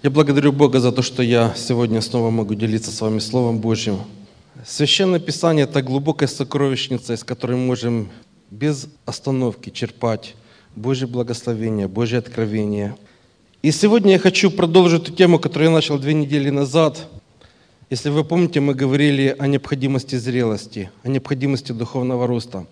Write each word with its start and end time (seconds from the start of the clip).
Я 0.00 0.10
благодарю 0.10 0.52
Бога 0.52 0.78
за 0.78 0.92
то, 0.92 1.02
что 1.02 1.24
я 1.24 1.52
сегодня 1.56 2.00
снова 2.00 2.30
могу 2.30 2.54
делиться 2.54 2.92
с 2.92 3.00
вами 3.00 3.18
Словом 3.18 3.58
Божьим. 3.58 3.98
Священное 4.64 5.18
Писание– 5.18 5.64
это 5.68 5.82
глубокая 5.82 6.28
сокровищница, 6.28 7.14
из 7.14 7.24
которой 7.24 7.56
мы 7.56 7.66
можем 7.66 8.08
без 8.48 8.86
остановки 9.06 9.70
черпать 9.70 10.36
Божье 10.76 11.08
благословение, 11.08 11.88
Божье 11.88 12.20
откровение. 12.20 12.94
И 13.60 13.72
сегодня 13.72 14.12
я 14.12 14.18
хочу 14.20 14.52
продолжить 14.52 15.02
ту 15.02 15.12
тему, 15.12 15.40
которую 15.40 15.70
я 15.70 15.74
начал 15.74 15.98
две 15.98 16.14
недели 16.14 16.50
назад. 16.50 17.08
Если 17.90 18.10
вы 18.10 18.22
помните, 18.22 18.60
мы 18.60 18.74
говорили 18.74 19.34
о 19.36 19.48
необходимости 19.48 20.14
зрелости, 20.14 20.92
о 21.02 21.08
необходимости 21.08 21.72
духовного 21.72 22.28
роста. 22.28 22.66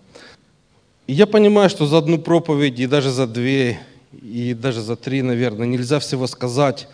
И 1.07 1.13
я 1.13 1.27
понимаю, 1.27 1.69
что 1.69 1.87
за 1.87 1.97
одну 1.97 2.19
проповедь, 2.19 2.79
и 2.79 2.87
даже 2.87 3.11
за 3.11 3.27
две, 3.27 3.81
и 4.13 4.53
даже 4.53 4.81
за 4.81 4.95
три, 4.95 5.21
наверное, 5.23 5.67
нельзя 5.67 5.99
всего 5.99 6.25
сказать. 6.25 6.87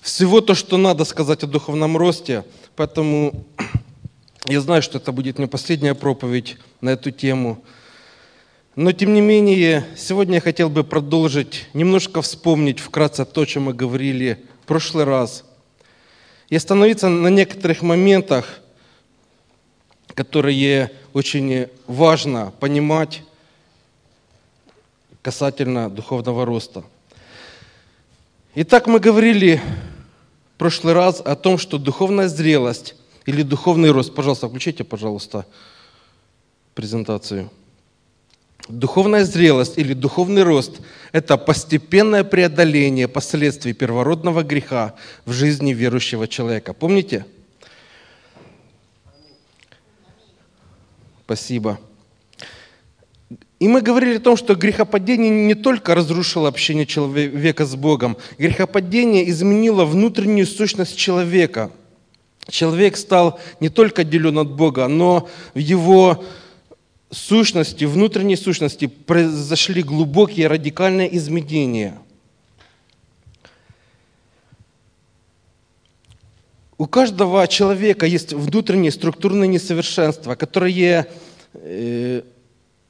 Всего 0.00 0.40
то, 0.40 0.54
что 0.54 0.76
надо 0.76 1.04
сказать 1.04 1.42
о 1.42 1.46
духовном 1.46 1.96
росте. 1.96 2.44
Поэтому 2.76 3.46
я 4.46 4.60
знаю, 4.60 4.82
что 4.82 4.98
это 4.98 5.12
будет 5.12 5.38
не 5.38 5.46
последняя 5.46 5.94
проповедь 5.94 6.56
на 6.80 6.90
эту 6.90 7.10
тему. 7.10 7.62
Но 8.76 8.92
тем 8.92 9.12
не 9.12 9.20
менее, 9.20 9.84
сегодня 9.96 10.36
я 10.36 10.40
хотел 10.40 10.68
бы 10.68 10.84
продолжить, 10.84 11.66
немножко 11.74 12.22
вспомнить 12.22 12.78
вкратце 12.78 13.24
то, 13.24 13.40
о 13.40 13.46
чем 13.46 13.64
мы 13.64 13.74
говорили 13.74 14.44
в 14.62 14.66
прошлый 14.66 15.04
раз. 15.04 15.44
И 16.48 16.54
остановиться 16.54 17.08
на 17.08 17.28
некоторых 17.28 17.82
моментах, 17.82 18.60
которые 20.14 20.92
очень 21.12 21.66
важно 21.88 22.52
понимать 22.60 23.22
касательно 25.22 25.90
духовного 25.90 26.46
роста. 26.46 26.84
Итак, 28.60 28.88
мы 28.88 28.98
говорили 28.98 29.60
в 30.56 30.58
прошлый 30.58 30.92
раз 30.92 31.22
о 31.24 31.36
том, 31.36 31.58
что 31.58 31.78
духовная 31.78 32.26
зрелость 32.26 32.96
или 33.24 33.42
духовный 33.42 33.92
рост, 33.92 34.12
пожалуйста, 34.12 34.48
включите, 34.48 34.82
пожалуйста, 34.82 35.46
презентацию. 36.74 37.52
Духовная 38.68 39.24
зрелость 39.24 39.78
или 39.78 39.92
духовный 39.94 40.42
рост– 40.42 40.80
это 41.12 41.36
постепенное 41.36 42.24
преодоление 42.24 43.06
последствий 43.06 43.74
первородного 43.74 44.42
греха 44.42 44.96
в 45.24 45.30
жизни 45.30 45.72
верующего 45.72 46.26
человека. 46.26 46.72
Помните? 46.72 47.26
Спасибо. 51.26 51.78
И 53.58 53.66
мы 53.66 53.80
говорили 53.80 54.18
о 54.18 54.20
том, 54.20 54.36
что 54.36 54.54
грехопадение 54.54 55.30
не 55.30 55.54
только 55.54 55.94
разрушило 55.94 56.48
общение 56.48 56.86
человека 56.86 57.66
с 57.66 57.74
Богом, 57.74 58.16
грехопадение 58.38 59.28
изменило 59.30 59.84
внутреннюю 59.84 60.46
сущность 60.46 60.96
человека. 60.96 61.72
Человек 62.48 62.96
стал 62.96 63.40
не 63.58 63.68
только 63.68 64.02
отделен 64.02 64.38
от 64.38 64.52
Бога, 64.52 64.86
но 64.86 65.28
в 65.54 65.58
его 65.58 66.24
сущности, 67.10 67.84
внутренней 67.84 68.36
сущности 68.36 68.86
произошли 68.86 69.82
глубокие 69.82 70.46
радикальные 70.46 71.16
изменения. 71.16 71.98
У 76.76 76.86
каждого 76.86 77.46
человека 77.48 78.06
есть 78.06 78.32
внутренние 78.32 78.92
структурные 78.92 79.48
несовершенства, 79.48 80.36
которые 80.36 81.08
э, 81.54 82.22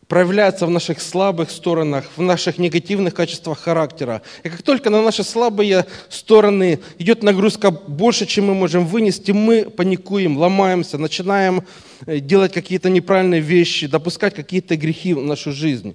проявляется 0.09 0.67
в 0.67 0.71
наших 0.71 1.03
слабых 1.03 1.51
сторонах, 1.51 2.07
в 2.17 2.23
наших 2.23 2.57
негативных 2.59 3.15
качествах 3.15 3.59
характера. 3.61 4.23
И 4.43 4.49
как 4.49 4.63
только 4.63 4.89
на 4.89 5.03
наши 5.03 5.23
слабые 5.23 5.85
стороны 6.09 6.81
идет 6.99 7.23
нагрузка 7.23 7.71
больше, 7.71 8.25
чем 8.25 8.47
мы 8.47 8.55
можем 8.55 8.87
вынести, 8.87 9.33
мы 9.33 9.69
паникуем, 9.69 10.39
ломаемся, 10.39 10.97
начинаем 10.97 11.63
э, 12.07 12.21
делать 12.21 12.55
какие-то 12.55 12.89
неправильные 12.89 13.43
вещи, 13.43 13.87
допускать 13.87 14.35
какие-то 14.35 14.77
грехи 14.77 15.13
в 15.13 15.23
нашу 15.23 15.53
жизнь. 15.53 15.95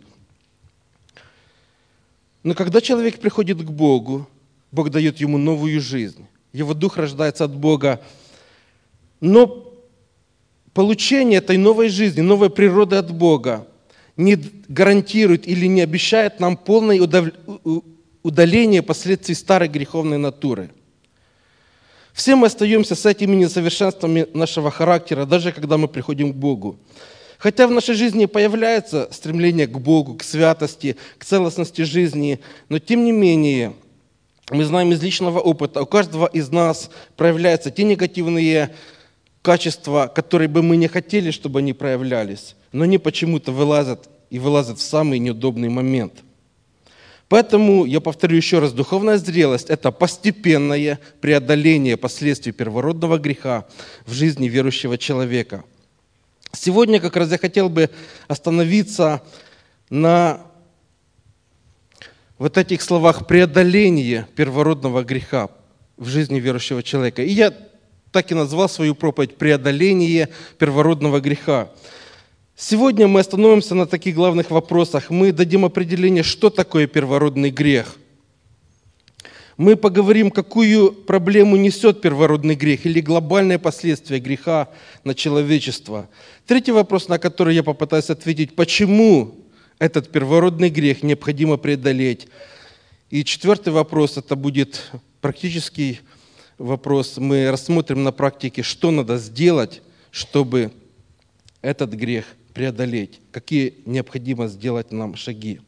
Но 2.43 2.53
когда 2.53 2.81
человек 2.81 3.19
приходит 3.19 3.57
к 3.57 3.71
Богу, 3.71 4.27
Бог 4.71 4.91
дает 4.91 5.19
ему 5.19 5.39
новую 5.39 5.81
жизнь. 5.81 6.27
Его 6.51 6.75
дух 6.75 6.97
рождается 6.97 7.45
от 7.45 7.55
Бога. 7.55 7.99
Но 9.21 9.73
получение 10.73 11.39
этой 11.39 11.57
новой 11.57 11.89
жизни, 11.89 12.21
новой 12.21 12.51
природы 12.51 12.97
от 12.97 13.11
Бога 13.11 13.65
не 14.17 14.37
гарантирует 14.67 15.47
или 15.47 15.65
не 15.65 15.81
обещает 15.81 16.39
нам 16.39 16.57
полное 16.57 16.99
удаление 18.21 18.81
последствий 18.81 19.35
старой 19.35 19.67
греховной 19.67 20.17
натуры. 20.17 20.69
Все 22.13 22.35
мы 22.35 22.47
остаемся 22.47 22.95
с 22.95 23.05
этими 23.07 23.35
несовершенствами 23.35 24.27
нашего 24.33 24.69
характера, 24.69 25.25
даже 25.25 25.51
когда 25.51 25.77
мы 25.77 25.87
приходим 25.87 26.31
к 26.31 26.35
Богу. 26.35 26.77
Хотя 27.39 27.67
в 27.67 27.71
нашей 27.71 27.95
жизни 27.95 28.27
появляется 28.27 29.09
стремление 29.11 29.65
к 29.67 29.77
Богу, 29.79 30.15
к 30.15 30.23
святости, 30.23 30.95
к 31.17 31.25
целостности 31.25 31.81
жизни, 31.81 32.39
но 32.69 32.77
тем 32.77 33.03
не 33.03 33.11
менее, 33.11 33.73
мы 34.51 34.63
знаем 34.63 34.91
из 34.91 35.01
личного 35.01 35.39
опыта, 35.39 35.81
у 35.81 35.85
каждого 35.87 36.27
из 36.27 36.51
нас 36.51 36.91
проявляются 37.17 37.71
те 37.71 37.83
негативные 37.83 38.73
качества, 39.41 40.09
которые 40.13 40.47
бы 40.47 40.61
мы 40.61 40.77
не 40.77 40.87
хотели, 40.87 41.31
чтобы 41.31 41.59
они 41.59 41.73
проявлялись 41.73 42.55
но 42.73 42.83
они 42.83 42.97
почему-то 42.97 43.53
вылазят 43.53 44.09
и 44.29 44.39
вылазят 44.39 44.79
в 44.79 44.81
самый 44.81 45.19
неудобный 45.19 45.69
момент. 45.69 46.23
Поэтому, 47.29 47.85
я 47.85 48.01
повторю 48.01 48.35
еще 48.35 48.59
раз, 48.59 48.73
духовная 48.73 49.17
зрелость– 49.17 49.67
это 49.69 49.91
постепенное 49.91 50.99
преодоление 51.21 51.97
последствий 51.97 52.51
первородного 52.51 53.17
греха 53.17 53.65
в 54.05 54.13
жизни 54.13 54.49
верующего 54.49 54.97
человека. 54.97 55.63
Сегодня 56.51 56.99
как 56.99 57.15
раз 57.15 57.31
я 57.31 57.37
хотел 57.37 57.69
бы 57.69 57.89
остановиться 58.27 59.23
на 59.89 60.41
вот 62.37 62.57
этих 62.57 62.81
словах 62.81 63.25
преодоление 63.25 64.27
первородного 64.35 65.03
греха 65.03 65.49
в 65.97 66.07
жизни 66.07 66.39
верующего 66.39 66.83
человека. 66.83 67.23
И 67.23 67.31
я 67.31 67.53
так 68.11 68.31
и 68.31 68.35
назвал 68.35 68.69
свою 68.69 68.95
проповедь 68.95 69.37
«Преодоление 69.37 70.29
первородного 70.57 71.19
греха». 71.19 71.69
Сегодня 72.55 73.07
мы 73.07 73.19
остановимся 73.19 73.73
на 73.73 73.87
таких 73.87 74.13
главных 74.13 74.51
вопросах. 74.51 75.09
Мы 75.09 75.31
дадим 75.31 75.65
определение, 75.65 76.21
что 76.21 76.51
такое 76.51 76.85
первородный 76.85 77.49
грех. 77.49 77.95
Мы 79.57 79.75
поговорим, 79.75 80.29
какую 80.29 80.91
проблему 80.91 81.55
несет 81.55 82.01
первородный 82.01 82.55
грех 82.55 82.85
или 82.85 83.01
глобальные 83.01 83.57
последствия 83.57 84.19
греха 84.19 84.69
на 85.03 85.15
человечество. 85.15 86.09
Третий 86.45 86.71
вопрос, 86.71 87.07
на 87.07 87.17
который 87.17 87.55
я 87.55 87.63
попытаюсь 87.63 88.11
ответить, 88.11 88.55
почему 88.55 89.35
этот 89.79 90.11
первородный 90.11 90.69
грех 90.69 91.01
необходимо 91.01 91.57
преодолеть. 91.57 92.27
И 93.09 93.23
четвертый 93.23 93.73
вопрос, 93.73 94.17
это 94.17 94.35
будет 94.35 94.91
практический 95.21 96.01
вопрос. 96.59 97.17
Мы 97.17 97.49
рассмотрим 97.49 98.03
на 98.03 98.11
практике, 98.11 98.61
что 98.61 98.91
надо 98.91 99.17
сделать, 99.17 99.81
чтобы 100.11 100.71
этот 101.61 101.93
грех 101.93 102.25
преодолеть, 102.53 103.19
какие 103.31 103.75
необходимо 103.85 104.47
сделать 104.47 104.91
нам 104.91 105.15
шаги. 105.15 105.59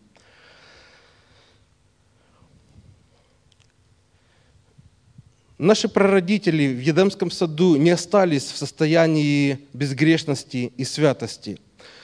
Наши 5.57 5.87
прародители 5.87 6.67
в 6.67 6.79
Едемском 6.81 7.31
саду 7.31 7.77
не 7.77 7.89
остались 7.91 8.43
в 8.43 8.57
состоянии 8.57 9.59
безгрешности 9.73 10.73
и 10.75 10.83
святости. 10.83 11.59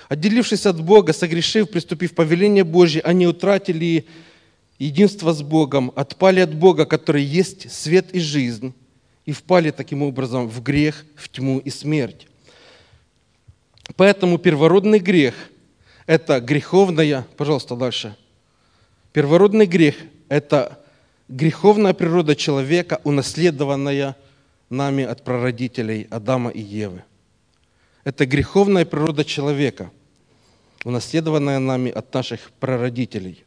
Отделившись 0.08 0.66
от 0.66 0.82
Бога, 0.82 1.14
согрешив, 1.14 1.70
приступив 1.70 2.16
повеление 2.16 2.64
Божье, 2.64 3.02
они 3.02 3.28
утратили 3.28 4.06
единство 4.80 5.34
с 5.34 5.42
Богом, 5.42 5.92
отпали 5.96 6.40
от 6.40 6.56
Бога, 6.56 6.86
который 6.86 7.24
есть 7.24 7.72
свет 7.72 8.14
и 8.14 8.20
жизнь, 8.20 8.74
и 9.26 9.32
впали 9.34 9.72
таким 9.72 10.02
образом 10.02 10.48
в 10.48 10.64
грех, 10.64 11.06
в 11.16 11.30
тьму 11.30 11.60
и 11.60 11.70
смерть. 11.70 12.28
Поэтому 13.96 14.38
первородный 14.38 15.00
грех– 15.00 15.34
это 16.06 16.40
греховная, 16.40 17.26
пожалуйста, 17.38 17.76
дальше. 17.76 18.16
Первородный 19.14 19.66
грех– 19.66 19.96
это 20.30 20.80
греховная 21.28 21.94
природа 21.94 22.36
человека, 22.36 23.00
унаследованная 23.04 24.16
нами 24.70 25.04
от 25.04 25.24
прародителей 25.24 26.08
Адама 26.10 26.50
и 26.50 26.62
Евы. 26.62 27.04
Это 28.04 28.26
греховная 28.26 28.86
природа 28.86 29.24
человека, 29.24 29.92
унаследованная 30.86 31.60
нами 31.60 31.92
от 31.92 32.14
наших 32.14 32.52
прародителей. 32.60 33.44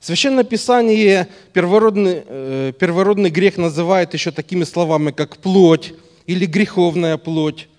Священное 0.00 0.44
Писание 0.44 1.28
первородный, 1.52 2.22
э, 2.26 2.72
первородный 2.78 3.30
грех 3.30 3.56
называет 3.56 4.14
еще 4.14 4.30
такими 4.30 4.64
словами, 4.64 5.10
как 5.12 5.36
плоть 5.38 5.94
или 6.26 6.46
греховная 6.46 7.16
плоть, 7.16 7.69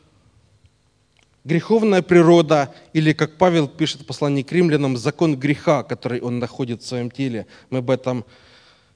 греховная 1.44 2.02
природа, 2.02 2.74
или, 2.94 3.14
как 3.14 3.38
Павел 3.38 3.68
пишет 3.68 4.02
в 4.02 4.06
послании 4.06 4.44
к 4.44 4.52
римлянам, 4.52 4.98
закон 4.98 5.36
греха, 5.38 5.84
который 5.84 6.22
он 6.22 6.40
находит 6.40 6.82
в 6.82 6.88
своем 6.88 7.10
теле. 7.10 7.48
Мы 7.70 7.80
об 7.80 7.90
этом 7.90 8.26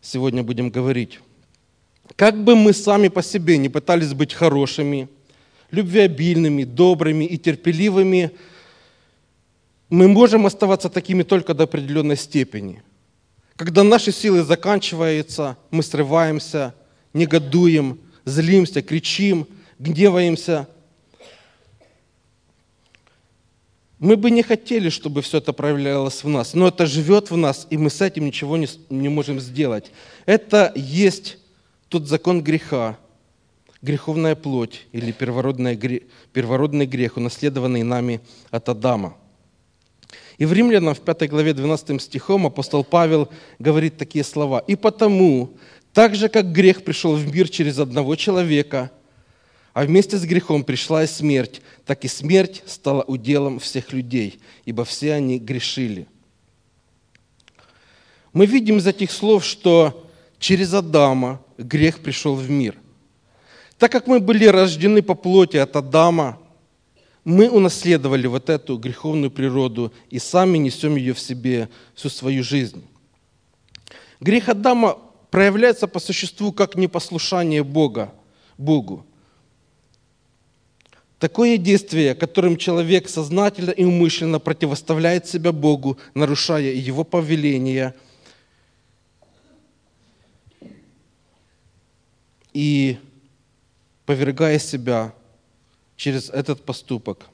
сегодня 0.02 0.44
будем 0.44 0.70
говорить. 0.70 1.20
Как 2.16 2.44
бы 2.44 2.56
мы 2.56 2.74
сами 2.74 3.08
по 3.08 3.24
себе 3.24 3.58
не 3.58 3.70
пытались 3.70 4.14
быть 4.14 4.34
хорошими, 4.34 5.10
любвеобильными, 5.72 6.64
добрыми 6.64 7.26
и 7.26 7.38
терпеливыми, 7.38 8.32
мы 9.90 10.08
можем 10.08 10.46
оставаться 10.46 10.90
такими 10.90 11.24
только 11.24 11.54
до 11.54 11.64
определенной 11.64 12.18
степени. 12.18 12.84
Когда 13.56 13.84
наши 13.84 14.12
силы 14.12 14.44
заканчиваются, 14.44 15.58
мы 15.72 15.84
срываемся, 15.84 16.76
негодуем, 17.14 18.00
злимся, 18.26 18.82
кричим, 18.82 19.48
гневаемся. 19.80 20.68
Мы 24.00 24.18
бы 24.18 24.30
не 24.30 24.44
хотели, 24.44 24.90
чтобы 24.90 25.22
все 25.22 25.38
это 25.38 25.54
проявлялось 25.54 26.24
в 26.24 26.28
нас, 26.28 26.54
но 26.54 26.68
это 26.68 26.86
живет 26.86 27.32
в 27.32 27.38
нас, 27.38 27.66
и 27.70 27.78
мы 27.78 27.90
с 27.90 28.02
этим 28.02 28.26
ничего 28.26 28.58
не, 28.58 28.68
не 28.90 29.08
можем 29.08 29.40
сделать. 29.40 29.92
Это 30.26 30.74
есть 30.76 31.38
тот 31.88 32.08
закон 32.08 32.44
греха, 32.44 32.98
греховная 33.82 34.36
плоть 34.36 34.86
или 34.92 35.14
первородный 35.14 35.76
грех, 36.86 37.18
унаследованный 37.18 37.84
нами 37.84 38.20
от 38.52 38.68
Адама. 38.68 39.16
И 40.38 40.46
в 40.46 40.52
Римлянам 40.52 40.94
в 40.94 41.00
5 41.00 41.30
главе 41.30 41.54
12 41.54 42.02
стихом 42.02 42.46
апостол 42.46 42.84
Павел 42.84 43.30
говорит 43.60 43.98
такие 43.98 44.26
слова. 44.26 44.60
«И 44.60 44.76
потому, 44.76 45.52
так 45.94 46.16
же, 46.16 46.28
как 46.28 46.52
грех 46.52 46.84
пришел 46.84 47.16
в 47.16 47.34
мир 47.34 47.48
через 47.48 47.80
одного 47.80 48.18
человека, 48.18 48.92
а 49.76 49.84
вместе 49.84 50.18
с 50.18 50.24
грехом 50.24 50.64
пришла 50.64 51.04
и 51.04 51.08
смерть, 51.08 51.62
так 51.86 52.06
и 52.06 52.08
смерть 52.08 52.64
стала 52.66 53.04
уделом 53.04 53.60
всех 53.60 53.92
людей, 53.92 54.40
ибо 54.64 54.86
все 54.86 55.14
они 55.14 55.38
грешили». 55.38 56.08
Мы 58.32 58.46
видим 58.46 58.78
из 58.78 58.88
этих 58.88 59.12
слов, 59.12 59.44
что 59.44 60.10
через 60.40 60.74
Адама 60.74 61.42
грех 61.58 62.00
пришел 62.00 62.36
в 62.36 62.50
мир. 62.50 62.78
Так 63.78 63.92
как 63.92 64.08
мы 64.08 64.22
были 64.22 64.46
рождены 64.46 65.02
по 65.02 65.14
плоти 65.14 65.58
от 65.58 65.76
Адама, 65.76 66.40
мы 67.26 67.50
унаследовали 67.50 68.28
вот 68.28 68.50
эту 68.50 68.78
греховную 68.78 69.30
природу 69.30 69.92
и 70.10 70.20
сами 70.20 70.58
несем 70.58 70.96
ее 70.96 71.14
в 71.14 71.20
себе 71.20 71.68
всю 71.96 72.08
свою 72.08 72.46
жизнь. 72.46 72.82
Грех 74.22 74.48
Адама 74.48 75.00
проявляется 75.32 75.86
по 75.88 76.00
существу 76.00 76.54
как 76.54 76.76
непослушание 76.76 77.62
Бога, 77.62 78.14
Богу. 78.58 79.06
Такое 81.20 81.58
действие, 81.58 82.14
которым 82.14 82.58
человек 82.58 83.08
сознательно 83.08 83.72
и 83.72 83.86
умышленно 83.86 84.40
противоставляет 84.40 85.28
себя 85.28 85.52
Богу, 85.54 85.98
нарушая 86.14 86.74
Его 86.74 87.04
повеления 87.06 87.96
и 92.54 92.98
повергая 94.06 94.60
себя 94.60 95.14
через 95.96 96.30
этот 96.30 96.64
поступок 96.64 97.28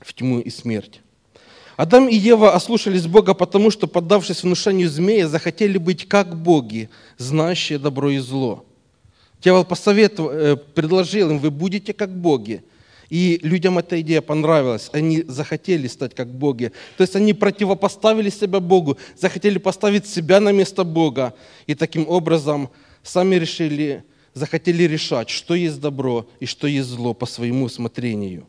в 0.00 0.12
тьму 0.12 0.40
и 0.40 0.50
смерть. 0.50 1.00
Адам 1.76 2.08
и 2.08 2.14
Ева 2.14 2.54
ослушались 2.54 3.06
Бога, 3.06 3.34
потому 3.34 3.70
что, 3.70 3.86
поддавшись 3.86 4.42
внушению 4.42 4.88
змея, 4.88 5.28
захотели 5.28 5.78
быть 5.78 6.06
как 6.06 6.36
боги, 6.36 6.88
знающие 7.18 7.78
добро 7.78 8.10
и 8.10 8.18
зло. 8.18 8.64
Дьявол 9.44 9.66
посоветовал, 9.66 10.30
э, 10.30 10.56
предложил 10.56 11.30
им, 11.30 11.38
вы 11.38 11.50
будете 11.50 11.92
как 11.92 12.10
боги. 12.10 12.64
И 13.10 13.38
людям 13.42 13.76
эта 13.76 14.00
идея 14.00 14.22
понравилась. 14.22 14.88
Они 14.92 15.22
захотели 15.28 15.86
стать 15.86 16.14
как 16.14 16.28
боги. 16.28 16.72
То 16.96 17.02
есть 17.02 17.14
они 17.14 17.34
противопоставили 17.34 18.30
себя 18.30 18.60
Богу, 18.60 18.96
захотели 19.18 19.58
поставить 19.58 20.06
себя 20.06 20.40
на 20.40 20.50
место 20.50 20.82
Бога. 20.82 21.34
И 21.66 21.74
таким 21.74 22.08
образом 22.08 22.70
сами 23.02 23.34
решили 23.36 24.02
захотели 24.32 24.82
решать, 24.84 25.28
что 25.30 25.54
есть 25.54 25.80
добро 25.80 26.26
и 26.40 26.46
что 26.46 26.66
есть 26.66 26.88
зло 26.88 27.14
по 27.14 27.26
своему 27.26 27.66
усмотрению. 27.66 28.48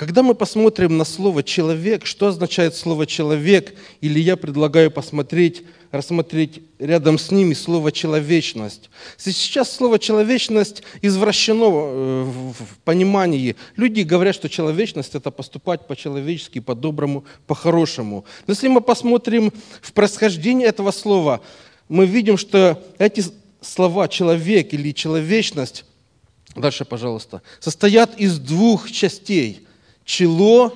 Когда 0.00 0.22
мы 0.22 0.34
посмотрим 0.34 0.96
на 0.96 1.04
слово 1.04 1.42
«человек», 1.42 2.06
что 2.06 2.28
означает 2.28 2.74
слово 2.74 3.06
«человек», 3.06 3.74
или 4.00 4.18
я 4.18 4.38
предлагаю 4.38 4.90
посмотреть, 4.90 5.62
рассмотреть 5.90 6.62
рядом 6.78 7.18
с 7.18 7.30
ними 7.30 7.52
слово 7.52 7.92
«человечность». 7.92 8.88
Сейчас 9.18 9.70
слово 9.70 9.98
«человечность» 9.98 10.82
извращено 11.02 11.66
э, 11.66 12.22
в 12.24 12.78
понимании. 12.82 13.56
Люди 13.76 14.00
говорят, 14.00 14.34
что 14.34 14.48
человечность– 14.48 15.14
это 15.16 15.30
поступать 15.30 15.86
по-человечески, 15.86 16.60
по-доброму, 16.60 17.26
по-хорошему. 17.46 18.24
Но 18.46 18.54
если 18.54 18.68
мы 18.68 18.80
посмотрим 18.80 19.52
в 19.82 19.92
происхождение 19.92 20.68
этого 20.68 20.92
слова, 20.92 21.42
мы 21.90 22.06
видим, 22.06 22.38
что 22.38 22.82
эти 22.96 23.22
слова 23.60 24.08
«человек» 24.08 24.72
или 24.72 24.92
«человечность» 24.94 25.84
Дальше, 26.56 26.84
пожалуйста. 26.86 27.42
Состоят 27.60 28.18
из 28.18 28.38
двух 28.38 28.90
частей 28.90 29.66
чело 30.04 30.72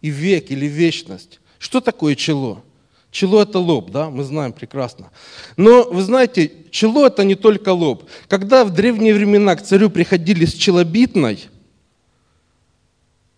и 0.00 0.10
век 0.10 0.50
или 0.50 0.66
вечность. 0.66 1.40
Что 1.58 1.80
такое 1.80 2.14
чело? 2.14 2.62
Чело– 3.10 3.40
это 3.42 3.58
лоб, 3.58 3.90
да, 3.90 4.10
мы 4.10 4.24
знаем 4.24 4.52
прекрасно. 4.52 5.10
Но, 5.56 5.84
вы 5.84 6.02
знаете, 6.02 6.52
чело– 6.70 7.06
это 7.08 7.24
не 7.24 7.34
только 7.34 7.70
лоб. 7.70 8.04
Когда 8.28 8.64
в 8.64 8.74
древние 8.74 9.14
времена 9.14 9.56
к 9.56 9.62
царю 9.62 9.88
приходили 9.88 10.44
с 10.44 10.52
челобитной, 10.52 11.46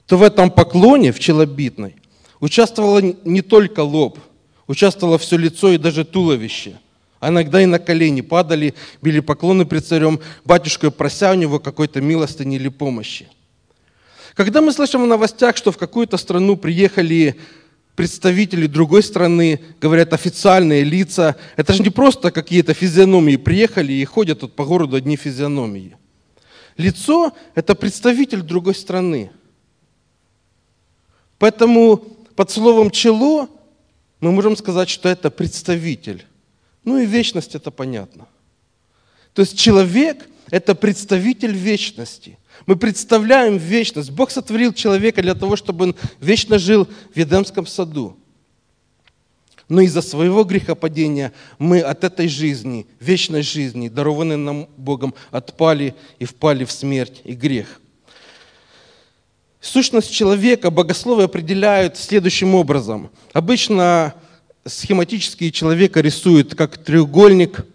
то 0.07 0.17
в 0.17 0.23
этом 0.23 0.51
поклоне, 0.51 1.13
в 1.13 1.21
челобитной, 1.21 1.95
участвовало 2.41 3.01
не 3.25 3.43
только 3.43 3.81
лоб, 3.81 4.19
участвовало 4.67 5.19
все 5.19 5.37
лицо 5.37 5.71
и 5.71 5.79
даже 5.79 6.05
туловище. 6.05 6.79
А 7.21 7.29
иногда 7.29 7.61
и 7.61 7.67
на 7.67 7.79
колени 7.79 8.21
падали, 8.21 8.75
били 9.03 9.21
поклоны 9.21 9.65
пред 9.65 9.87
царем, 9.87 10.21
батюшкой 10.45 10.91
прося 10.91 11.33
у 11.33 11.35
него 11.35 11.59
какой-то 11.59 12.01
милостыни 12.01 12.57
или 12.57 12.69
помощи. 12.69 13.29
Когда 14.39 14.61
мы 14.61 14.71
слышим 14.71 15.03
в 15.03 15.07
новостях, 15.09 15.57
что 15.57 15.73
в 15.73 15.79
какую-то 15.79 16.17
страну 16.17 16.57
приехали 16.57 17.41
представители 17.97 18.69
другой 18.69 19.03
страны, 19.03 19.61
говорят 19.81 20.13
официальные 20.13 20.85
лица, 20.85 21.35
это 21.57 21.73
же 21.73 21.83
не 21.83 21.91
просто 21.91 22.31
какие-то 22.31 22.73
физиономии 22.73 23.35
приехали 23.35 23.93
и 23.93 24.05
ходят 24.05 24.39
тут 24.39 24.55
по 24.55 24.65
городу 24.65 24.95
одни 24.95 25.17
физиономии. 25.17 25.97
Лицо– 26.77 27.33
это 27.57 27.75
представитель 27.75 28.43
другой 28.43 28.77
страны. 28.77 29.33
Поэтому 31.41 31.97
под 32.37 32.53
словом 32.53 32.93
«чело» 32.93 33.49
мы 34.21 34.31
можем 34.31 34.57
сказать, 34.57 34.89
что 34.89 35.09
это 35.09 35.31
представитель. 35.31 36.25
Ну 36.85 36.99
и 36.99 37.07
вечность– 37.07 37.55
это 37.57 37.73
понятно. 37.73 38.29
То 39.33 39.43
есть 39.43 39.59
человек– 39.59 40.29
это 40.53 40.77
представитель 40.77 41.55
вечности– 41.55 42.39
мы 42.67 42.77
представляем 42.77 43.57
вечность. 43.57 44.11
Бог 44.11 44.31
сотворил 44.31 44.73
человека 44.73 45.23
для 45.23 45.35
того, 45.35 45.57
чтобы 45.57 45.87
он 45.87 45.97
вечно 46.21 46.59
жил 46.59 46.87
в 47.15 47.17
Едемском 47.17 47.67
саду. 47.67 48.17
Но 49.69 49.83
из-за 49.83 50.01
своего 50.01 50.45
грехопадения 50.45 51.33
мы 51.59 51.81
от 51.81 52.03
этой 52.03 52.27
жизни, 52.27 52.87
вечной 53.01 53.43
жизни, 53.43 53.89
дарованной 53.89 54.39
нам 54.39 54.69
Богом, 54.79 55.15
отпали 55.31 55.95
и 56.19 56.25
впали 56.25 56.65
в 56.65 56.73
смерть 56.73 57.21
и 57.25 57.35
грех. 57.35 57.81
Сущность 59.61 60.11
человека 60.11 60.71
богословы 60.71 61.25
определяют 61.25 61.99
следующим 61.99 62.55
образом. 62.55 63.11
Обычно 63.35 64.15
схематически 64.65 65.51
человека 65.51 66.01
рисуют 66.01 66.55
как 66.55 66.79
треугольник, 66.79 67.67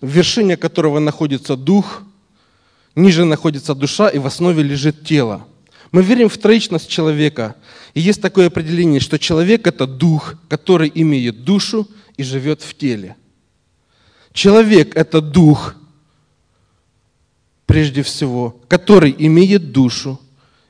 в 0.00 0.08
вершине 0.08 0.56
которого 0.56 0.98
находится 0.98 1.56
дух– 1.56 2.02
Ниже 2.94 3.24
находится 3.24 3.74
душа, 3.74 4.08
и 4.08 4.18
в 4.18 4.26
основе 4.26 4.62
лежит 4.62 5.04
тело. 5.04 5.46
Мы 5.92 6.02
верим 6.02 6.28
в 6.28 6.38
троичность 6.38 6.88
человека. 6.88 7.56
И 7.94 8.00
есть 8.00 8.22
такое 8.22 8.46
определение, 8.46 9.00
что 9.00 9.18
человек– 9.18 9.66
это 9.68 9.86
дух, 9.86 10.34
который 10.48 10.90
имеет 10.94 11.44
душу 11.44 11.88
и 12.16 12.22
живет 12.22 12.62
в 12.62 12.74
теле. 12.74 13.16
Человек– 14.32 14.92
это 14.96 15.20
дух, 15.20 15.74
прежде 17.66 18.02
всего, 18.02 18.60
который 18.68 19.14
имеет 19.18 19.72
душу 19.72 20.20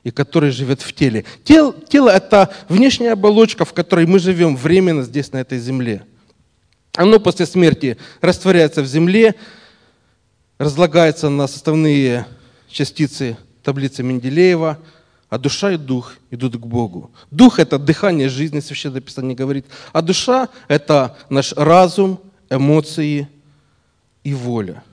и 0.03 0.09
который 0.09 0.49
живет 0.49 0.81
в 0.81 0.93
теле. 0.93 1.25
Тело, 1.43 1.75
тело– 1.87 2.09
это 2.11 2.53
внешняя 2.69 3.11
оболочка, 3.13 3.65
в 3.65 3.73
которой 3.73 4.07
мы 4.07 4.17
живем 4.17 4.55
временно 4.55 5.03
здесь, 5.03 5.31
на 5.31 5.37
этой 5.37 5.59
земле. 5.59 6.03
Оно 6.95 7.19
после 7.19 7.45
смерти 7.45 7.97
растворяется 8.19 8.81
в 8.81 8.87
земле, 8.87 9.35
разлагается 10.61 11.29
на 11.29 11.47
составные 11.47 12.27
частицы 12.69 13.35
таблицы 13.63 14.03
Менделеева, 14.03 14.77
а 15.27 15.37
душа 15.39 15.71
и 15.71 15.77
дух 15.77 16.17
идут 16.29 16.55
к 16.55 16.65
Богу. 16.67 17.09
Дух– 17.31 17.57
это 17.59 17.79
дыхание 17.79 18.29
жизни, 18.29 18.59
Священное 18.59 19.01
Писание 19.01 19.35
говорит, 19.35 19.65
а 19.91 20.03
душа– 20.03 20.49
это 20.67 21.17
наш 21.31 21.53
разум, 21.53 22.19
эмоции 22.47 23.27
и 24.23 24.35
воля. 24.35 24.83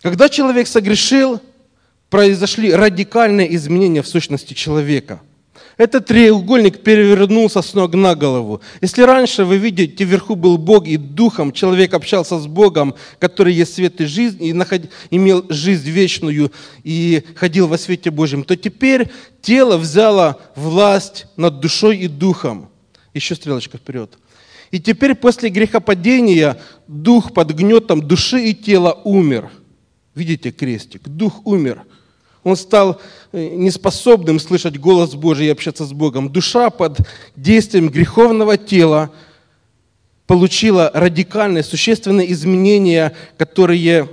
Когда 0.00 0.28
человек 0.28 0.68
согрешил, 0.68 1.42
произошли 2.08 2.72
радикальные 2.72 3.52
изменения 3.56 4.02
в 4.02 4.06
сущности 4.06 4.54
человека. 4.54 5.20
Этот 5.76 6.06
треугольник 6.06 6.82
перевернулся 6.82 7.60
с 7.62 7.74
ног 7.74 7.94
на 7.94 8.14
голову. 8.14 8.60
Если 8.80 9.02
раньше, 9.02 9.44
вы 9.44 9.58
видите, 9.58 10.04
вверху 10.04 10.34
был 10.34 10.58
Бог 10.58 10.86
и 10.86 10.96
Духом, 10.96 11.52
человек 11.52 11.94
общался 11.94 12.38
с 12.38 12.46
Богом, 12.46 12.94
который 13.18 13.52
есть 13.52 13.74
свет 13.74 14.00
и 14.00 14.06
жизнь, 14.06 14.42
и 14.42 14.52
наход... 14.52 14.82
имел 15.10 15.44
жизнь 15.48 15.88
вечную 15.90 16.52
и 16.82 17.22
ходил 17.34 17.68
во 17.68 17.78
свете 17.78 18.10
Божьем, 18.10 18.44
то 18.44 18.56
теперь 18.56 19.10
тело 19.42 19.76
взяло 19.76 20.40
власть 20.54 21.26
над 21.36 21.60
душой 21.60 21.98
и 21.98 22.08
духом. 22.08 22.70
Еще 23.14 23.34
стрелочка 23.34 23.78
вперед. 23.78 24.18
И 24.70 24.80
теперь 24.80 25.14
после 25.14 25.48
грехопадения 25.48 26.58
дух 26.88 27.32
под 27.32 27.52
гнетом 27.52 28.02
души 28.06 28.50
и 28.50 28.54
тела 28.54 29.00
умер. 29.04 29.50
Видите 30.14 30.50
крестик? 30.50 31.02
Дух 31.08 31.46
умер. 31.46 31.84
Он 32.46 32.54
стал 32.54 33.00
э, 33.32 33.48
неспособным 33.56 34.38
слышать 34.38 34.78
голос 34.78 35.16
Божий 35.16 35.48
и 35.48 35.50
общаться 35.50 35.84
с 35.84 35.92
Богом. 35.92 36.30
Душа 36.30 36.70
под 36.70 36.98
действием 37.34 37.88
греховного 37.88 38.56
тела 38.56 39.10
получила 40.28 40.92
радикальные, 40.94 41.64
существенные 41.64 42.30
изменения, 42.30 43.16
которые 43.36 44.08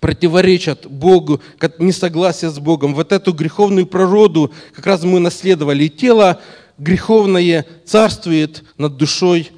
противоречат 0.00 0.86
Богу, 0.86 1.40
несогласие 1.78 2.50
с 2.50 2.58
Богом. 2.58 2.94
Вот 2.94 3.10
эту 3.10 3.32
греховную 3.32 3.86
природу 3.86 4.52
как 4.74 4.86
раз 4.86 5.02
мы 5.04 5.18
наследовали. 5.18 5.84
И 5.84 5.88
тело 5.88 6.42
греховное 6.76 7.64
царствует 7.86 8.64
над 8.76 8.98
душой 8.98 9.50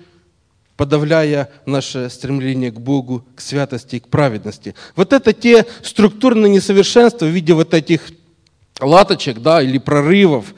подавляя 0.83 1.49
наше 1.65 2.11
стремление 2.11 2.73
к 2.73 2.81
Богу, 2.81 3.25
к 3.37 3.41
святости 3.41 3.95
и 3.95 4.01
к 4.01 4.09
праведности. 4.09 4.75
Вот 4.97 5.12
это 5.12 5.33
те 5.33 5.65
структурные 5.85 6.51
несовершенства 6.51 7.25
в 7.25 7.29
виде 7.29 7.55
вот 7.55 7.73
этих 7.73 8.11
латочек 8.81 9.39
да, 9.39 9.62
или 9.62 9.79
прорывов, 9.79 10.57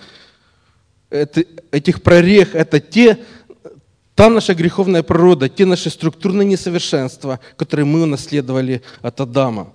это, 1.10 1.44
этих 1.70 2.02
прорех, 2.02 2.54
это 2.54 2.80
те, 2.80 3.18
та 4.14 4.30
наша 4.30 4.54
греховная 4.54 5.02
природа, 5.02 5.50
те 5.50 5.66
наши 5.66 5.90
структурные 5.90 6.46
несовершенства, 6.46 7.38
которые 7.58 7.84
мы 7.84 8.04
унаследовали 8.04 8.80
от 9.02 9.20
Адама. 9.20 9.74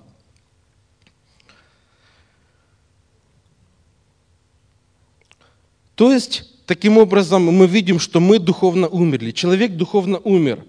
То 5.94 6.12
есть 6.12 6.49
Таким 6.69 6.99
образом, 6.99 7.45
мы 7.45 7.65
видим, 7.65 7.97
что 7.97 8.19
мы 8.19 8.38
духовно 8.38 8.88
умерли. 8.88 9.31
Человек 9.31 9.71
духовно 9.71 10.19
умер. 10.19 10.63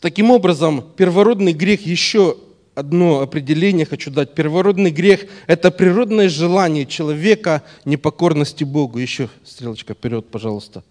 Таким 0.00 0.30
образом, 0.30 0.82
первородный 0.82 1.54
грех, 1.54 1.86
еще 1.86 2.36
одно 2.74 3.20
определение 3.20 3.86
хочу 3.86 4.10
дать. 4.10 4.34
Первородный 4.34 4.90
грех– 4.90 5.24
это 5.46 5.70
природное 5.70 6.28
желание 6.28 6.84
человека 6.84 7.62
непокорности 7.86 8.64
Богу. 8.64 8.98
Еще 8.98 9.30
стрелочка 9.42 9.94
вперед, 9.94 10.26
пожалуйста. 10.30 10.84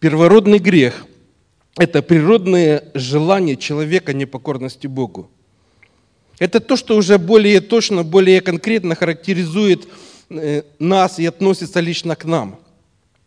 Первородный 0.00 0.58
грех– 0.58 1.06
это 1.76 2.02
природное 2.02 2.90
желание 2.94 3.56
человека 3.56 4.12
непокорности 4.12 4.88
Богу. 4.88 5.30
Это 6.38 6.60
то, 6.60 6.76
что 6.76 6.96
уже 6.96 7.18
более 7.18 7.60
точно, 7.60 8.04
более 8.04 8.40
конкретно 8.40 8.94
характеризует 8.94 9.88
э, 10.30 10.62
нас 10.78 11.18
и 11.18 11.26
относится 11.26 11.80
лично 11.80 12.14
к 12.14 12.24
нам. 12.24 12.60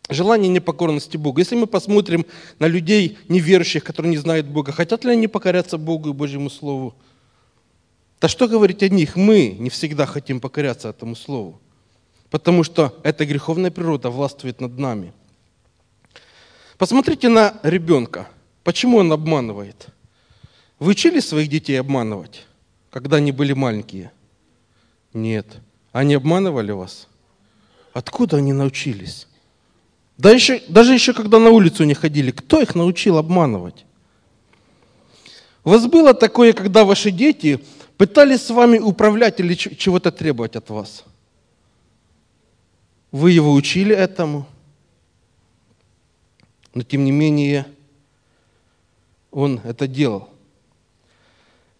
Желание 0.08 0.48
непокорности 0.48 1.16
Богу. 1.16 1.38
Если 1.38 1.54
мы 1.54 1.66
посмотрим 1.66 2.26
на 2.58 2.66
людей 2.66 3.18
неверующих, 3.28 3.84
которые 3.84 4.10
не 4.10 4.16
знают 4.16 4.46
Бога, 4.46 4.72
хотят 4.72 5.04
ли 5.04 5.12
они 5.12 5.28
покоряться 5.28 5.78
Богу 5.78 6.10
и 6.10 6.12
Божьему 6.12 6.50
Слову? 6.50 6.94
Да 8.20 8.28
что 8.28 8.48
говорить 8.48 8.82
о 8.82 8.88
них? 8.88 9.16
Мы 9.16 9.56
не 9.58 9.68
всегда 9.68 10.06
хотим 10.06 10.40
покоряться 10.40 10.88
этому 10.88 11.14
Слову. 11.14 11.60
Потому 12.30 12.64
что 12.64 12.98
эта 13.02 13.26
греховная 13.26 13.70
природа 13.70 14.08
властвует 14.10 14.60
над 14.60 14.78
нами. 14.78 15.12
Посмотрите 16.78 17.28
на 17.28 17.60
ребенка. 17.62 18.28
Почему 18.64 18.98
он 18.98 19.12
обманывает? 19.12 19.88
Вы 20.78 20.92
учили 20.92 21.20
своих 21.20 21.48
детей 21.48 21.78
обманывать? 21.78 22.46
Когда 22.92 23.16
они 23.16 23.32
были 23.32 23.54
маленькие? 23.54 24.12
Нет. 25.14 25.46
Они 25.92 26.14
обманывали 26.14 26.72
вас? 26.72 27.08
Откуда 27.94 28.36
они 28.36 28.52
научились? 28.52 29.26
Да 30.18 30.30
еще, 30.30 30.62
даже 30.68 30.92
еще 30.92 31.14
когда 31.14 31.38
на 31.38 31.48
улицу 31.50 31.84
не 31.84 31.94
ходили, 31.94 32.30
кто 32.30 32.60
их 32.60 32.74
научил 32.74 33.16
обманывать? 33.16 33.86
У 35.64 35.70
вас 35.70 35.86
было 35.86 36.12
такое, 36.12 36.52
когда 36.52 36.84
ваши 36.84 37.10
дети 37.10 37.64
пытались 37.96 38.42
с 38.42 38.50
вами 38.50 38.78
управлять 38.78 39.40
или 39.40 39.54
чего-то 39.54 40.12
требовать 40.12 40.54
от 40.56 40.68
вас? 40.68 41.04
Вы 43.10 43.30
его 43.32 43.54
учили 43.54 43.96
этому, 43.96 44.46
но 46.74 46.82
тем 46.82 47.04
не 47.04 47.10
менее 47.10 47.66
он 49.30 49.60
это 49.64 49.86
делал. 49.86 50.31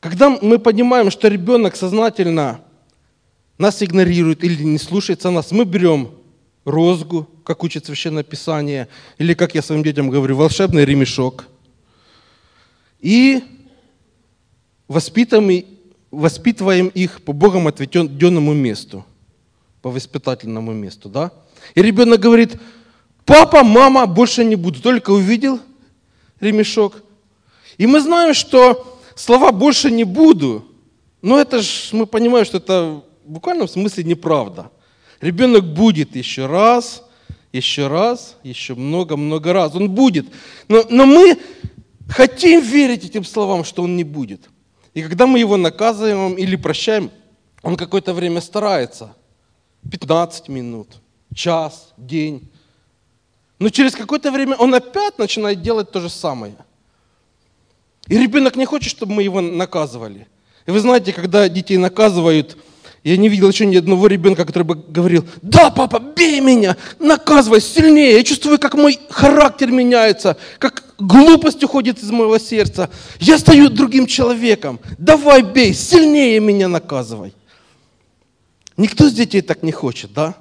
Когда 0.02 0.30
мы 0.30 0.58
понимаем, 0.58 1.12
что 1.12 1.28
ребенок 1.28 1.76
сознательно 1.76 2.60
нас 3.56 3.84
игнорирует 3.84 4.42
или 4.42 4.60
не 4.64 4.78
слушается 4.78 5.30
нас, 5.30 5.52
мы 5.52 5.64
берем 5.64 6.10
розгу, 6.64 7.28
как 7.44 7.62
учит 7.62 7.86
Священное 7.86 8.24
Писание, 8.24 8.88
или, 9.18 9.32
как 9.32 9.54
я 9.54 9.62
своим 9.62 9.84
детям 9.84 10.10
говорю, 10.10 10.34
волшебный 10.34 10.84
ремешок, 10.84 11.44
и 12.98 13.44
воспитываем, 14.88 15.64
воспитываем 16.10 16.88
их 16.88 17.22
по 17.22 17.32
Богом 17.32 17.68
отведенному 17.68 18.54
месту, 18.54 19.06
по 19.82 19.90
воспитательному 19.92 20.72
месту. 20.72 21.08
Да? 21.10 21.30
И 21.76 21.80
ребенок 21.80 22.18
говорит, 22.18 22.60
папа, 23.24 23.62
мама, 23.62 24.06
больше 24.06 24.44
не 24.44 24.56
буду, 24.56 24.82
только 24.82 25.10
увидел 25.10 25.60
ремешок. 26.40 26.96
И 27.78 27.86
мы 27.86 28.00
знаем, 28.00 28.34
что 28.34 28.91
слова 29.14 29.52
«больше 29.52 29.90
не 29.90 30.04
буду», 30.04 30.64
но 31.22 31.38
это 31.38 31.62
же 31.62 31.70
мы 31.92 32.06
понимаем, 32.06 32.44
что 32.44 32.58
это 32.58 33.02
в 33.24 33.30
буквальном 33.30 33.68
смысле 33.68 34.04
неправда. 34.04 34.70
Ребенок 35.20 35.64
будет 35.72 36.16
еще 36.16 36.46
раз, 36.46 37.04
еще 37.52 37.86
раз, 37.86 38.36
еще 38.42 38.74
много-много 38.74 39.52
раз. 39.52 39.74
Он 39.76 39.88
будет. 39.88 40.26
Но, 40.66 40.84
но 40.90 41.06
мы 41.06 41.38
хотим 42.08 42.60
верить 42.60 43.04
этим 43.04 43.24
словам, 43.24 43.62
что 43.62 43.84
он 43.84 43.96
не 43.96 44.02
будет. 44.02 44.50
И 44.94 45.02
когда 45.02 45.26
мы 45.28 45.38
его 45.38 45.56
наказываем 45.56 46.34
или 46.34 46.56
прощаем, 46.56 47.10
он 47.62 47.76
какое-то 47.76 48.12
время 48.12 48.40
старается. 48.40 49.14
15 49.88 50.48
минут, 50.48 50.88
час, 51.34 51.92
день. 51.96 52.50
Но 53.60 53.68
через 53.68 53.94
какое-то 53.94 54.32
время 54.32 54.56
он 54.56 54.74
опять 54.74 55.18
начинает 55.18 55.62
делать 55.62 55.92
то 55.92 56.00
же 56.00 56.08
самое– 56.10 56.56
и 58.08 58.18
ребенок 58.18 58.56
не 58.56 58.64
хочет, 58.64 58.90
чтобы 58.90 59.14
мы 59.14 59.22
его 59.22 59.40
наказывали. 59.40 60.26
И 60.66 60.70
вы 60.70 60.80
знаете, 60.80 61.12
когда 61.12 61.48
детей 61.48 61.76
наказывают, 61.76 62.56
я 63.04 63.16
не 63.16 63.28
видел 63.28 63.50
еще 63.50 63.66
ни 63.66 63.76
одного 63.76 64.06
ребенка, 64.06 64.44
который 64.44 64.62
бы 64.62 64.74
говорил, 64.76 65.24
да, 65.42 65.70
папа, 65.70 65.98
бей 65.98 66.40
меня, 66.40 66.76
наказывай 67.00 67.60
сильнее. 67.60 68.16
Я 68.16 68.22
чувствую, 68.22 68.60
как 68.60 68.74
мой 68.74 68.98
характер 69.10 69.72
меняется, 69.72 70.36
как 70.58 70.94
глупость 70.98 71.64
уходит 71.64 72.00
из 72.00 72.10
моего 72.10 72.38
сердца. 72.38 72.90
Я 73.18 73.38
стою 73.38 73.70
другим 73.70 74.06
человеком. 74.06 74.78
Давай 74.98 75.42
бей, 75.42 75.74
сильнее 75.74 76.38
меня 76.38 76.68
наказывай. 76.68 77.34
Никто 78.76 79.06
из 79.06 79.12
детей 79.12 79.42
так 79.42 79.64
не 79.64 79.72
хочет, 79.72 80.12
да? 80.12 80.34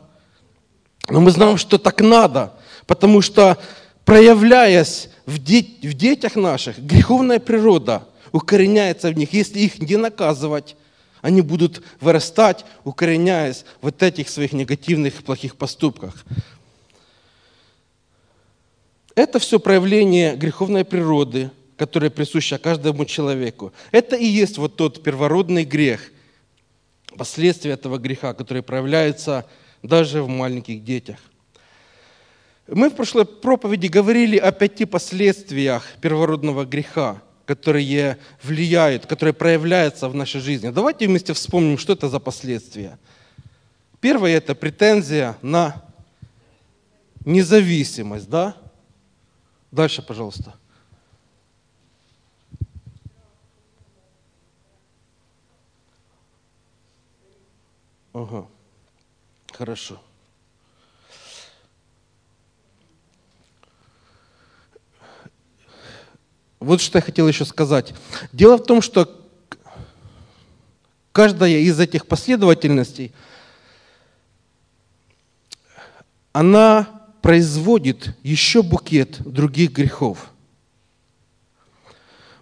Но 1.10 1.20
мы 1.20 1.32
знаем, 1.32 1.58
что 1.58 1.80
так 1.80 2.00
надо, 2.00 2.54
потому 2.86 3.22
что 3.22 3.58
проявляясь 4.06 5.10
в, 5.32 5.38
де- 5.40 5.90
в 5.90 5.94
детях 5.94 6.36
наших, 6.36 6.80
греховная 6.80 7.40
природа 7.40 8.08
укореняется 8.32 9.10
в 9.10 9.18
них. 9.18 9.34
Если 9.34 9.60
их 9.60 9.80
не 9.80 9.96
наказывать, 9.96 10.76
они 11.22 11.42
будут 11.42 11.82
вырастать, 12.02 12.66
укореняясь 12.84 13.64
в 13.80 13.84
вот 13.84 14.04
этих 14.04 14.30
своих 14.30 14.54
негативных, 14.54 15.24
плохих 15.24 15.56
поступках. 15.56 16.26
Это 19.16 19.40
все 19.40 19.60
проявление 19.60 20.36
греховной 20.36 20.84
природы, 20.84 21.52
которая 21.78 22.10
присуща 22.10 22.58
каждому 22.58 23.06
человеку. 23.06 23.74
Это 23.92 24.16
и 24.16 24.26
есть 24.26 24.58
вот 24.58 24.76
тот 24.76 25.04
первородный 25.04 25.64
грех, 25.64 26.12
последствия 27.18 27.72
этого 27.72 27.98
греха, 27.98 28.34
которые 28.34 28.64
проявляются 28.64 29.46
даже 29.84 30.24
в 30.24 30.28
маленьких 30.28 30.84
детях. 30.84 31.18
Мы 32.68 32.90
в 32.90 32.96
прошлой 32.96 33.26
проповеди 33.26 33.88
говорили 33.88 34.38
о 34.38 34.52
пяти 34.52 34.86
последствиях 34.86 35.86
первородного 36.00 36.66
греха, 36.66 37.22
которые 37.46 38.18
влияют, 38.44 39.06
которые 39.06 39.34
проявляются 39.34 40.08
в 40.08 40.16
нашей 40.16 40.42
жизни. 40.42 40.70
Давайте 40.70 41.08
вместе 41.08 41.34
вспомним, 41.34 41.78
что 41.78 41.94
это 41.94 42.08
за 42.08 42.20
последствия. 42.20 42.98
Первое– 44.00 44.32
это 44.38 44.56
претензия 44.56 45.38
на 45.42 45.84
независимость, 47.26 48.30
да? 48.30 48.56
Дальше, 49.72 50.02
пожалуйста. 50.02 50.56
Ага. 58.14 58.48
Хорошо. 59.52 60.02
Вот 66.62 66.80
что 66.80 67.00
я 67.00 67.02
хотел 67.02 67.28
еще 67.28 67.44
сказать. 67.44 67.94
Дело 68.32 68.58
в 68.58 68.64
том, 68.64 68.84
что 68.84 69.28
каждая 71.12 71.58
из 71.58 71.80
этих 71.80 72.06
последовательностей, 72.06 73.14
она 76.32 76.88
производит 77.24 78.16
еще 78.22 78.62
букет 78.62 79.22
других 79.24 79.72
грехов. 79.72 80.32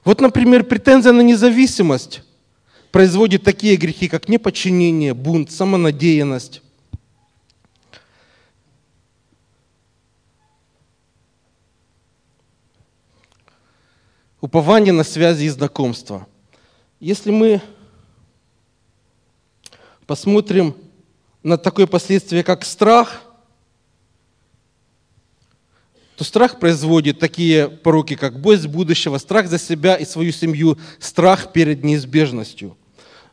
Вот, 0.04 0.20
например, 0.20 0.66
претензия 0.66 1.14
на 1.14 1.22
независимость 1.22 2.22
производит 2.92 3.44
такие 3.44 3.78
грехи, 3.78 4.10
как 4.10 4.28
неподчинение, 4.28 5.14
бунт, 5.14 5.50
самонадеянность. 5.50 6.62
Упование 14.42 14.94
на 14.94 15.04
связи 15.04 15.46
и 15.46 15.50
знакомства. 15.50 16.26
Если 17.02 17.30
мы 17.30 17.62
посмотрим 20.06 20.76
на 21.44 21.58
такое 21.58 21.88
последствие, 21.88 22.44
как 22.44 22.64
страх, 22.64 23.22
то 26.16 26.24
страх 26.24 26.60
производит 26.60 27.20
такие 27.20 27.70
пороки, 27.70 28.16
как 28.16 28.42
боязнь 28.42 28.68
будущего, 28.68 29.18
страх 29.18 29.48
за 29.48 29.60
себя 29.60 29.96
и 29.96 30.06
свою 30.06 30.32
семью, 30.32 30.78
страх 31.00 31.52
перед 31.52 31.84
неизбежностью. 31.84 32.78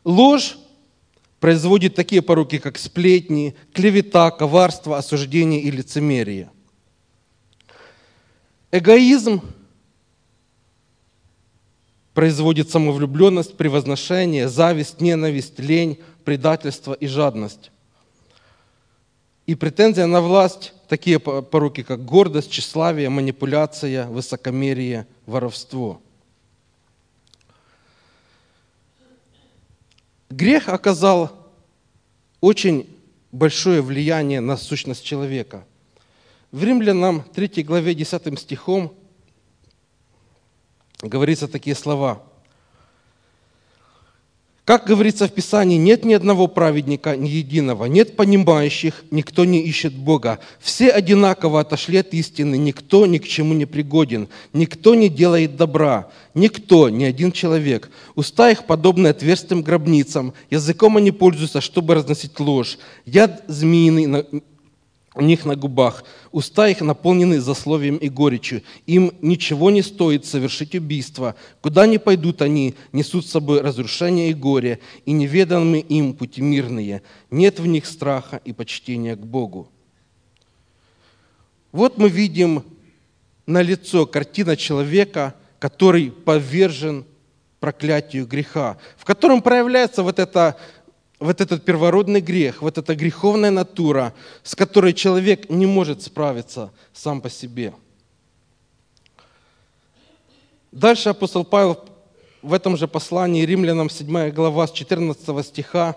Ложь 0.03 0.57
производит 1.39 1.95
такие 1.95 2.21
пороки, 2.21 2.57
как 2.57 2.77
сплетни, 2.77 3.55
клевета, 3.73 4.31
коварство, 4.31 4.97
осуждение 4.97 5.61
и 5.61 5.71
лицемерие. 5.71 6.49
Эгоизм 8.71 9.41
производит 12.17 12.71
самовлюбленность, 12.71 13.57
превозношение, 13.57 14.49
зависть, 14.49 15.01
ненависть, 15.01 15.59
лень, 15.59 15.99
предательство 16.25 16.93
и 16.93 17.05
жадность. 17.05 17.69
И 19.45 19.53
претензия 19.53 20.07
на 20.07 20.19
власть– 20.19 20.73
такие 20.87 21.19
пороки, 21.19 21.83
как 21.83 22.03
гордость, 22.03 22.49
тщеславие, 22.49 23.09
манипуляция, 23.09 24.07
высокомерие, 24.07 25.05
воровство. 25.27 26.01
Грех 30.31 30.69
оказал 30.69 31.31
очень 32.41 32.89
большое 33.31 33.83
влияние 33.83 34.39
на 34.39 34.57
сущность 34.57 35.03
человека. 35.03 35.67
В 36.51 36.63
Римлянам 36.63 37.21
3 37.35 37.61
главе 37.61 37.93
10 37.93 38.39
стихом 38.39 38.91
говорится 41.01 41.47
такие 41.47 41.75
слова. 41.75 42.21
Как 44.67 44.85
говорится 44.85 45.29
в 45.29 45.31
Писании, 45.31 45.77
нет 45.77 46.03
ни 46.03 46.13
одного 46.13 46.47
праведника, 46.47 47.15
ни 47.15 47.29
единого, 47.29 47.85
нет 47.85 48.17
понимающих, 48.17 49.05
никто 49.11 49.45
не 49.45 49.61
ищет 49.61 49.93
Бога. 49.93 50.39
Все 50.59 50.89
одинаково 50.89 51.61
отошли 51.61 51.99
от 51.99 52.13
истины, 52.13 52.57
никто 52.57 53.05
ни 53.05 53.17
к 53.17 53.25
чему 53.25 53.53
не 53.53 53.65
пригоден, 53.65 54.27
никто 54.51 54.93
не 54.93 55.07
делает 55.07 55.55
добра, 55.55 56.09
никто, 56.33 56.89
ни 56.89 57.05
один 57.05 57.31
человек. 57.31 57.89
Уста 58.15 58.51
их 58.51 58.65
подобны 58.65 59.07
отверстым 59.07 59.61
гробницам, 59.61 60.33
языком 60.49 60.97
они 60.97 61.11
пользуются, 61.11 61.61
чтобы 61.61 61.95
разносить 61.95 62.37
ложь. 62.37 62.77
Яд 63.05 63.45
змеиный 63.47 64.25
у 65.17 65.21
них 65.21 65.45
на 65.45 65.55
губах. 65.55 66.03
Уста 66.31 66.67
их 66.67 66.81
наполнены 66.81 67.41
засловием 67.41 67.97
и 67.97 68.07
горечью. 68.07 68.61
Им 68.85 69.11
ничего 69.21 69.71
не 69.71 69.81
стоит 69.81 70.25
совершить 70.25 70.75
убийство. 70.75 71.35
Куда 71.61 71.87
ни 71.87 71.97
пойдут 71.97 72.41
они, 72.41 72.75
несут 72.91 73.25
с 73.25 73.31
собой 73.31 73.61
разрушение 73.61 74.29
и 74.29 74.35
горе, 74.35 74.79
и 75.05 75.11
неведомы 75.11 75.79
им 75.79 76.13
пути 76.13 76.41
мирные. 76.41 77.01
Нет 77.31 77.59
в 77.59 77.65
них 77.65 77.87
страха 77.87 78.39
и 78.45 78.53
почтения 78.53 79.15
к 79.15 79.25
Богу. 79.25 79.69
Вот 81.71 81.97
мы 81.97 82.09
видим 82.09 82.63
на 83.47 83.61
лицо 83.61 84.05
картина 84.05 84.55
человека, 84.55 85.35
который 85.59 86.11
повержен 86.11 87.05
проклятию 87.59 88.27
греха, 88.27 88.77
в 88.97 89.05
котором 89.05 89.41
проявляется 89.41 90.03
вот 90.03 90.19
это 90.19 90.57
вот 91.19 91.41
этот 91.41 91.65
первородный 91.65 92.21
грех, 92.21 92.61
вот 92.61 92.77
эта 92.77 92.95
греховная 92.95 93.51
натура, 93.51 94.13
с 94.43 94.55
которой 94.55 94.93
человек 94.93 95.49
не 95.49 95.65
может 95.65 96.01
справиться 96.03 96.71
сам 96.93 97.21
по 97.21 97.29
себе. 97.29 97.73
Дальше 100.71 101.09
апостол 101.09 101.43
Павел 101.43 101.83
в 102.41 102.53
этом 102.53 102.77
же 102.77 102.87
послании 102.87 103.45
римлянам 103.45 103.89
7 103.89 104.29
глава 104.29 104.67
с 104.67 104.71
14 104.71 105.45
стиха 105.45 105.95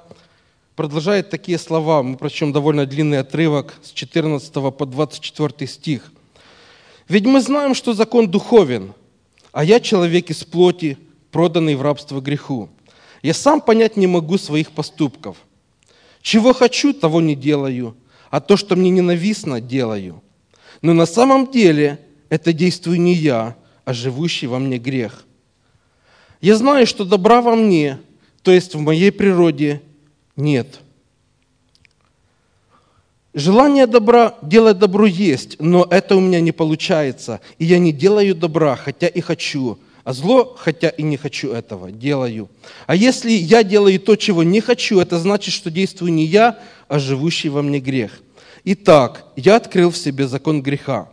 продолжает 0.74 1.28
такие 1.28 1.59
слова, 1.59 2.02
мы 2.02 2.16
прочтем 2.16 2.52
довольно 2.52 2.87
длинный 2.87 3.18
отрывок 3.18 3.74
с 3.83 3.90
14 3.90 4.52
по 4.52 4.87
24 4.87 5.68
стих. 5.68 6.11
«Ведь 7.09 7.26
мы 7.26 7.42
знаем, 7.42 7.74
что 7.74 7.92
закон 7.92 8.30
духовен, 8.30 8.94
а 9.52 9.64
я 9.64 9.80
человек 9.80 10.30
из 10.30 10.44
плоти, 10.44 10.96
проданный 11.30 11.74
в 11.74 11.83
рабство 11.83 12.20
греху. 12.20 12.70
Я 13.22 13.35
сам 13.35 13.61
понять 13.61 13.96
не 13.96 14.06
могу 14.06 14.38
своих 14.38 14.70
поступков. 14.72 15.37
Чего 16.22 16.52
хочу, 16.52 16.92
того 16.92 17.20
не 17.20 17.35
делаю, 17.35 17.96
а 18.30 18.40
то, 18.40 18.56
что 18.56 18.76
мне 18.76 18.90
ненавистно, 18.90 19.61
делаю. 19.61 20.22
Но 20.83 20.94
на 20.94 21.06
самом 21.06 21.50
деле 21.50 21.98
это 22.28 22.52
действую 22.52 23.00
не 23.00 23.14
я, 23.14 23.56
а 23.85 23.92
живущий 23.92 24.46
во 24.46 24.59
мне 24.59 24.78
грех. 24.78 25.24
Я 26.40 26.56
знаю, 26.56 26.87
что 26.87 27.04
добра 27.04 27.42
во 27.42 27.54
мне, 27.54 27.98
то 28.42 28.50
есть 28.50 28.74
в 28.74 28.80
моей 28.80 29.12
природе, 29.12 29.83
нет. 30.37 30.80
Желание 33.35 33.87
добра, 33.87 34.37
делать 34.42 34.78
добро 34.78 35.06
есть, 35.06 35.61
но 35.61 35.87
это 35.90 36.16
у 36.16 36.20
меня 36.20 36.40
не 36.40 36.52
получается, 36.52 37.40
и 37.59 37.66
я 37.66 37.78
не 37.78 37.92
делаю 37.92 38.35
добра, 38.35 38.76
хотя 38.76 39.06
и 39.06 39.20
хочу– 39.20 39.78
а 40.11 40.12
зло, 40.12 40.57
хотя 40.59 40.88
и 40.88 41.05
не 41.05 41.16
хочу 41.16 41.53
этого, 41.53 41.92
делаю. 41.92 42.49
А 42.88 42.96
если 42.96 43.31
я 43.31 43.62
делаю 43.62 44.01
то, 44.01 44.16
чего 44.16 44.42
не 44.42 44.61
хочу, 44.61 44.99
это 44.99 45.20
значит, 45.20 45.55
что 45.55 45.70
действую 45.70 46.12
не 46.12 46.25
я, 46.25 46.59
а 46.88 46.99
живущий 46.99 47.49
во 47.49 47.62
мне 47.62 47.79
грех. 47.79 48.20
Итак, 48.64 49.27
я 49.37 49.55
открыл 49.55 49.92
в 49.92 49.96
себе 49.96 50.27
закон 50.27 50.62
греха. 50.62 51.09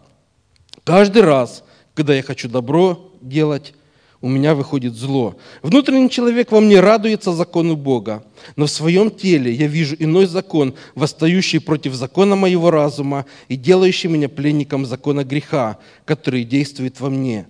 Каждый 0.83 1.21
раз, 1.21 1.63
когда 1.93 2.15
я 2.15 2.23
хочу 2.23 2.49
добро 2.49 3.11
делать, 3.21 3.75
у 4.19 4.29
меня 4.29 4.55
выходит 4.55 4.95
зло. 4.95 5.35
Внутренний 5.61 6.09
человек 6.09 6.51
во 6.51 6.59
мне 6.59 6.79
радуется 6.79 7.33
закону 7.33 7.75
Бога, 7.75 8.25
но 8.55 8.65
в 8.65 8.71
своем 8.71 9.11
теле 9.11 9.53
я 9.53 9.67
вижу 9.67 9.95
иной 9.99 10.25
закон, 10.25 10.73
восстающий 10.95 11.61
против 11.61 11.93
закона 11.93 12.35
моего 12.35 12.71
разума 12.71 13.27
и 13.47 13.57
делающий 13.57 14.09
меня 14.09 14.27
пленником 14.27 14.87
закона 14.87 15.23
греха, 15.23 15.77
который 16.03 16.43
действует 16.43 16.99
во 16.99 17.11
мне. 17.11 17.45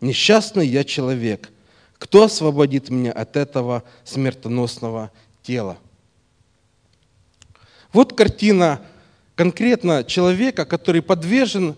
Несчастный 0.00 0.66
я 0.66 0.84
человек. 0.84 1.50
Кто 1.98 2.24
освободит 2.24 2.88
меня 2.88 3.12
от 3.12 3.36
этого 3.36 3.84
смертоносного 4.04 5.10
тела? 5.42 5.76
Вот 7.92 8.14
картина 8.16 8.80
конкретно 9.34 10.04
человека, 10.04 10.64
который 10.64 11.02
подвержен 11.02 11.76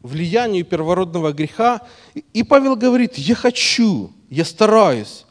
влиянию 0.00 0.64
первородного 0.64 1.32
греха. 1.32 1.86
И 2.32 2.42
Павел 2.42 2.74
говорит, 2.74 3.16
я 3.18 3.34
хочу, 3.34 4.10
я 4.30 4.44
стараюсь. 4.44 5.24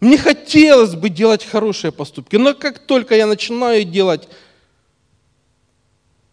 Мне 0.00 0.16
хотелось 0.16 0.94
бы 0.94 1.08
делать 1.08 1.44
хорошие 1.44 1.92
поступки, 1.92 2.36
но 2.36 2.54
как 2.54 2.78
только 2.78 3.14
я 3.14 3.26
начинаю 3.26 3.84
делать, 3.84 4.28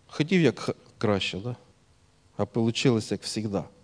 хотів 0.08 0.42
як 0.42 0.76
краще, 0.98 1.38
да? 1.38 1.56
а 2.38 2.46
получилось 2.46 3.08
как 3.08 3.22
всегда– 3.22 3.66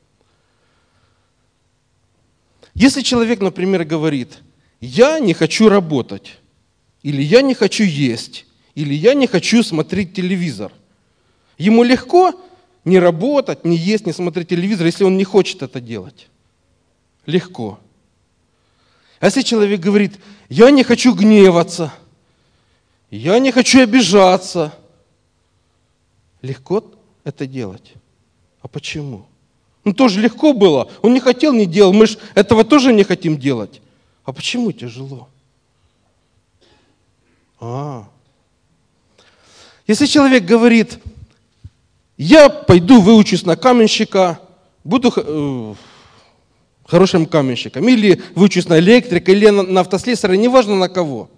если 2.78 3.02
человек, 3.02 3.40
например, 3.40 3.86
говорит, 3.86 4.38
я 4.82 5.20
не 5.20 5.34
хочу 5.34 5.68
работать, 5.68 6.38
или 7.02 7.24
я 7.24 7.42
не 7.42 7.56
хочу 7.56 7.84
есть, 7.84 8.46
или 8.76 8.94
я 8.94 9.16
не 9.16 9.26
хочу 9.26 9.64
смотреть 9.64 10.14
телевизор, 10.14 10.72
ему 11.58 11.82
легко 11.82 12.40
не 12.86 13.00
работать, 13.00 13.66
не 13.66 13.76
есть, 13.76 14.06
не 14.06 14.14
смотреть 14.14 14.50
телевизор, 14.50 14.86
если 14.86 15.06
он 15.06 15.18
не 15.18 15.24
хочет 15.24 15.64
это 15.64 15.82
делать. 15.82 16.28
Легко. 17.26 17.80
А 19.20 19.26
если 19.26 19.42
человек 19.42 19.80
говорит, 19.80 20.20
я 20.48 20.70
не 20.70 20.84
хочу 20.84 21.16
гневаться, 21.16 21.92
я 23.10 23.40
не 23.40 23.52
хочу 23.52 23.82
обижаться, 23.82 24.72
легко 26.44 26.84
это 27.24 27.48
делать. 27.48 27.94
А 28.62 28.68
почему? 28.68 29.26
Ну 29.88 29.94
тоже 29.94 30.20
легко 30.20 30.52
было. 30.52 30.92
Он 31.02 31.14
не 31.14 31.22
хотел, 31.22 31.54
не 31.54 31.66
делал. 31.66 31.94
Мы 31.94 32.08
же 32.08 32.18
этого 32.36 32.66
тоже 32.66 32.92
не 32.92 33.06
хотим 33.06 33.38
делать. 33.38 33.80
А 34.26 34.34
почему 34.34 34.74
тяжело? 34.74 35.30
А, 37.62 38.06
Если 39.88 40.06
человек 40.06 40.44
говорит, 40.44 41.00
я 42.18 42.50
пойду 42.50 43.00
выучусь 43.00 43.46
на 43.46 43.56
каменщика, 43.56 44.42
буду 44.84 45.14
э, 45.16 45.76
хорошим 46.86 47.26
каменщиком, 47.26 47.88
или 47.88 48.22
выучусь 48.36 48.68
на 48.68 48.80
электрика, 48.80 49.32
или 49.32 49.48
на, 49.48 49.64
на 49.64 49.80
автослесаря, 49.80 50.36
неважно 50.36 50.76
на 50.76 50.90
кого. 50.90 51.30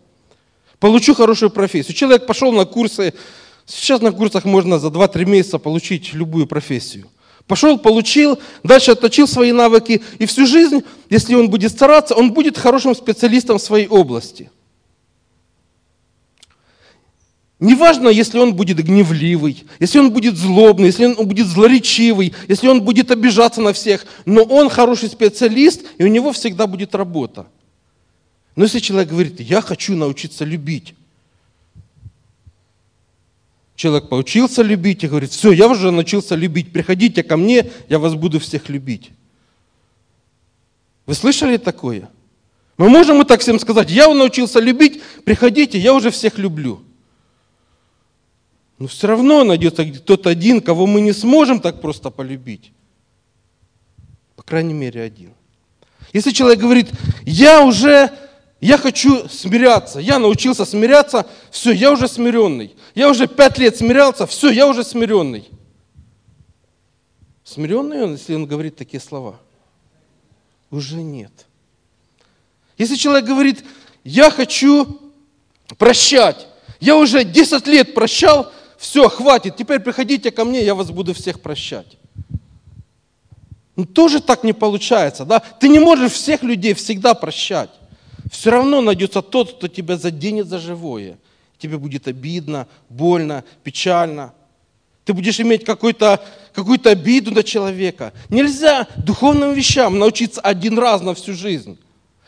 Получу 0.79 1.13
хорошую 1.13 1.51
профессию. 1.51 1.95
Человек 1.95 2.25
пошел 2.25 2.51
на 2.51 2.65
курсы, 2.65 3.13
сейчас 3.67 4.01
на 4.01 4.11
курсах 4.11 4.45
можно 4.45 4.79
за 4.79 4.87
2-3 4.87 5.25
месяца 5.25 5.59
получить 5.59 6.15
любую 6.15 6.47
профессию. 6.47 7.09
Пошел, 7.49 7.79
получил, 7.79 8.39
дальше 8.63 8.91
отточил 8.91 9.27
свои 9.27 9.51
навыки, 9.51 10.03
и 10.19 10.27
всю 10.27 10.45
жизнь, 10.45 10.83
если 11.09 11.33
он 11.33 11.49
будет 11.49 11.71
стараться, 11.71 12.13
он 12.13 12.31
будет 12.31 12.57
хорошим 12.57 12.95
специалистом 12.95 13.57
в 13.57 13.61
своей 13.61 13.87
области– 13.87 14.49
Неважно, 17.59 18.07
если 18.07 18.39
он 18.39 18.53
будет 18.53 18.77
гневливый, 18.77 19.65
если 19.81 19.99
он 19.99 20.11
будет 20.11 20.37
злобный, 20.37 20.87
если 20.87 21.05
он 21.05 21.27
будет 21.27 21.45
злоречивый, 21.45 22.33
если 22.47 22.69
он 22.69 22.81
будет 22.81 23.11
обижаться 23.11 23.59
на 23.59 23.73
всех, 23.73 24.05
но 24.25 24.43
он 24.43 24.69
хороший 24.69 25.09
специалист, 25.09 25.81
и 25.97 26.05
у 26.05 26.07
него 26.07 26.31
всегда 26.31 26.67
будет 26.67 26.95
работа. 26.95 27.47
Но 28.55 28.63
если 28.63 28.79
человек 28.79 29.09
говорит, 29.09 29.41
я 29.41 29.59
хочу 29.59 29.93
научиться 29.93 30.45
любить, 30.45 30.93
человек 33.79 34.09
поучился 34.09 34.61
любить 34.61 35.05
и 35.05 35.07
говорит, 35.07 35.31
все, 35.31 35.53
я 35.53 35.69
уже 35.69 35.89
научился 35.89 36.35
любить, 36.35 36.73
приходите 36.73 37.23
ко 37.23 37.37
мне, 37.37 37.71
я 37.87 37.97
вас 37.97 38.13
буду 38.13 38.37
всех 38.37 38.67
любить. 38.67 39.11
Вы 41.05 41.13
слышали 41.13 41.55
такое? 41.55 42.09
Мы 42.75 42.89
можем 42.89 43.21
и 43.21 43.25
так 43.25 43.39
всем 43.39 43.57
сказать, 43.57 43.89
я 43.89 44.13
научился 44.13 44.59
любить, 44.59 45.01
приходите, 45.23 45.79
я 45.79 45.93
уже 45.93 46.11
всех 46.11 46.37
люблю. 46.37 46.81
Но 48.79 48.87
все 48.87 49.07
равно 49.07 49.45
найдется 49.45 49.85
тот 50.01 50.27
один, 50.27 50.59
кого 50.59 50.85
мы 50.85 50.99
не 50.99 51.13
сможем 51.13 51.61
так 51.61 51.79
просто 51.79 52.09
полюбить. 52.09 52.73
По 54.35 54.43
крайней 54.43 54.73
мере, 54.73 55.01
один. 55.01 55.31
Если 56.11 56.31
человек 56.31 56.59
говорит, 56.59 56.89
я 57.23 57.63
уже, 57.63 58.11
я 58.59 58.77
хочу 58.77 59.29
смиряться, 59.29 59.99
я 59.99 60.19
научился 60.19 60.65
смиряться, 60.65 61.25
все, 61.49 61.71
я 61.71 61.93
уже 61.93 62.09
смиренный. 62.09 62.75
Я 62.95 63.09
уже 63.09 63.27
пять 63.27 63.57
лет 63.57 63.77
смирялся, 63.77 64.25
все, 64.25 64.49
я 64.49 64.67
уже 64.67 64.83
смиренный. 64.83 65.47
Смиренный 67.43 68.03
он, 68.03 68.13
если 68.13 68.35
он 68.35 68.45
говорит 68.45 68.75
такие 68.75 68.99
слова? 68.99 69.39
Уже 70.71 70.97
нет. 70.97 71.31
Если 72.77 72.95
человек 72.95 73.25
говорит, 73.25 73.63
я 74.03 74.29
хочу 74.31 74.99
прощать, 75.77 76.47
я 76.79 76.95
уже 76.95 77.23
10 77.23 77.67
лет 77.67 77.93
прощал, 77.93 78.51
все, 78.77 79.09
хватит, 79.09 79.57
теперь 79.57 79.79
приходите 79.79 80.31
ко 80.31 80.45
мне, 80.45 80.63
я 80.63 80.75
вас 80.75 80.89
буду 80.91 81.13
всех 81.13 81.41
прощать. 81.41 81.97
Ну, 83.75 83.85
тоже 83.85 84.21
так 84.21 84.43
не 84.43 84.53
получается, 84.53 85.25
да? 85.25 85.39
Ты 85.39 85.69
не 85.69 85.79
можешь 85.79 86.11
всех 86.11 86.43
людей 86.43 86.73
всегда 86.73 87.13
прощать. 87.13 87.69
Все 88.31 88.51
равно 88.51 88.81
найдется 88.81 89.21
тот, 89.21 89.53
кто 89.53 89.67
тебя 89.67 89.97
заденет 89.97 90.47
за 90.47 90.59
живое. 90.59 91.17
Тебе 91.59 91.77
будет 91.77 92.07
обидно, 92.07 92.67
больно, 92.89 93.43
печально. 93.63 94.33
Ты 95.05 95.13
будешь 95.13 95.39
иметь 95.39 95.65
какую-то 95.65 96.23
какую 96.53 96.79
обиду 96.85 97.31
на 97.31 97.43
человека. 97.43 98.13
Нельзя 98.29 98.87
духовным 98.97 99.53
вещам 99.53 99.99
научиться 99.99 100.41
один 100.41 100.79
раз 100.79 101.01
на 101.01 101.13
всю 101.13 101.33
жизнь. 101.33 101.77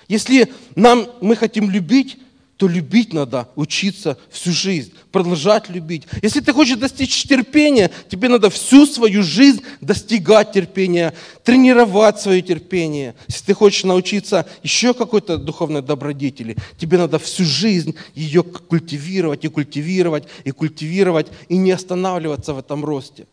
Если 0.08 0.52
нам, 0.76 1.08
мы 1.22 1.36
хотим 1.36 1.72
любить, 1.72 2.18
то 2.62 2.68
любить 2.68 3.12
надо, 3.12 3.48
учиться 3.56 4.20
всю 4.30 4.52
жизнь, 4.52 4.94
продолжать 5.12 5.68
любить. 5.68 6.04
Если 6.22 6.42
ты 6.42 6.54
хочешь 6.54 6.78
достичь 6.78 7.24
терпения, 7.24 7.90
тебе 8.08 8.30
надо 8.30 8.52
всю 8.52 8.86
свою 8.86 9.24
жизнь 9.24 9.64
достигать 9.82 10.52
терпения, 10.52 11.16
тренировать 11.44 12.22
свое 12.22 12.44
терпение. 12.44 13.16
Если 13.28 13.46
ты 13.46 13.54
хочешь 13.56 13.84
научиться 13.84 14.48
еще 14.62 14.94
какой-то 14.94 15.40
духовной 15.40 15.82
добродетели, 15.82 16.56
тебе 16.78 17.00
надо 17.00 17.18
всю 17.18 17.46
жизнь 17.46 17.96
ее 18.14 18.44
культивировать 18.44 19.44
и 19.44 19.48
культивировать 19.48 20.26
и 20.44 20.52
культивировать 20.52 21.32
и 21.50 21.58
не 21.58 21.72
останавливаться 21.72 22.54
в 22.54 22.60
этом 22.60 22.86
росте. 22.86 23.26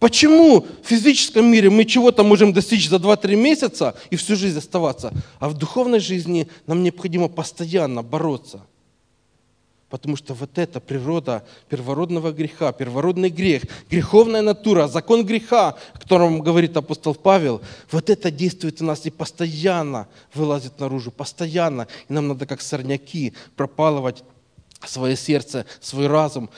Почему 0.00 0.66
в 0.82 0.86
физическом 0.86 1.46
мире 1.46 1.68
мы 1.68 1.84
чего-то 1.84 2.24
можем 2.24 2.54
достичь 2.54 2.88
за 2.88 2.96
2-3 2.96 3.36
месяца 3.36 3.94
и 4.08 4.16
всю 4.16 4.34
жизнь 4.34 4.56
оставаться, 4.56 5.12
а 5.38 5.50
в 5.50 5.58
духовной 5.58 6.00
жизни 6.00 6.48
нам 6.66 6.82
необходимо 6.82 7.28
постоянно 7.28 8.02
бороться? 8.02 8.62
Потому 9.90 10.16
что 10.16 10.32
вот 10.32 10.56
эта 10.56 10.80
природа 10.80 11.44
первородного 11.68 12.32
греха, 12.32 12.72
первородный 12.72 13.28
грех, 13.28 13.64
греховная 13.90 14.40
натура, 14.40 14.88
закон 14.88 15.26
греха, 15.26 15.76
о 15.92 15.98
котором 15.98 16.40
говорит 16.40 16.76
апостол 16.78 17.14
Павел, 17.14 17.60
вот 17.90 18.08
это 18.08 18.30
действует 18.30 18.80
в 18.80 18.84
нас 18.84 19.04
и 19.04 19.10
постоянно 19.10 20.08
вылазит 20.32 20.78
наружу, 20.80 21.10
постоянно. 21.10 21.88
И 22.08 22.12
нам 22.12 22.28
надо 22.28 22.46
как 22.46 22.62
сорняки 22.62 23.34
пропалывать 23.54 24.22
свое 24.86 25.14
сердце, 25.14 25.66
свой 25.80 26.06
разум, 26.06 26.48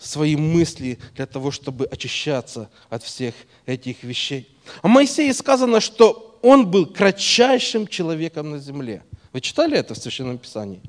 свои 0.00 0.34
мысли 0.34 0.98
для 1.14 1.26
того, 1.26 1.50
чтобы 1.50 1.84
очищаться 1.84 2.70
от 2.88 3.02
всех 3.02 3.34
этих 3.66 4.02
вещей. 4.02 4.48
О 4.80 4.88
Моисее 4.88 5.32
сказано, 5.34 5.80
что 5.80 6.38
он 6.40 6.66
был 6.70 6.86
кратчайшим 6.86 7.86
человеком 7.86 8.50
на 8.50 8.58
земле. 8.58 9.02
Вы 9.32 9.42
читали 9.42 9.76
это 9.76 9.92
в 9.92 9.98
Священном 9.98 10.38
Писании? 10.38 10.80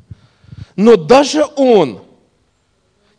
Но 0.77 0.95
даже 0.95 1.43
он, 1.57 2.03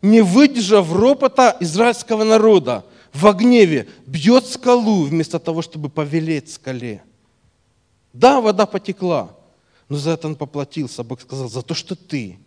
не 0.00 0.22
выдержав 0.22 0.90
ропота 0.90 1.58
израильского 1.60 2.24
народа, 2.24 2.86
в 3.12 3.30
гневе 3.34 3.86
бьет 4.06 4.46
скалу 4.46 5.02
вместо 5.02 5.38
того, 5.38 5.60
чтобы 5.60 5.90
повелеть 5.90 6.50
скале. 6.50 7.02
Да, 8.14 8.40
вода 8.40 8.64
потекла, 8.64 9.36
но 9.90 9.98
за 9.98 10.12
это 10.12 10.26
он 10.26 10.36
поплатился. 10.36 11.04
Бог 11.04 11.20
сказал, 11.20 11.50
за 11.50 11.60
то, 11.60 11.74
что 11.74 11.94
ты 11.94 12.38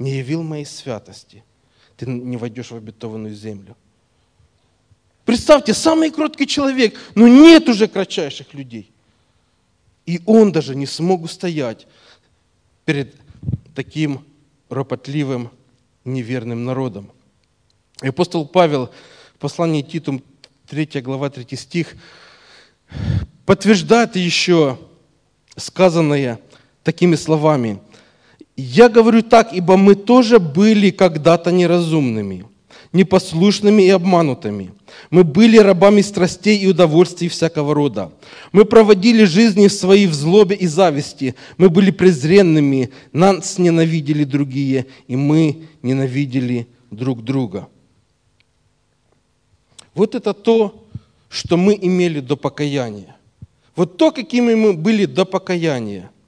не 0.00 0.16
явил 0.18 0.42
моей 0.42 0.66
святости– 0.66 1.44
ты 2.00 2.06
не 2.06 2.38
войдешь 2.38 2.70
в 2.70 2.76
обетованную 2.76 3.34
землю. 3.34 3.76
Представьте, 5.26 5.74
самый 5.74 6.10
кроткий 6.10 6.46
человек, 6.46 6.98
но 7.14 7.28
нет 7.28 7.68
уже 7.68 7.88
кратчайших 7.88 8.54
людей. 8.54 8.90
И 10.06 10.22
он 10.24 10.50
даже 10.50 10.74
не 10.74 10.86
смог 10.86 11.22
устоять 11.22 11.86
перед 12.86 13.14
таким 13.74 14.24
ропотливым, 14.70 15.50
неверным 16.06 16.64
народом. 16.64 17.10
И 18.02 18.08
апостол 18.08 18.46
Павел 18.46 18.90
в 19.34 19.38
послании 19.38 19.82
Титум, 19.82 20.22
3 20.68 21.02
глава, 21.02 21.28
3 21.28 21.54
стих, 21.54 21.96
подтверждает 23.44 24.16
еще 24.16 24.78
сказанное 25.54 26.40
такими 26.82 27.14
словами– 27.14 27.78
я 28.56 28.88
говорю 28.88 29.22
так, 29.22 29.52
ибо 29.52 29.76
мы 29.76 29.94
тоже 29.94 30.38
были 30.38 30.90
когда-то 30.90 31.50
неразумными, 31.50 32.46
непослушными 32.92 33.82
и 33.82 33.88
обманутыми. 33.88 34.72
Мы 35.10 35.24
были 35.24 35.58
рабами 35.58 36.02
страстей 36.02 36.58
и 36.58 36.66
удовольствий 36.66 37.28
всякого 37.28 37.74
рода. 37.74 38.12
Мы 38.52 38.64
проводили 38.64 39.24
жизни 39.24 39.68
свои 39.68 40.06
в 40.06 40.14
злобе 40.14 40.56
и 40.56 40.66
зависти. 40.66 41.34
Мы 41.58 41.70
были 41.70 41.90
презренными, 41.90 42.90
нас 43.12 43.58
ненавидели 43.58 44.24
другие, 44.24 44.86
и 45.06 45.16
мы 45.16 45.62
ненавидели 45.82 46.66
друг 46.90 47.22
друга. 47.22 47.68
Вот 49.94 50.14
это 50.14 50.34
то, 50.34 50.86
что 51.28 51.56
мы 51.56 51.78
имели 51.80 52.20
до 52.20 52.36
покаяния. 52.36 53.16
Вот 53.76 53.96
то, 53.96 54.10
какими 54.10 54.54
мы 54.54 54.74
были 54.74 55.06
до 55.06 55.24
покаяния– 55.24 56.10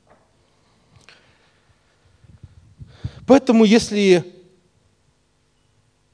Поэтому 3.32 3.64
если 3.64 4.30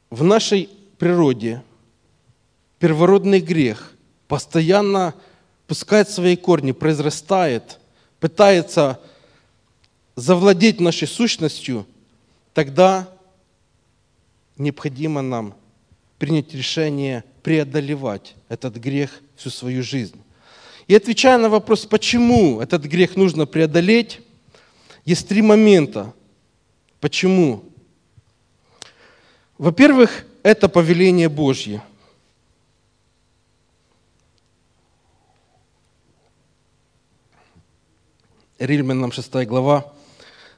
в 0.09 0.23
нашей 0.23 0.69
природе 0.99 1.65
первородный 2.79 3.41
грех 3.41 3.93
постоянно 4.29 5.17
пускает 5.67 6.09
свои 6.09 6.37
корни, 6.37 6.71
произрастает, 6.71 7.81
пытается 8.21 9.01
завладеть 10.15 10.79
нашей 10.79 11.09
сущностью, 11.09 11.89
тогда 12.55 13.09
необходимо 14.57 15.21
нам 15.21 15.57
принять 16.21 16.55
решение 16.55 17.25
преодолевать 17.43 18.37
этот 18.49 18.77
грех 18.77 19.21
всю 19.35 19.51
свою 19.51 19.83
жизнь. 19.83 20.23
И 20.87 20.95
отвечая 20.95 21.37
на 21.39 21.49
вопрос, 21.49 21.85
почему 21.85 22.61
этот 22.61 22.85
грех 22.85 23.17
нужно 23.17 23.45
преодолеть, 23.45 24.21
есть 25.05 25.27
три 25.27 25.43
момента, 25.43 26.15
Почему? 27.01 27.65
Во-первых, 29.57 30.25
это 30.43 30.69
повеление 30.69 31.29
Божье. 31.29 31.83
Рильманам 38.59 39.13
6 39.13 39.47
глава, 39.47 39.93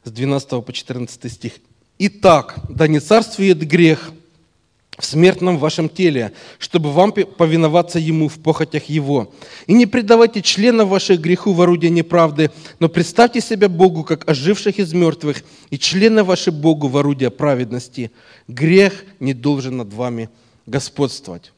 с 0.05 0.11
12 0.11 0.65
по 0.65 0.73
14 0.73 1.31
стих. 1.31 1.55
«Итак, 1.99 2.57
да 2.71 2.89
не 2.89 2.99
царствует 2.99 3.59
грех 3.59 4.11
в 5.01 5.05
смертном 5.07 5.59
вашем 5.59 5.89
теле, 5.89 6.33
чтобы 6.59 6.93
вам 6.93 7.13
повиноваться 7.13 7.99
Ему 7.99 8.29
в 8.29 8.39
похотях 8.39 8.85
Его. 8.85 9.33
И 9.67 9.73
не 9.73 9.87
предавайте 9.87 10.43
членов 10.43 10.89
ваших 10.89 11.21
греху 11.21 11.53
в 11.53 11.63
орудие 11.63 11.91
неправды, 11.91 12.51
но 12.79 12.89
представьте 12.89 13.41
себя 13.41 13.69
Богу, 13.69 14.05
как 14.05 14.29
оживших 14.29 14.79
из 14.79 14.93
мертвых, 14.93 15.43
и 15.71 15.79
члены 15.79 16.23
ваши 16.23 16.51
Богу 16.53 16.89
в 16.89 16.99
орудие 16.99 17.31
праведности. 17.31 18.11
Грех 18.47 19.05
не 19.21 19.33
должен 19.33 19.79
над 19.79 19.93
вами 19.93 20.29
господствовать. 20.67 21.53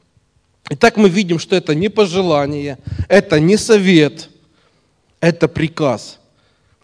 Итак, 0.69 0.95
мы 0.95 1.09
видим, 1.09 1.37
что 1.37 1.57
это 1.57 1.75
не 1.75 1.89
пожелание, 1.89 2.77
это 3.09 3.41
не 3.41 3.57
совет, 3.57 4.29
это 5.19 5.49
приказ. 5.49 6.19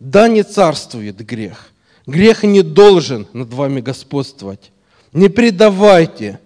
Да, 0.01 0.27
не 0.27 0.43
царствует 0.43 1.25
грех. 1.25 1.71
Грех 2.05 2.43
не 2.43 2.63
должен 2.63 3.27
над 3.31 3.53
вами 3.53 3.79
господствовать. 3.79 4.71
Не 5.13 5.29
предавайте 5.29 6.39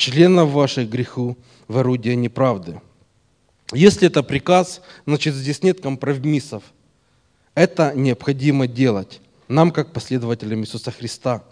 членов 0.00 0.50
ваших 0.50 0.88
греху 0.88 1.36
в 1.68 1.76
орудие 1.76 2.16
неправды. 2.16 2.80
Если 3.72 4.08
это 4.08 4.22
приказ, 4.22 4.80
значит 5.06 5.34
здесь 5.34 5.62
нет 5.62 5.80
компромиссов. 5.82 6.62
Это 7.54 7.92
необходимо 7.94 8.66
делать 8.66 9.20
нам, 9.46 9.70
как 9.70 9.92
последователям 9.92 10.62
Иисуса 10.62 10.90
Христа. 10.90 11.44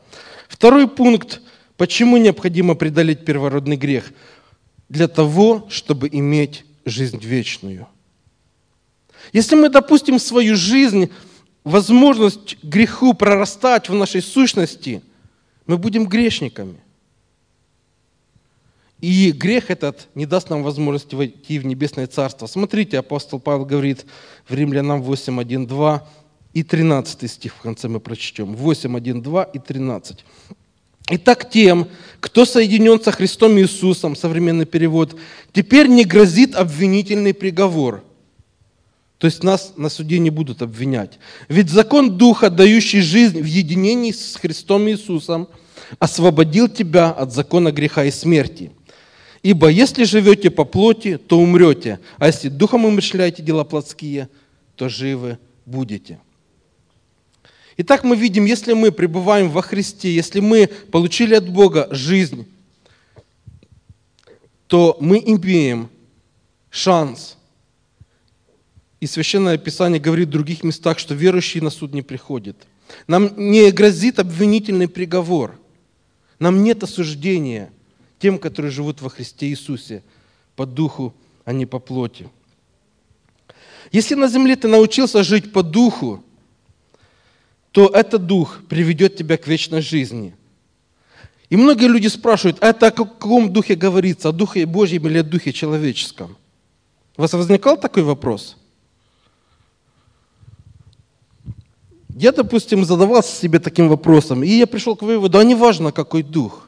Второй 0.48 0.88
пункт. 0.88 1.42
Почему 1.76 2.16
необходимо 2.16 2.74
преодолеть 2.74 3.24
первородный 3.26 3.76
грех? 3.76 4.12
Для 4.88 5.08
того, 5.08 5.66
чтобы 5.68 6.08
иметь 6.11 6.64
жизнь 6.87 7.20
вечную. 7.20 7.87
Если 9.34 9.56
мы 9.56 9.68
допустим 9.68 10.18
свою 10.18 10.56
жизнь, 10.56 11.11
возможность 11.64 12.56
греху 12.64 13.12
прорастать 13.12 13.90
в 13.90 13.94
нашей 13.94 14.22
сущности, 14.22 15.02
мы 15.66 15.76
будем 15.76 16.06
грешниками. 16.06 16.78
И 19.00 19.30
грех 19.30 19.70
этот 19.70 20.08
не 20.14 20.26
даст 20.26 20.50
нам 20.50 20.64
возможности 20.64 21.14
войти 21.14 21.58
в 21.58 21.66
небесное 21.66 22.08
царство. 22.08 22.46
Смотрите, 22.46 22.98
апостол 22.98 23.38
Павел 23.38 23.64
говорит 23.64 24.04
в 24.48 24.54
Римлянам 24.54 25.02
8, 25.02 25.40
1, 25.40 25.66
2 25.66 26.08
и 26.54 26.62
13 26.64 27.30
стих 27.30 27.54
в 27.54 27.61
конце 27.61 27.87
мы 27.87 28.00
прочтем. 28.00 28.56
8, 28.56 28.96
1, 28.96 29.22
2 29.22 29.42
и 29.44 29.58
13. 29.61 30.24
Итак, 31.11 31.48
тем, 31.48 31.87
кто 32.18 32.44
соединен 32.44 33.00
со 33.00 33.12
Христом 33.12 33.56
Иисусом, 33.58 34.16
современный 34.16 34.66
перевод, 34.66 35.16
теперь 35.52 35.87
не 35.87 36.04
грозит 36.04 36.56
обвинительный 36.56 37.34
приговор. 37.34 38.02
То 39.18 39.26
есть 39.26 39.44
нас 39.44 39.74
на 39.76 39.90
суде 39.90 40.18
не 40.18 40.30
будут 40.30 40.61
обвинять. 40.61 41.18
Ведь 41.48 41.70
закон 41.70 42.18
Духа, 42.18 42.50
дающий 42.50 43.00
жизнь 43.00 43.40
в 43.40 43.46
единении 43.46 44.11
с 44.11 44.37
Христом 44.37 44.88
Иисусом, 44.88 45.48
освободил 46.00 46.68
тебя 46.68 47.11
от 47.11 47.32
закона 47.32 47.70
греха 47.70 48.04
и 48.04 48.11
смерти– 48.11 48.72
Ибо 49.48 49.68
если 49.68 50.04
живете 50.04 50.50
по 50.50 50.66
плоти, 50.66 51.16
то 51.16 51.38
умрете, 51.40 52.00
а 52.18 52.26
если 52.26 52.50
духом 52.50 52.84
умышляете 52.84 53.42
дела 53.42 53.64
плотские, 53.64 54.28
то 54.76 54.90
живы 54.90 55.38
будете. 55.64 56.20
Итак, 57.78 58.04
мы 58.04 58.14
видим, 58.14 58.44
если 58.44 58.74
мы 58.74 58.92
пребываем 58.92 59.48
во 59.48 59.62
Христе, 59.62 60.14
если 60.14 60.40
мы 60.40 60.66
получили 60.66 61.34
от 61.34 61.48
Бога 61.48 61.88
жизнь, 61.90 62.46
то 64.66 64.98
мы 65.00 65.16
имеем 65.16 65.88
шанс. 66.68 67.38
И 69.00 69.06
Священное 69.06 69.56
Писание 69.56 69.98
говорит 69.98 70.28
в 70.28 70.32
других 70.32 70.62
местах, 70.62 70.98
что 70.98 71.14
верующий 71.14 71.62
на 71.62 71.70
суд 71.70 71.94
не 71.94 72.02
приходит. 72.02 72.66
Нам 73.06 73.32
не 73.34 73.70
грозит 73.70 74.18
обвинительный 74.18 74.88
приговор. 74.88 75.58
Нам 76.38 76.62
нет 76.62 76.82
осуждения– 76.82 77.72
тем, 78.18 78.38
которые 78.38 78.70
живут 78.70 79.00
во 79.00 79.11
Христе 79.11 79.48
Иисусе, 79.48 80.02
по 80.57 80.66
духу, 80.66 81.14
а 81.44 81.52
не 81.52 81.66
по 81.66 81.78
плоти. 81.78 82.28
Если 83.92 84.14
на 84.14 84.28
земле 84.28 84.57
ты 84.57 84.68
научился 84.68 85.22
жить 85.22 85.52
по 85.52 85.62
духу, 85.62 86.22
то 87.72 87.87
этот 87.88 88.26
дух 88.26 88.61
приведет 88.68 89.16
тебя 89.16 89.37
к 89.37 89.46
вечной 89.46 89.83
жизни. 89.83 90.35
И 91.48 91.57
многие 91.57 91.87
люди 91.87 92.09
спрашивают, 92.09 92.59
а 92.61 92.68
это 92.68 92.88
о 92.88 92.90
каком 92.90 93.52
духе 93.52 93.74
говорится, 93.74 94.28
о 94.28 94.33
духе 94.33 94.66
Божьем 94.66 95.07
или 95.07 95.18
о 95.18 95.22
духе 95.22 95.52
человеческом? 95.52 96.37
У 97.16 97.22
вас 97.22 97.33
возникал 97.33 97.78
такой 97.78 98.02
вопрос? 98.02 98.57
Я, 102.14 102.33
допустим, 102.33 102.85
задавался 102.85 103.35
себе 103.35 103.61
таким 103.61 103.88
вопросом, 103.88 104.42
и 104.42 104.48
я 104.48 104.66
пришел 104.66 104.96
к 104.96 105.02
выводу, 105.02 105.38
а 105.38 105.44
не 105.44 105.54
важно, 105.54 105.92
какой 105.92 106.22
дух 106.22 106.67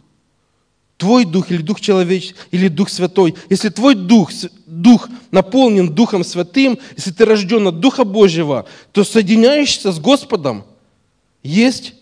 твой 1.00 1.24
дух 1.24 1.50
или 1.50 1.62
дух 1.62 1.80
человеческий, 1.80 2.38
или 2.50 2.68
дух 2.68 2.90
святой, 2.90 3.34
если 3.48 3.70
твой 3.70 3.94
дух, 3.94 4.30
дух 4.66 5.08
наполнен 5.30 5.88
Духом 5.88 6.22
Святым, 6.22 6.78
если 6.94 7.10
ты 7.10 7.24
рожден 7.24 7.66
от 7.66 7.80
Духа 7.80 8.04
Божьего, 8.04 8.66
то 8.92 9.02
соединяешься 9.02 9.92
с 9.92 9.98
Господом. 9.98 10.62
Есть 11.42 11.94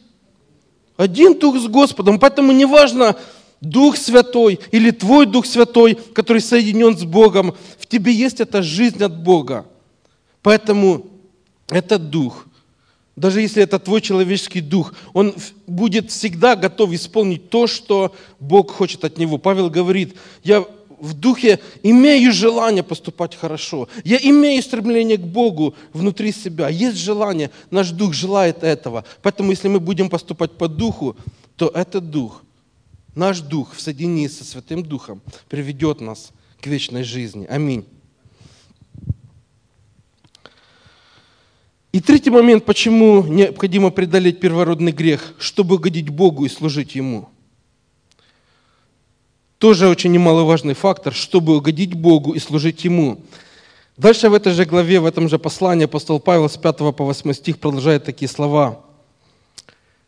один 0.96 1.38
Дух 1.38 1.56
с 1.58 1.68
Господом, 1.68 2.18
поэтому 2.18 2.50
неважно, 2.50 3.16
Дух 3.60 3.96
Святой 3.96 4.58
или 4.72 4.90
твой 4.90 5.26
Дух 5.26 5.46
Святой, 5.46 5.96
который 6.12 6.42
соединен 6.42 6.98
с 6.98 7.04
Богом, 7.04 7.54
в 7.78 7.86
тебе 7.86 8.12
есть 8.12 8.40
эта 8.40 8.62
жизнь 8.62 9.02
от 9.02 9.22
Бога. 9.22 9.64
Поэтому 10.42 11.06
этот 11.68 12.10
Дух 12.10 12.47
даже 13.18 13.40
если 13.40 13.62
это 13.62 13.78
твой 13.78 14.00
человеческий 14.00 14.60
дух, 14.60 14.94
он 15.12 15.34
будет 15.66 16.10
всегда 16.10 16.56
готов 16.56 16.92
исполнить 16.92 17.50
то, 17.50 17.66
что 17.66 18.14
Бог 18.40 18.70
хочет 18.70 19.04
от 19.04 19.18
него. 19.18 19.38
Павел 19.38 19.70
говорит, 19.70 20.16
я 20.44 20.64
в 21.00 21.14
духе 21.14 21.60
имею 21.82 22.32
желание 22.32 22.82
поступать 22.82 23.34
хорошо. 23.34 23.88
Я 24.04 24.18
имею 24.18 24.62
стремление 24.62 25.16
к 25.16 25.22
Богу 25.22 25.74
внутри 25.92 26.32
себя. 26.32 26.68
Есть 26.68 26.98
желание, 26.98 27.50
наш 27.70 27.90
дух 27.90 28.14
желает 28.14 28.62
этого. 28.62 29.04
Поэтому 29.22 29.50
если 29.50 29.68
мы 29.68 29.80
будем 29.80 30.10
поступать 30.10 30.52
по 30.52 30.68
духу, 30.68 31.16
то 31.56 31.68
этот 31.68 32.10
дух, 32.10 32.42
наш 33.14 33.40
дух 33.40 33.74
в 33.74 33.80
соединении 33.80 34.28
со 34.28 34.44
Святым 34.44 34.82
Духом 34.82 35.20
приведет 35.48 36.00
нас 36.00 36.30
к 36.60 36.66
вечной 36.66 37.04
жизни. 37.04 37.46
Аминь. 37.48 37.84
И 41.98 42.00
третий 42.00 42.30
момент, 42.30 42.64
почему 42.64 43.24
необходимо 43.24 43.90
преодолеть 43.90 44.38
первородный 44.38 44.92
грех, 44.92 45.34
чтобы 45.40 45.74
угодить 45.74 46.10
Богу 46.10 46.44
и 46.44 46.48
служить 46.48 46.94
Ему. 46.94 47.28
Тоже 49.58 49.88
очень 49.88 50.12
немаловажный 50.12 50.74
фактор, 50.74 51.12
чтобы 51.12 51.56
угодить 51.56 51.94
Богу 51.94 52.34
и 52.34 52.38
служить 52.38 52.84
Ему. 52.84 53.20
Дальше 53.96 54.28
в 54.28 54.34
этой 54.34 54.52
же 54.52 54.64
главе, 54.64 55.00
в 55.00 55.06
этом 55.06 55.28
же 55.28 55.40
послании 55.40 55.86
апостол 55.86 56.20
Павел 56.20 56.48
с 56.48 56.56
5 56.56 56.76
по 56.94 57.04
8 57.04 57.32
стих 57.32 57.58
продолжает 57.58 58.04
такие 58.04 58.28
слова. 58.28 58.78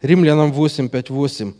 Римлянам 0.00 0.53
8, 0.53 0.88
5, 0.90 1.11
8. 1.11 1.55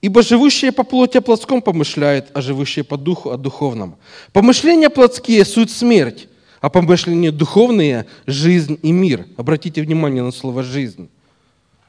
«Ибо 0.00 0.22
живущие 0.22 0.70
по 0.70 0.84
плоти 0.84 1.16
о 1.16 1.22
плотском 1.22 1.60
помышляют, 1.60 2.30
а 2.34 2.40
живущие 2.40 2.84
по 2.84 2.96
духу 2.96 3.30
о 3.30 3.36
духовном. 3.36 3.96
Помышления 4.32 4.90
плотские– 4.90 5.44
суть 5.44 5.72
смерть, 5.72 6.28
а 6.62 6.70
помышления 6.70 7.32
духовные– 7.32 8.06
жизнь 8.26 8.78
и 8.82 8.92
мир. 8.92 9.26
Обратите 9.36 9.82
внимание 9.82 10.22
на 10.22 10.30
слово 10.30 10.62
«жизнь». 10.62 11.10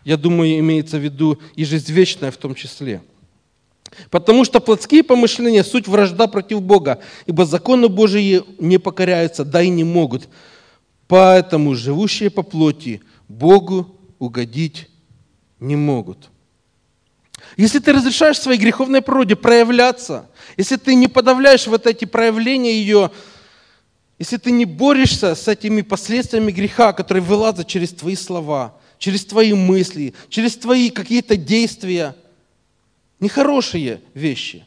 Я 0.03 0.17
думаю, 0.17 0.59
имеется 0.59 0.97
в 0.97 1.01
виду 1.01 1.39
и 1.55 1.63
жизнь 1.63 1.91
вечная 1.93 2.31
в 2.31 2.37
том 2.37 2.55
числе. 2.55 3.03
Потому 4.09 4.43
что 4.43 4.59
плотские 4.59 5.03
помышления– 5.03 5.63
суть 5.63 5.87
вражда 5.87 6.25
против 6.25 6.63
Бога, 6.63 6.99
ибо 7.27 7.45
законы 7.45 7.87
Божии 7.87 8.41
не 8.57 8.79
покоряются, 8.79 9.45
да 9.45 9.61
и 9.61 9.69
не 9.69 9.83
могут. 9.83 10.27
Поэтому 11.07 11.75
живущие 11.75 12.31
по 12.31 12.41
плоти 12.41 13.03
Богу 13.27 13.95
угодить 14.17 14.89
не 15.59 15.75
могут. 15.75 16.31
Если 17.57 17.77
ты 17.77 17.93
разрешаешь 17.93 18.39
своей 18.39 18.59
греховной 18.59 19.03
природе 19.03 19.35
проявляться, 19.35 20.31
если 20.57 20.77
ты 20.77 20.95
не 20.95 21.07
подавляешь 21.07 21.67
вот 21.67 21.85
эти 21.85 22.05
проявления 22.05 22.73
ее, 22.73 23.11
если 24.19 24.37
ты 24.37 24.51
не 24.51 24.65
борешься 24.65 25.35
с 25.35 25.47
этими 25.47 25.81
последствиями 25.81 26.51
греха, 26.51 26.93
которые 26.93 27.23
вылазят 27.23 27.67
через 27.67 27.91
твои 27.91 28.15
слова, 28.15 28.75
через 28.97 29.25
твои 29.25 29.53
мысли, 29.53 30.13
через 30.29 30.55
твои 30.55 30.89
какие-то 30.89 31.35
действия, 31.35 32.15
нехорошие 33.19 34.01
вещи, 34.13 34.65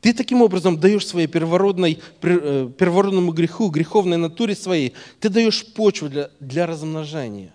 ты 0.00 0.12
таким 0.12 0.42
образом 0.42 0.78
даешь 0.78 1.06
своей 1.06 1.26
первородной, 1.26 1.98
э, 2.22 2.70
первородному 2.78 3.32
греху, 3.32 3.70
греховной 3.70 4.18
натуре 4.18 4.54
своей, 4.54 4.92
ты 5.20 5.28
даешь 5.28 5.64
почву 5.74 6.08
для, 6.08 6.30
для 6.38 6.66
размножения. 6.66 7.52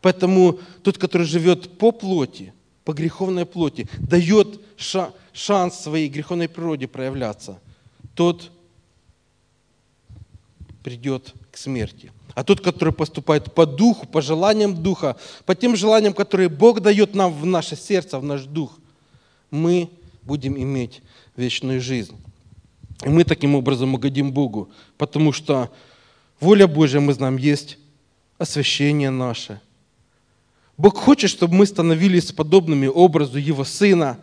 Поэтому 0.00 0.60
тот, 0.82 0.96
который 0.96 1.26
живет 1.26 1.76
по 1.78 1.92
плоти, 1.92 2.52
по 2.84 2.92
греховной 2.92 3.46
плоти, 3.46 3.88
дает 3.98 4.60
шанс 5.32 5.80
своей 5.80 6.08
греховной 6.08 6.48
природе 6.48 6.86
проявляться. 6.86 7.58
Тот 8.14 8.50
придет 10.88 11.34
к 11.50 11.58
смерти. 11.58 12.10
А 12.34 12.42
тот, 12.42 12.62
который 12.62 12.94
поступает 12.94 13.54
по 13.54 13.66
духу, 13.66 14.06
по 14.06 14.22
желаниям 14.22 14.82
духа, 14.82 15.18
по 15.44 15.54
тем 15.54 15.76
желаниям, 15.76 16.14
которые 16.14 16.48
Бог 16.48 16.80
дает 16.80 17.14
нам 17.14 17.30
в 17.30 17.44
наше 17.44 17.76
сердце, 17.76 18.18
в 18.18 18.24
наш 18.24 18.44
дух, 18.44 18.78
мы 19.50 19.90
будем 20.22 20.56
иметь 20.56 21.02
вечную 21.36 21.82
жизнь. 21.82 22.16
И 23.04 23.10
мы 23.10 23.24
таким 23.24 23.54
образом 23.54 23.94
угодим 23.94 24.32
Богу, 24.32 24.70
потому 24.96 25.32
что 25.32 25.70
воля 26.40 26.66
Божья, 26.66 27.00
мы 27.00 27.12
знаем, 27.12 27.36
есть 27.36 27.76
освящение 28.38 29.10
наше. 29.10 29.60
Бог 30.78 30.96
хочет, 30.96 31.28
чтобы 31.30 31.54
мы 31.54 31.66
становились 31.66 32.32
подобными 32.32 32.86
образу 32.86 33.36
Его 33.36 33.64
Сына, 33.64 34.18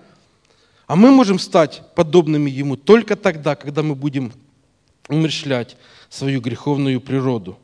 а 0.88 0.96
мы 0.96 1.12
можем 1.12 1.38
стать 1.38 1.84
подобными 1.94 2.50
Ему 2.50 2.76
только 2.76 3.16
тогда, 3.16 3.56
когда 3.56 3.84
мы 3.84 3.94
будем 3.94 4.34
умершлять 5.10 5.78
свою 6.16 6.42
греховную 6.42 7.02
природу. 7.02 7.58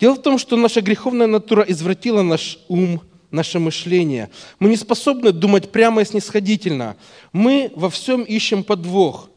Дело 0.00 0.14
в 0.14 0.22
том, 0.22 0.38
что 0.38 0.56
наша 0.56 0.80
греховная 0.80 1.26
натура 1.26 1.62
извратила 1.62 2.22
наш 2.22 2.58
ум, 2.68 3.00
наше 3.30 3.58
мышление. 3.58 4.30
Мы 4.58 4.70
не 4.70 4.76
способны 4.76 5.32
думать 5.32 5.70
прямо 5.70 6.02
и 6.02 6.04
снисходительно. 6.04 6.96
Мы 7.32 7.72
во 7.74 7.88
всем 7.88 8.22
ищем 8.22 8.64
подвох. 8.64 9.30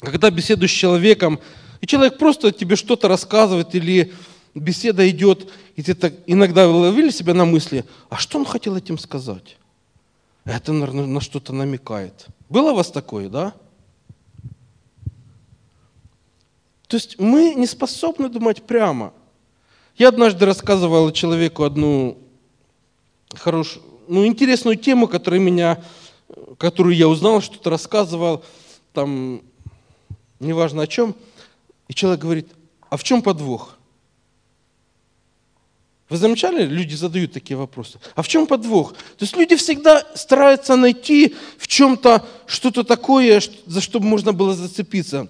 Когда 0.00 0.30
беседуешь 0.30 0.72
с 0.72 0.74
человеком, 0.74 1.40
и 1.82 1.86
человек 1.86 2.18
просто 2.18 2.52
тебе 2.52 2.76
что-то 2.76 3.08
рассказывает, 3.08 3.74
или 3.74 4.12
беседа 4.54 5.08
идет, 5.10 5.50
и 5.76 5.82
ты 5.82 5.94
так 5.94 6.14
иногда 6.26 6.66
ловили 6.66 7.10
себя 7.10 7.34
на 7.34 7.44
мысли, 7.44 7.84
а 8.08 8.16
что 8.16 8.38
он 8.38 8.46
хотел 8.46 8.76
этим 8.76 8.98
сказать? 8.98 9.56
Это, 10.44 10.72
на 10.72 11.20
что-то 11.20 11.52
намекает. 11.52 12.26
Было 12.48 12.72
у 12.72 12.76
вас 12.76 12.90
такое, 12.90 13.28
да? 13.28 13.52
То 16.90 16.96
есть 16.96 17.20
мы 17.20 17.54
не 17.54 17.66
способны 17.66 18.28
думать 18.28 18.64
прямо. 18.64 19.14
Я 19.96 20.08
однажды 20.08 20.44
рассказывал 20.44 21.12
человеку 21.12 21.62
одну 21.62 22.18
хорошую, 23.32 23.84
ну, 24.08 24.26
интересную 24.26 24.74
тему, 24.74 25.06
которая 25.06 25.38
меня, 25.38 25.84
которую 26.58 26.96
я 26.96 27.06
узнал, 27.06 27.42
что-то 27.42 27.70
рассказывал, 27.70 28.44
там, 28.92 29.40
неважно 30.40 30.82
о 30.82 30.88
чем. 30.88 31.14
И 31.86 31.94
человек 31.94 32.22
говорит, 32.22 32.48
а 32.88 32.96
в 32.96 33.04
чем 33.04 33.22
подвох? 33.22 33.78
Вы 36.08 36.16
замечали, 36.16 36.64
люди 36.64 36.96
задают 36.96 37.32
такие 37.32 37.56
вопросы. 37.56 38.00
А 38.16 38.22
в 38.22 38.26
чем 38.26 38.48
подвох? 38.48 38.94
То 38.94 39.24
есть 39.24 39.36
люди 39.36 39.54
всегда 39.54 40.04
стараются 40.16 40.74
найти 40.74 41.36
в 41.56 41.68
чем-то 41.68 42.26
что-то 42.46 42.82
такое, 42.82 43.40
за 43.66 43.80
что 43.80 44.00
можно 44.00 44.32
было 44.32 44.54
зацепиться. 44.54 45.28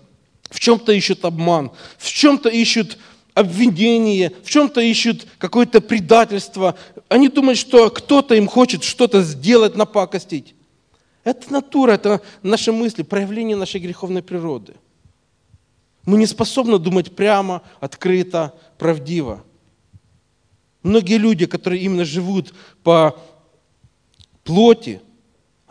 В 0.50 0.60
чем-то 0.60 0.92
ищут 0.92 1.24
обман, 1.24 1.70
в 1.96 2.08
чем-то 2.08 2.48
ищут 2.48 2.98
обвинение, 3.34 4.32
в 4.42 4.50
чем-то 4.50 4.80
ищут 4.80 5.26
какое-то 5.38 5.80
предательство. 5.80 6.76
Они 7.08 7.28
думают, 7.28 7.58
что 7.58 7.88
кто-то 7.90 8.34
им 8.34 8.48
хочет 8.48 8.82
что-то 8.82 9.22
сделать, 9.22 9.76
напакостить. 9.76 10.54
Это 11.22 11.52
натура, 11.52 11.92
это 11.92 12.20
наши 12.42 12.72
мысли, 12.72 13.02
проявление 13.02 13.56
нашей 13.56 13.80
греховной 13.80 14.22
природы. 14.22 14.74
Мы 16.04 16.18
не 16.18 16.26
способны 16.26 16.78
думать 16.78 17.14
прямо, 17.14 17.62
открыто, 17.78 18.54
правдиво. 18.78 19.44
Многие 20.82 21.18
люди, 21.18 21.46
которые 21.46 21.82
именно 21.82 22.04
живут 22.04 22.54
по 22.82 23.18
плоти, 24.44 25.02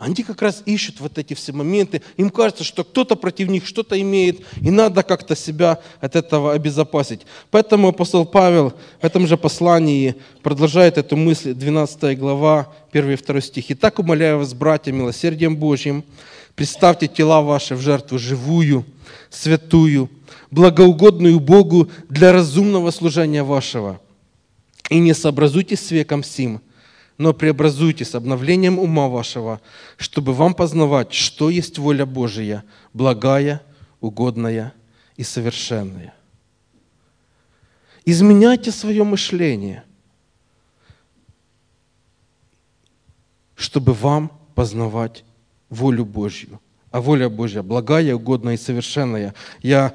они 0.00 0.22
как 0.22 0.40
раз 0.40 0.62
ищут 0.64 0.98
вот 0.98 1.18
эти 1.18 1.34
все 1.34 1.52
моменты. 1.52 2.00
Им 2.16 2.30
кажется, 2.30 2.64
что 2.64 2.84
кто-то 2.84 3.16
против 3.16 3.48
них 3.48 3.66
что-то 3.66 4.00
имеет, 4.00 4.40
и 4.62 4.70
надо 4.70 5.02
как-то 5.02 5.36
себя 5.36 5.78
от 6.00 6.16
этого 6.16 6.54
обезопасить. 6.54 7.26
Поэтому 7.50 7.88
апостол 7.88 8.24
Павел 8.24 8.72
в 9.02 9.04
этом 9.04 9.26
же 9.26 9.36
послании 9.36 10.14
продолжает 10.42 10.96
эту 10.96 11.18
мысль, 11.18 11.52
12 11.52 12.18
глава, 12.18 12.72
1 12.92 13.10
и 13.10 13.16
2 13.16 13.40
стих. 13.42 13.66
«Итак, 13.68 13.98
умоляю 13.98 14.38
вас, 14.38 14.54
братья, 14.54 14.90
милосердием 14.90 15.54
Божьим, 15.54 16.02
представьте 16.54 17.06
тела 17.06 17.42
ваши 17.42 17.74
в 17.74 17.82
жертву 17.82 18.18
живую, 18.18 18.86
святую, 19.28 20.08
благоугодную 20.50 21.38
Богу 21.40 21.90
для 22.08 22.32
разумного 22.32 22.90
служения 22.90 23.42
вашего. 23.42 24.00
И 24.88 24.98
не 24.98 25.12
сообразуйтесь 25.12 25.80
с 25.80 25.90
веком 25.90 26.24
сим, 26.24 26.62
но 27.20 27.34
преобразуйтесь 27.34 28.14
обновлением 28.14 28.78
ума 28.78 29.06
вашего, 29.08 29.60
чтобы 29.98 30.32
вам 30.32 30.54
познавать, 30.54 31.12
что 31.12 31.50
есть 31.50 31.76
воля 31.76 32.06
Божия, 32.06 32.64
благая, 32.94 33.60
угодная 34.00 34.72
и 35.16 35.22
совершенная. 35.22 36.14
Изменяйте 38.06 38.70
свое 38.70 39.04
мышление, 39.04 39.84
чтобы 43.54 43.92
вам 43.92 44.32
познавать 44.54 45.22
волю 45.68 46.06
Божью. 46.06 46.58
А 46.90 47.02
воля 47.02 47.28
Божья 47.28 47.62
благая, 47.62 48.14
угодная 48.14 48.54
и 48.54 48.56
совершенная. 48.56 49.34
Я 49.60 49.94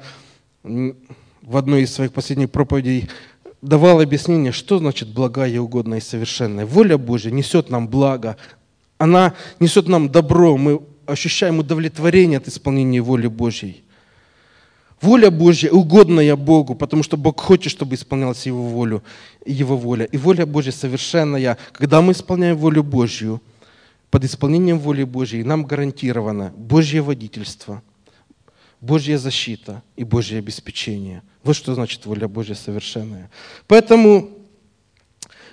в 0.62 1.56
одной 1.56 1.82
из 1.82 1.92
своих 1.92 2.12
последних 2.12 2.52
проповедей 2.52 3.10
давал 3.66 4.00
объяснение, 4.00 4.52
что 4.52 4.78
значит 4.78 5.08
благая, 5.08 5.60
угодная 5.60 5.98
и 5.98 6.02
совершенная. 6.02 6.66
Воля 6.66 6.96
Божья 6.96 7.30
несет 7.30 7.70
нам 7.70 7.88
благо, 7.88 8.36
она 8.98 9.34
несет 9.60 9.88
нам 9.88 10.08
добро, 10.08 10.56
мы 10.56 10.80
ощущаем 11.06 11.58
удовлетворение 11.58 12.38
от 12.38 12.48
исполнения 12.48 13.00
воли 13.00 13.26
Божьей. 13.26 13.82
Воля 15.00 15.30
Божья 15.30 15.70
угодная 15.70 16.36
Богу, 16.36 16.74
потому 16.74 17.02
что 17.02 17.16
Бог 17.16 17.40
хочет, 17.40 17.70
чтобы 17.70 17.94
исполнялась 17.96 18.46
Его 18.46 18.62
волю, 18.62 19.02
Его 19.44 19.76
воля. 19.76 20.06
И 20.06 20.16
воля 20.16 20.46
Божья 20.46 20.72
совершенная. 20.72 21.58
Когда 21.72 22.00
мы 22.00 22.12
исполняем 22.12 22.56
волю 22.56 22.82
Божью, 22.82 23.42
под 24.10 24.24
исполнением 24.24 24.78
воли 24.78 25.04
Божьей 25.04 25.44
нам 25.44 25.64
гарантировано 25.64 26.52
Божье 26.56 27.02
водительство, 27.02 27.82
Божья 28.80 29.18
защита 29.18 29.82
и 29.96 30.04
Божье 30.04 30.38
обеспечение– 30.38 31.22
вот 31.46 31.54
что 31.54 31.76
значит 31.76 32.04
воля 32.06 32.26
Божья 32.26 32.56
совершенная. 32.56 33.30
Поэтому 33.68 34.30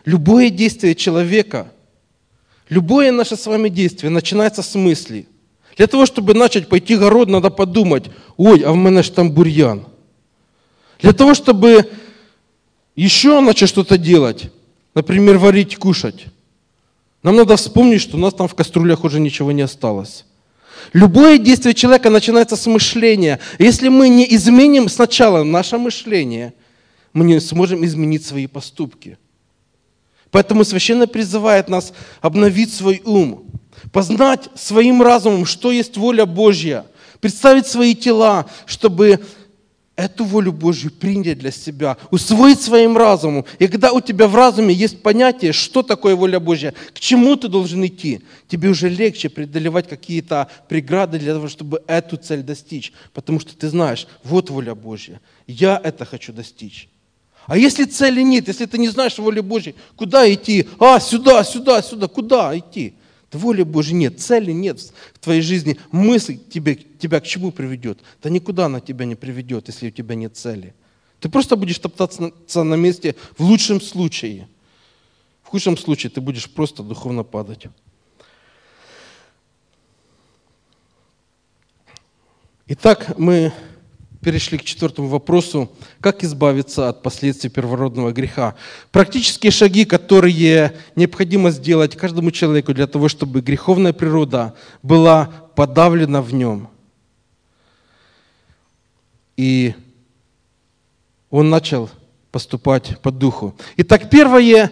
любое 0.06 0.50
действие 0.50 0.96
человека, 0.96 1.72
любое 2.68 3.12
наше 3.12 3.36
с 3.36 3.46
вами 3.46 3.70
действие 3.70 4.10
начинается 4.10 4.64
с 4.64 4.74
мысли. 4.74 5.28
Для 5.78 5.86
того, 5.86 6.08
чтобы 6.08 6.34
начать 6.34 6.68
пойти 6.68 6.98
город, 6.98 7.30
надо 7.30 7.52
подумать, 7.52 8.06
ой, 8.38 8.62
а 8.62 8.72
в 8.72 8.76
мене 8.76 9.04
ж 9.04 9.10
там 9.10 9.32
бурьян. 9.32 9.86
Для 11.00 11.14
того, 11.14 11.36
чтобы 11.36 11.88
еще 12.96 13.40
начать 13.40 13.70
что-то 13.70 14.00
делать, 14.00 14.52
например, 14.96 15.38
варить, 15.38 15.76
кушать, 15.76 16.26
нам 17.22 17.36
надо 17.36 17.56
вспомнить, 17.56 18.02
что 18.02 18.18
у 18.18 18.20
нас 18.20 18.34
там 18.34 18.48
в 18.48 18.56
кастрюлях 18.56 19.04
уже 19.04 19.20
ничего 19.20 19.52
не 19.52 19.62
осталось. 19.62 20.26
Любое 20.94 21.38
действие 21.38 21.74
человека 21.74 22.10
начинается 22.10 22.56
с 22.56 22.66
мышления. 22.66 23.40
Если 23.60 23.88
мы 23.90 24.10
не 24.10 24.32
изменим 24.36 24.90
сначала 24.90 25.44
наше 25.44 25.78
мышление, 25.78 26.54
мы 27.14 27.26
не 27.26 27.40
сможем 27.40 27.84
изменить 27.86 28.26
свои 28.26 28.48
поступки. 28.48 29.18
Поэтому 30.32 30.64
священно 30.64 31.08
призывает 31.08 31.70
нас 31.70 31.94
обновить 32.22 32.74
свой 32.74 33.02
ум, 33.06 33.46
познать 33.92 34.50
своим 34.56 35.02
разумом, 35.02 35.46
что 35.46 35.72
есть 35.72 35.96
воля 35.96 36.26
Божья, 36.26 36.86
представить 37.22 37.68
свои 37.68 37.94
тела, 37.94 38.48
чтобы 38.66 39.20
эту 39.96 40.26
волю 40.26 40.52
Божью 40.52 40.92
принять 40.92 41.40
для 41.40 41.52
себя, 41.52 41.98
усвоить 42.10 42.62
своим 42.62 42.98
разумом. 42.98 43.46
И 43.60 43.68
когда 43.68 43.92
у 43.92 44.02
тебя 44.02 44.28
в 44.28 44.36
разуме 44.36 44.74
есть 44.74 45.02
понятие, 45.04 45.54
что 45.54 45.84
такое 45.84 46.16
воля 46.16 46.40
Божья, 46.40 46.74
к 46.94 47.00
чему 47.00 47.36
ты 47.36 47.48
должен 47.48 47.86
идти, 47.86 48.22
тебе 48.48 48.70
уже 48.70 48.90
легче 48.90 49.30
преодолевать 49.30 49.88
какие-то 49.88 50.50
преграды 50.68 51.20
для 51.20 51.34
того, 51.34 51.48
чтобы 51.48 51.84
эту 51.88 52.18
цель 52.18 52.42
достичь. 52.42 52.92
Потому 53.14 53.40
что 53.40 53.56
ты 53.56 53.70
знаешь, 53.70 54.08
вот 54.24 54.50
воля 54.50 54.74
Божья, 54.74 55.22
я 55.48 55.80
это 55.84 56.06
хочу 56.06 56.34
достичь. 56.34 56.90
А 57.46 57.58
если 57.58 57.84
цели 57.84 58.22
нет, 58.22 58.48
если 58.48 58.66
ты 58.66 58.78
не 58.78 58.88
знаешь 58.88 59.18
воли 59.18 59.42
Божьей, 59.42 59.76
куда 59.96 60.32
идти? 60.32 60.68
А, 60.80 61.00
сюда, 61.00 61.44
сюда, 61.44 61.82
сюда, 61.82 62.08
куда 62.08 62.58
идти? 62.58 62.96
Воли 63.34 63.64
Божьей 63.64 63.96
нет, 63.96 64.20
цели 64.20 64.52
нет 64.52 64.80
в 65.14 65.20
твоей 65.20 65.42
жизни. 65.42 65.78
Мысль 65.92 66.38
тебе, 66.38 66.76
тебя 66.76 67.20
к 67.20 67.26
чему 67.26 67.52
приведет? 67.52 68.00
Да 68.22 68.30
никуда 68.30 68.66
она 68.66 68.80
тебя 68.80 69.06
не 69.06 69.16
приведет, 69.16 69.68
если 69.68 69.88
у 69.88 69.92
тебя 69.92 70.16
нет 70.16 70.38
цели. 70.38 70.74
Ты 71.20 71.30
просто 71.30 71.56
будешь 71.56 71.80
топтаться 71.80 72.64
на 72.64 72.76
месте 72.76 73.16
в 73.38 73.44
лучшем 73.44 73.80
случае. 73.80 74.48
В 75.44 75.48
худшем 75.48 75.78
случае 75.78 76.10
ты 76.10 76.20
будешь 76.20 76.50
просто 76.50 76.84
духовно 76.84 77.24
падать. 77.24 77.68
Итак, 82.68 83.18
мы 83.18 83.54
перешли 84.24 84.58
к 84.58 84.64
четвертому 84.64 85.08
вопросу, 85.08 85.70
как 86.00 86.24
избавиться 86.24 86.90
от 86.90 87.04
последствий 87.04 87.50
первородного 87.50 88.12
греха. 88.12 88.56
Практические 88.92 89.52
шаги, 89.52 89.86
которые 89.86 90.74
необходимо 90.96 91.52
сделать 91.52 91.96
каждому 91.96 92.32
человеку 92.32 92.74
для 92.74 92.88
того, 92.88 93.10
чтобы 93.10 93.42
греховная 93.42 93.94
природа 93.94 94.56
была 94.82 95.26
подавлена 95.56 96.22
в 96.22 96.34
нем. 96.34 96.70
И 99.38 99.74
он 101.30 101.50
начал 101.50 101.90
поступать 102.32 103.00
по 103.02 103.12
духу. 103.12 103.56
Итак, 103.78 104.10
первое, 104.10 104.72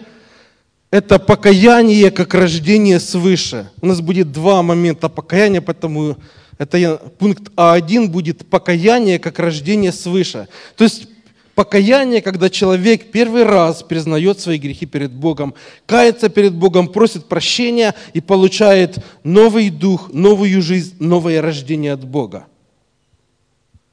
это 0.90 1.18
покаяние 1.18 2.10
как 2.10 2.34
рождение 2.34 3.00
свыше. 3.00 3.70
У 3.80 3.86
нас 3.86 4.00
будет 4.00 4.32
два 4.32 4.62
момента 4.62 5.08
покаяния, 5.08 5.60
поэтому 5.60 6.16
это 6.58 7.00
пункт 7.18 7.50
А1 7.56 8.08
будет 8.08 8.46
покаяние 8.46 9.18
как 9.18 9.38
рождение 9.38 9.92
свыше. 9.92 10.48
То 10.76 10.84
есть 10.84 11.08
покаяние, 11.54 12.22
когда 12.22 12.50
человек 12.50 13.10
первый 13.10 13.44
раз 13.44 13.82
признает 13.82 14.40
свои 14.40 14.58
грехи 14.58 14.86
перед 14.86 15.12
Богом, 15.12 15.54
кается 15.86 16.28
перед 16.28 16.54
Богом, 16.54 16.88
просит 16.88 17.26
прощения 17.26 17.94
и 18.12 18.20
получает 18.20 18.98
новый 19.24 19.70
дух, 19.70 20.12
новую 20.12 20.62
жизнь, 20.62 20.96
новое 20.98 21.40
рождение 21.40 21.92
от 21.92 22.04
Бога. 22.04 22.46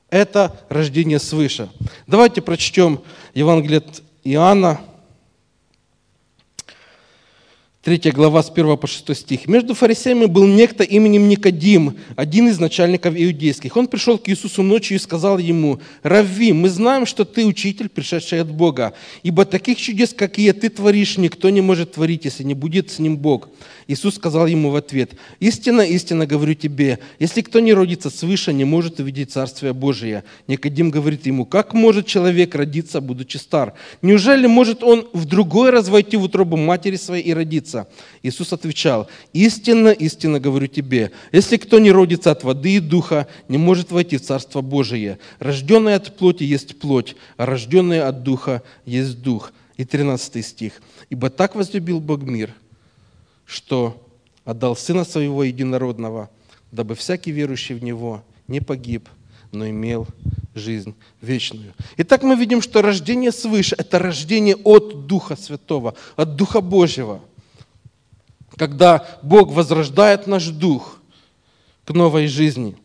Это 0.10 0.60
рождение 0.70 1.20
свыше. 1.20 1.70
Давайте 2.08 2.42
прочтем 2.42 3.02
Евангелие 3.34 3.80
от 3.80 4.02
Иоанна, 4.24 4.82
3 7.82 8.12
глава 8.12 8.44
с 8.44 8.50
1 8.50 8.76
по 8.76 8.88
6 8.88 9.16
стих. 9.16 9.48
«Между 9.48 9.74
фарисеями 9.74 10.26
был 10.26 10.46
некто 10.46 10.84
именем 10.84 11.30
Никодим, 11.30 11.96
один 12.18 12.50
из 12.50 12.60
начальников 12.60 13.14
иудейских. 13.16 13.78
Он 13.78 13.88
пришел 13.88 14.18
к 14.18 14.28
Иисусу 14.28 14.64
ночью 14.64 14.98
и 14.98 15.00
сказал 15.00 15.38
ему, 15.38 15.80
«Равви, 16.04 16.52
мы 16.52 16.68
знаем, 16.68 17.06
что 17.06 17.24
ты 17.24 17.46
учитель, 17.46 17.88
пришедший 17.88 18.42
от 18.42 18.52
Бога, 18.52 18.92
ибо 19.24 19.46
таких 19.46 19.78
чудес, 19.78 20.14
какие 20.14 20.52
ты 20.52 20.68
творишь, 20.68 21.18
никто 21.18 21.50
не 21.50 21.62
может 21.62 21.94
творить, 21.94 22.26
если 22.26 22.44
не 22.44 22.54
будет 22.54 22.92
с 22.92 23.00
ним 23.00 23.16
Бог». 23.16 23.48
Иисус 23.88 24.16
сказал 24.16 24.46
ему 24.46 24.72
в 24.72 24.76
ответ, 24.76 25.14
«Истинно, 25.40 25.82
истинно 25.82 26.28
говорю 26.28 26.56
тебе, 26.56 27.00
если 27.18 27.40
кто 27.40 27.62
не 27.62 27.74
родится 27.74 28.10
свыше, 28.10 28.52
не 28.52 28.66
может 28.66 29.00
увидеть 29.00 29.32
Царствие 29.32 29.72
Божие». 29.72 30.26
Никодим 30.48 30.92
говорит 30.92 31.26
ему, 31.28 31.46
«Как 31.46 31.74
может 31.74 32.08
человек 32.08 32.56
родиться, 32.56 33.00
будучи 33.00 33.38
стар? 33.38 33.74
Неужели 34.02 34.48
может 34.48 34.84
он 34.84 35.08
в 35.14 35.24
другой 35.24 35.70
раз 35.70 35.88
войти 35.88 36.18
в 36.18 36.24
утробу 36.24 36.58
матери 36.58 36.98
своей 36.98 37.24
и 37.24 37.34
родиться?» 37.34 37.69
Иисус 38.24 38.54
отвечал, 38.54 39.08
«Истинно, 39.34 39.90
истинно 39.90 40.40
говорю 40.40 40.68
тебе, 40.68 41.12
если 41.32 41.58
кто 41.58 41.80
не 41.80 41.92
родится 41.92 42.32
от 42.32 42.44
воды 42.44 42.76
и 42.76 42.80
духа, 42.80 43.28
не 43.48 43.58
может 43.58 43.92
войти 43.92 44.18
в 44.18 44.22
Царство 44.22 44.62
Божие. 44.62 45.20
Рожденный 45.40 45.96
от 45.96 46.16
плоти 46.18 46.44
есть 46.44 46.80
плоть, 46.80 47.16
а 47.38 47.46
рожденный 47.46 48.02
от 48.02 48.24
духа 48.24 48.64
есть 48.86 49.22
дух». 49.22 49.54
И 49.78 49.86
13 49.86 50.46
стих. 50.46 50.82
«Ибо 51.10 51.30
так 51.30 51.56
возлюбил 51.56 52.00
Бог 52.00 52.22
мир, 52.24 52.54
что 53.46 54.06
отдал 54.46 54.76
Сына 54.76 55.06
Своего 55.06 55.44
Единородного, 55.44 56.30
дабы 56.72 56.96
всякий 56.96 57.32
верующий 57.32 57.76
в 57.76 57.84
Него 57.84 58.24
не 58.48 58.60
погиб, 58.60 59.08
но 59.52 59.70
имел 59.70 60.08
жизнь 60.56 60.96
вечную. 61.22 61.74
Итак, 61.98 62.24
мы 62.24 62.36
видим, 62.36 62.62
что 62.62 62.82
рождение 62.82 63.32
свыше– 63.32 63.76
это 63.78 64.00
рождение 64.00 64.56
от 64.56 65.08
Духа 65.08 65.36
Святого, 65.36 65.96
от 66.16 66.36
Духа 66.36 66.62
Божьего. 66.62 67.22
Когда 68.60 69.08
Бог 69.24 69.52
возрождает 69.54 70.28
наш 70.28 70.48
дух 70.48 71.00
к 71.86 71.92
новой 71.92 72.28
жизни. 72.28 72.76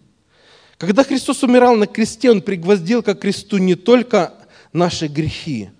Когда 0.78 1.02
Христос 1.02 1.42
умирал 1.42 1.74
на 1.74 1.88
кресте, 1.88 2.30
Он 2.30 2.40
пригвоздил 2.40 3.02
к 3.02 3.12
кресту 3.16 3.58
не 3.58 3.74
только 3.74 4.32
наши 4.72 5.08
грехи, 5.08 5.70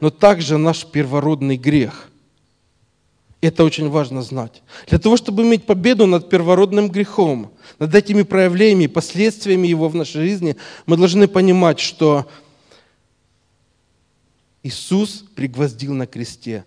но 0.00 0.10
также 0.10 0.58
наш 0.58 0.84
первородный 0.84 1.56
грех– 1.56 2.10
это 3.40 3.62
очень 3.62 3.88
важно 3.88 4.22
знать. 4.22 4.62
Для 4.88 4.98
того, 4.98 5.16
чтобы 5.16 5.44
иметь 5.44 5.64
победу 5.64 6.06
над 6.06 6.28
первородным 6.28 6.88
грехом, 6.88 7.52
над 7.78 7.94
этими 7.94 8.22
проявлениями, 8.22 8.88
последствиями 8.88 9.68
его 9.68 9.88
в 9.88 9.94
нашей 9.94 10.22
жизни, 10.22 10.56
мы 10.86 10.96
должны 10.96 11.28
понимать, 11.28 11.78
что 11.78 12.28
Иисус 14.64 15.24
пригвоздил 15.36 15.94
на 15.94 16.08
кресте 16.08 16.64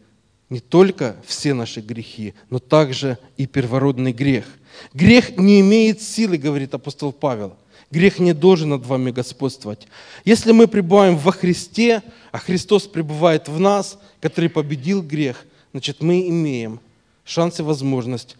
не 0.51 0.59
только 0.59 1.15
все 1.25 1.53
наши 1.53 1.79
грехи, 1.79 2.33
но 2.49 2.59
также 2.59 3.17
и 3.37 3.47
первородный 3.47 4.11
грех. 4.11 4.45
Грех 4.93 5.37
не 5.37 5.61
имеет 5.61 6.01
силы, 6.01 6.37
говорит 6.37 6.73
апостол 6.73 7.13
Павел. 7.13 7.55
Грех 7.89 8.19
не 8.19 8.33
должен 8.33 8.69
над 8.69 8.85
вами 8.85 9.11
господствовать. 9.11 9.87
Если 10.25 10.51
мы 10.51 10.67
пребываем 10.67 11.15
во 11.17 11.31
Христе, 11.31 12.03
а 12.33 12.37
Христос 12.37 12.85
пребывает 12.85 13.47
в 13.47 13.61
нас, 13.61 13.97
который 14.19 14.49
победил 14.49 15.01
грех, 15.01 15.45
значит, 15.71 16.01
мы 16.03 16.27
имеем 16.27 16.81
шанс 17.23 17.61
и 17.61 17.63
возможность 17.63 18.35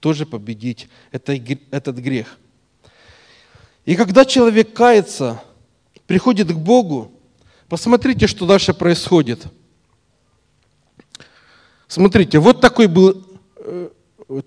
тоже 0.00 0.26
победить 0.26 0.88
этот 1.12 1.96
грех. 1.98 2.38
И 3.84 3.94
когда 3.94 4.24
человек 4.24 4.72
кается, 4.72 5.40
приходит 6.08 6.48
к 6.48 6.56
Богу, 6.56 7.12
посмотрите, 7.68 8.26
что 8.26 8.46
дальше 8.46 8.74
происходит. 8.74 9.46
Смотрите, 11.92 12.38
вот 12.38 12.62
такой 12.62 12.86
был, 12.86 13.22
э, 13.56 13.90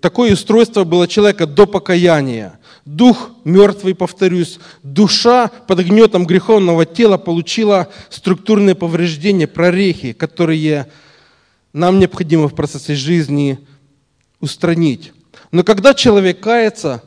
такое 0.00 0.32
устройство 0.32 0.82
было 0.82 1.06
человека 1.06 1.46
до 1.46 1.64
покаяния. 1.66 2.58
Дух 2.84 3.30
мертвый, 3.44 3.94
повторюсь, 3.94 4.58
душа 4.82 5.46
под 5.68 5.78
гнетом 5.78 6.26
греховного 6.26 6.84
тела 6.84 7.18
получила 7.18 7.86
структурные 8.10 8.74
повреждения, 8.74 9.46
прорехи, 9.46 10.12
которые 10.12 10.90
нам 11.72 12.00
необходимо 12.00 12.48
в 12.48 12.54
процессе 12.56 12.96
жизни 12.96 13.60
устранить. 14.40 15.12
Но 15.52 15.62
когда 15.62 15.94
человек 15.94 16.40
кается, 16.40 17.04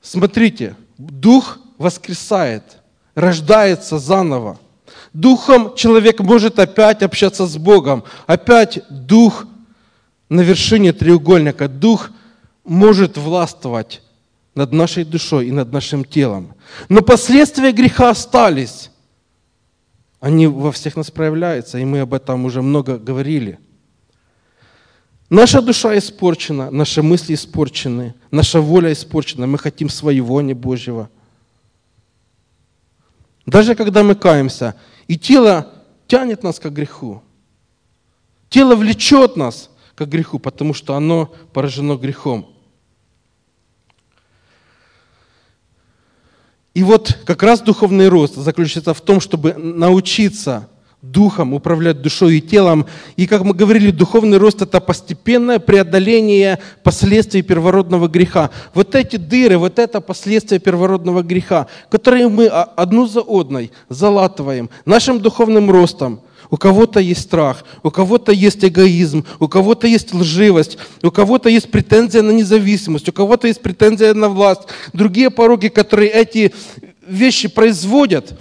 смотрите, 0.00 0.76
дух 0.96 1.58
воскресает, 1.76 2.62
рождается 3.16 3.98
заново. 3.98 4.60
Духом 5.14 5.74
человек 5.74 6.20
может 6.20 6.58
опять 6.58 7.02
общаться 7.02 7.46
с 7.46 7.56
Богом. 7.56 8.04
Опять 8.26 8.80
дух 8.90 9.46
на 10.28 10.42
вершине 10.42 10.92
треугольника. 10.92 11.68
Дух 11.68 12.10
может 12.64 13.16
властвовать 13.16 14.02
над 14.54 14.72
нашей 14.72 15.04
душой 15.04 15.48
и 15.48 15.52
над 15.52 15.72
нашим 15.72 16.04
телом. 16.04 16.54
Но 16.90 17.00
последствия 17.00 17.72
греха 17.72 18.10
остались 18.10 18.90
они 20.24 20.46
во 20.46 20.72
всех 20.72 20.96
нас 20.96 21.10
проявляются, 21.10 21.76
и 21.76 21.84
мы 21.84 22.00
об 22.00 22.14
этом 22.14 22.46
уже 22.46 22.62
много 22.62 22.96
говорили. 22.96 23.58
Наша 25.28 25.60
душа 25.60 25.98
испорчена, 25.98 26.70
наши 26.70 27.02
мысли 27.02 27.34
испорчены, 27.34 28.14
наша 28.30 28.62
воля 28.62 28.90
испорчена, 28.90 29.46
мы 29.46 29.58
хотим 29.58 29.90
своего, 29.90 30.40
не 30.40 30.54
Божьего. 30.54 31.10
Даже 33.44 33.74
когда 33.74 34.02
мы 34.02 34.14
каемся, 34.14 34.76
и 35.08 35.18
тело 35.18 35.72
тянет 36.06 36.42
нас 36.42 36.58
к 36.58 36.68
греху. 36.70 37.22
Тело 38.48 38.74
влечет 38.76 39.36
нас 39.36 39.70
к 39.94 40.04
греху, 40.04 40.38
потому 40.38 40.74
что 40.74 40.94
оно 40.94 41.26
поражено 41.52 41.96
грехом. 41.96 42.50
И 46.74 46.82
вот 46.82 47.20
как 47.24 47.42
раз 47.42 47.60
духовный 47.60 48.08
рост 48.08 48.34
заключается 48.34 48.94
в 48.94 49.00
том, 49.00 49.20
чтобы 49.20 49.54
научиться 49.54 50.68
духом 51.10 51.54
управлять 51.54 52.02
душой 52.02 52.38
и 52.38 52.40
телом. 52.40 52.86
И, 53.16 53.26
как 53.26 53.42
мы 53.42 53.54
говорили, 53.54 53.90
духовный 53.90 54.38
рост– 54.38 54.62
это 54.62 54.80
постепенное 54.80 55.58
преодоление 55.58 56.58
последствий 56.82 57.42
первородного 57.42 58.08
греха. 58.08 58.50
Вот 58.74 58.94
эти 58.94 59.16
дыры, 59.16 59.58
вот 59.58 59.78
это 59.78 60.00
последствия 60.00 60.58
первородного 60.58 61.22
греха, 61.22 61.66
которые 61.90 62.28
мы 62.28 62.46
одну 62.46 63.06
за 63.06 63.20
одной 63.20 63.70
залатываем 63.88 64.70
нашим 64.84 65.20
духовным 65.20 65.70
ростом– 65.70 66.20
у 66.50 66.56
кого-то 66.56 67.00
есть 67.00 67.22
страх, 67.22 67.64
у 67.82 67.90
кого-то 67.90 68.32
есть 68.32 68.64
эгоизм, 68.64 69.24
у 69.40 69.48
кого-то 69.48 69.86
есть 69.86 70.14
лживость, 70.14 70.78
у 71.02 71.10
кого-то 71.10 71.48
есть 71.48 71.70
претензия 71.70 72.22
на 72.22 72.30
независимость, 72.30 73.08
у 73.08 73.12
кого-то 73.12 73.48
есть 73.48 73.60
претензия 73.60 74.14
на 74.14 74.28
власть. 74.28 74.62
Другие 74.92 75.30
пороги, 75.30 75.68
которые 75.68 76.10
эти 76.10 76.54
вещи 77.06 77.48
производят, 77.48 78.38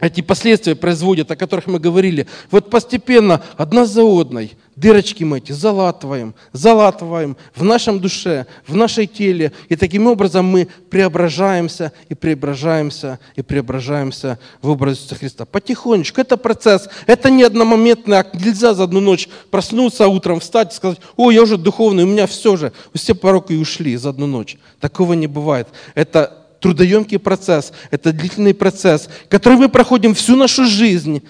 эти 0.00 0.22
последствия 0.22 0.74
производят, 0.74 1.30
о 1.30 1.36
которых 1.36 1.68
мы 1.68 1.78
говорили, 1.78 2.26
вот 2.50 2.68
постепенно, 2.68 3.40
одна 3.56 3.86
за 3.86 4.02
одной, 4.02 4.52
дырочки 4.74 5.22
мы 5.22 5.38
эти 5.38 5.52
залатываем, 5.52 6.34
залатываем 6.52 7.36
в 7.54 7.62
нашем 7.62 8.00
душе, 8.00 8.46
в 8.66 8.74
нашей 8.74 9.06
теле, 9.06 9.52
и 9.68 9.76
таким 9.76 10.08
образом 10.08 10.46
мы 10.46 10.66
преображаемся 10.90 11.92
и 12.08 12.14
преображаемся 12.14 13.20
и 13.36 13.42
преображаемся 13.42 14.40
в 14.62 14.70
образ 14.70 14.98
Иисуса 14.98 15.14
Христа. 15.14 15.44
Потихонечку, 15.44 16.20
это 16.20 16.36
процесс, 16.36 16.88
это 17.06 17.30
не 17.30 17.44
одномоментный 17.44 18.16
акт, 18.16 18.34
нельзя 18.34 18.74
за 18.74 18.84
одну 18.84 18.98
ночь 18.98 19.28
проснуться 19.52 20.08
утром, 20.08 20.40
встать 20.40 20.72
и 20.72 20.76
сказать, 20.76 20.98
о, 21.16 21.30
я 21.30 21.40
уже 21.42 21.56
духовный, 21.56 22.02
у 22.02 22.08
меня 22.08 22.26
все 22.26 22.56
же, 22.56 22.72
все 22.94 23.14
пороки 23.14 23.52
ушли 23.52 23.96
за 23.96 24.08
одну 24.08 24.26
ночь. 24.26 24.56
Такого 24.80 25.12
не 25.12 25.28
бывает. 25.28 25.68
Это 25.94 26.43
трудоемкий 26.64 27.18
процесс, 27.18 27.74
это 27.90 28.10
длительный 28.10 28.54
процесс, 28.54 29.10
который 29.28 29.58
мы 29.58 29.68
проходим 29.68 30.14
всю 30.14 30.34
нашу 30.34 30.64
жизнь. 30.64 31.22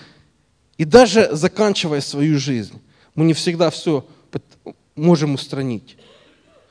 И 0.78 0.84
даже 0.84 1.30
заканчивая 1.32 2.00
свою 2.00 2.38
жизнь, 2.38 2.80
мы 3.16 3.24
не 3.24 3.32
всегда 3.34 3.70
все 3.70 4.06
можем 4.94 5.34
устранить. 5.34 5.96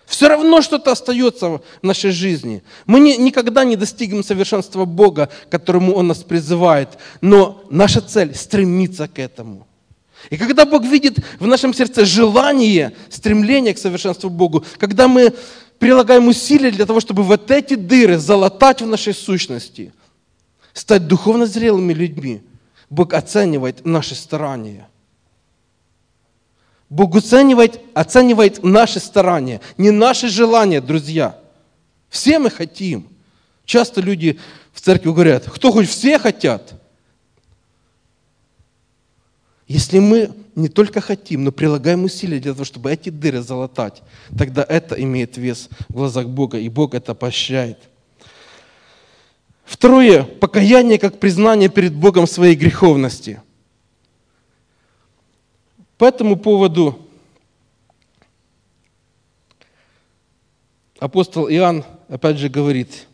Все 0.05 0.29
равно 0.29 0.61
что-то 0.61 0.93
остается 0.93 1.49
в 1.49 1.61
нашей 1.81 2.11
жизни. 2.11 2.63
Мы 2.85 3.01
не, 3.01 3.17
никогда 3.17 3.65
не 3.65 3.75
достигнем 3.75 4.23
совершенства 4.23 4.85
Бога, 4.85 5.27
к 5.49 5.51
которому 5.51 5.95
Он 5.95 6.07
нас 6.07 6.23
призывает. 6.23 6.87
Но 7.19 7.65
наша 7.69 7.99
цель– 7.99 8.33
стремиться 8.35 9.09
к 9.09 9.19
этому. 9.19 9.67
И 10.29 10.37
когда 10.37 10.65
Бог 10.65 10.85
видит 10.85 11.17
в 11.37 11.47
нашем 11.47 11.73
сердце 11.73 12.05
желание, 12.05 12.93
стремление 13.09 13.73
к 13.73 13.77
совершенству 13.77 14.29
Богу, 14.29 14.63
когда 14.77 15.09
мы 15.09 15.33
прилагаем 15.83 16.29
усилия 16.29 16.71
для 16.71 16.85
того, 16.85 17.01
чтобы 17.01 17.23
вот 17.23 17.51
эти 17.51 17.73
дыры 17.73 18.17
залатать 18.17 18.81
в 18.81 18.87
нашей 18.87 19.13
сущности, 19.13 19.91
стать 20.71 21.07
духовно 21.07 21.45
зрелыми 21.45 21.91
людьми, 21.91 22.41
Бог 22.89 23.13
оценивает 23.13 23.85
наши 23.85 24.15
старания. 24.15 24.87
Бог 26.89 27.13
оценивает, 27.17 27.81
оценивает 27.93 28.63
наши 28.63 29.01
старания, 29.01 29.59
не 29.77 29.91
наши 29.91 30.29
желания, 30.29 30.79
друзья. 30.79 31.37
Все 32.07 32.39
мы 32.39 32.49
хотим. 32.49 33.09
Часто 33.65 33.99
люди 33.99 34.39
в 34.71 34.79
церкви 34.79 35.09
говорят, 35.09 35.49
кто 35.49 35.69
хоть 35.73 35.89
все 35.89 36.17
хотят– 36.17 36.75
если 39.73 39.97
мы 39.97 40.29
не 40.53 40.69
только 40.69 41.01
хотим, 41.01 41.43
но 41.43 41.51
прилагаем 41.51 42.03
усилия 42.03 42.39
для 42.39 42.53
того, 42.53 42.63
чтобы 42.63 42.91
эти 42.91 43.09
дыры 43.09 43.41
залатать, 43.41 44.03
тогда 44.37 44.63
это 44.63 44.93
имеет 45.01 45.35
вес 45.35 45.67
в 45.89 45.93
глазах 45.93 46.27
Бога, 46.27 46.59
и 46.59 46.69
Бог 46.69 46.93
это 46.93 47.15
поощряет. 47.15 47.79
Второе. 49.65 50.25
Покаяние 50.25 50.99
как 50.99 51.19
признание 51.19 51.69
перед 51.69 51.95
Богом 51.95 52.27
своей 52.27 52.53
греховности. 52.53 53.41
По 55.97 56.05
этому 56.05 56.35
поводу 56.35 57.07
апостол 60.99 61.49
Иоанн 61.49 61.83
опять 62.09 62.37
же 62.37 62.47
говорит– 62.47 63.07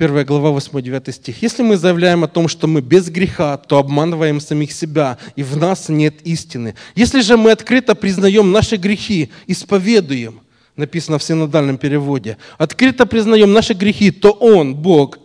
Первая 0.00 0.24
глава, 0.24 0.48
8-9 0.48 1.12
стих. 1.12 1.42
«Если 1.42 1.62
мы 1.62 1.76
заявляем 1.76 2.24
о 2.24 2.26
том, 2.26 2.48
что 2.48 2.66
мы 2.66 2.80
без 2.80 3.10
греха, 3.10 3.58
то 3.58 3.76
обманываем 3.76 4.40
самих 4.40 4.72
себя, 4.72 5.18
и 5.36 5.42
в 5.42 5.58
нас 5.58 5.90
нет 5.90 6.22
истины. 6.26 6.74
Если 6.94 7.20
же 7.20 7.36
мы 7.36 7.50
открыто 7.50 7.94
признаем 7.94 8.50
наши 8.50 8.76
грехи, 8.76 9.30
исповедуем, 9.46 10.40
написано 10.74 11.18
в 11.18 11.22
синодальном 11.22 11.76
переводе, 11.76 12.38
открыто 12.56 13.04
признаем 13.04 13.52
наши 13.52 13.74
грехи, 13.74 14.10
то 14.10 14.30
Он, 14.30 14.74
Бог, 14.74 15.18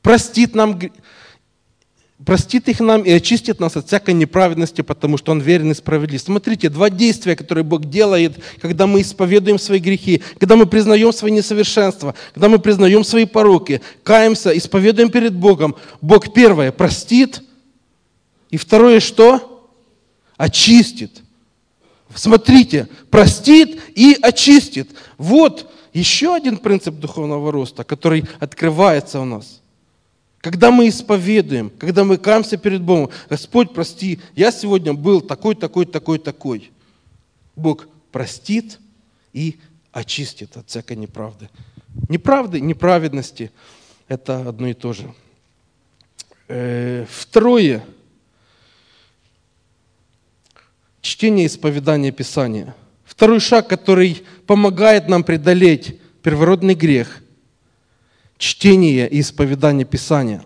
простит 0.00 0.54
нам 0.54 0.80
простит 2.24 2.68
их 2.68 2.80
нам 2.80 3.02
и 3.02 3.10
очистит 3.10 3.60
нас 3.60 3.76
от 3.76 3.86
всякой 3.86 4.14
неправедности, 4.14 4.82
потому 4.82 5.16
что 5.16 5.32
Он 5.32 5.40
верен 5.40 5.70
и 5.70 5.74
справедлив. 5.74 6.20
Смотрите, 6.20 6.68
два 6.68 6.90
действия, 6.90 7.36
которые 7.36 7.64
Бог 7.64 7.84
делает, 7.84 8.38
когда 8.60 8.86
мы 8.86 9.02
исповедуем 9.02 9.58
свои 9.58 9.78
грехи, 9.78 10.22
когда 10.38 10.56
мы 10.56 10.66
признаем 10.66 11.12
свои 11.12 11.30
несовершенства, 11.30 12.14
когда 12.34 12.48
мы 12.48 12.58
признаем 12.58 13.04
свои 13.04 13.24
пороки, 13.24 13.80
каемся, 14.02 14.56
исповедуем 14.56 15.10
перед 15.10 15.34
Богом. 15.34 15.76
Бог 16.00 16.32
первое 16.32 16.72
простит, 16.72 17.42
и 18.50 18.56
второе 18.56 19.00
что? 19.00 19.70
Очистит. 20.36 21.22
Смотрите, 22.14 22.88
простит 23.10 23.80
и 23.94 24.16
очистит. 24.20 24.90
Вот 25.18 25.70
еще 25.92 26.34
один 26.34 26.56
принцип 26.56 26.94
духовного 26.94 27.52
роста, 27.52 27.84
который 27.84 28.24
открывается 28.40 29.20
у 29.20 29.24
нас– 29.24 29.60
когда 30.40 30.70
мы 30.70 30.88
исповедуем, 30.88 31.70
когда 31.70 32.04
мы 32.04 32.16
каемся 32.16 32.56
перед 32.56 32.82
Богом, 32.82 33.10
Господь, 33.28 33.72
прости, 33.72 34.20
я 34.36 34.52
сегодня 34.52 34.94
был 34.94 35.20
такой, 35.20 35.54
такой, 35.54 35.84
такой, 35.84 36.18
такой. 36.18 36.70
Бог 37.56 37.88
простит 38.12 38.78
и 39.32 39.58
очистит 39.90 40.56
от 40.56 40.68
всякой 40.68 40.96
неправды. 40.96 41.50
Неправды, 42.08 42.60
неправедности– 42.60 43.50
это 44.08 44.48
одно 44.48 44.68
и 44.68 44.74
то 44.74 44.92
же. 44.92 45.12
Э, 46.46 47.04
второе. 47.10 47.84
Чтение 51.00 51.46
исповедания 51.46 52.12
Писания. 52.12 52.76
Второй 53.04 53.40
шаг, 53.40 53.68
который 53.68 54.22
помогает 54.46 55.08
нам 55.08 55.24
преодолеть 55.24 56.00
первородный 56.22 56.74
грех– 56.74 57.22
чтение 58.38 59.08
и 59.08 59.20
исповедание 59.20 59.84
Писания. 59.84 60.44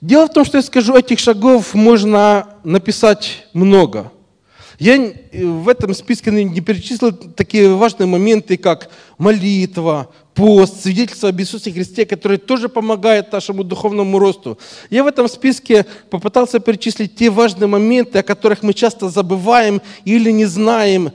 Дело 0.00 0.26
в 0.26 0.32
том, 0.32 0.44
что 0.44 0.58
я 0.58 0.62
скажу, 0.62 0.96
этих 0.96 1.18
шагов 1.18 1.74
можно 1.74 2.48
написать 2.64 3.46
много. 3.52 4.12
Я 4.78 5.12
в 5.32 5.68
этом 5.68 5.94
списке 5.94 6.30
не 6.30 6.60
перечислил 6.60 7.12
такие 7.12 7.74
важные 7.74 8.06
моменты, 8.06 8.58
как 8.58 8.90
молитва, 9.16 10.10
пост, 10.34 10.82
свидетельство 10.82 11.30
об 11.30 11.40
Иисусе 11.40 11.72
Христе, 11.72 12.04
которые 12.04 12.36
тоже 12.36 12.68
помогают 12.68 13.32
нашему 13.32 13.64
духовному 13.64 14.18
росту. 14.18 14.58
Я 14.90 15.02
в 15.02 15.06
этом 15.06 15.28
списке 15.28 15.86
попытался 16.10 16.60
перечислить 16.60 17.16
те 17.16 17.30
важные 17.30 17.68
моменты, 17.68 18.18
о 18.18 18.22
которых 18.22 18.62
мы 18.62 18.74
часто 18.74 19.08
забываем 19.08 19.80
или 20.04 20.30
не 20.30 20.44
знаем, 20.44 21.10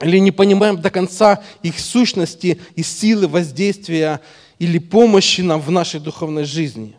или 0.00 0.16
не 0.18 0.32
понимаем 0.32 0.80
до 0.80 0.88
конца 0.88 1.42
их 1.62 1.78
сущности 1.78 2.58
и 2.76 2.82
силы 2.82 3.28
воздействия 3.28 4.22
или 4.60 4.78
помощи 4.78 5.40
нам 5.40 5.60
в 5.60 5.70
нашей 5.70 5.98
духовной 5.98 6.44
жизни. 6.44 6.94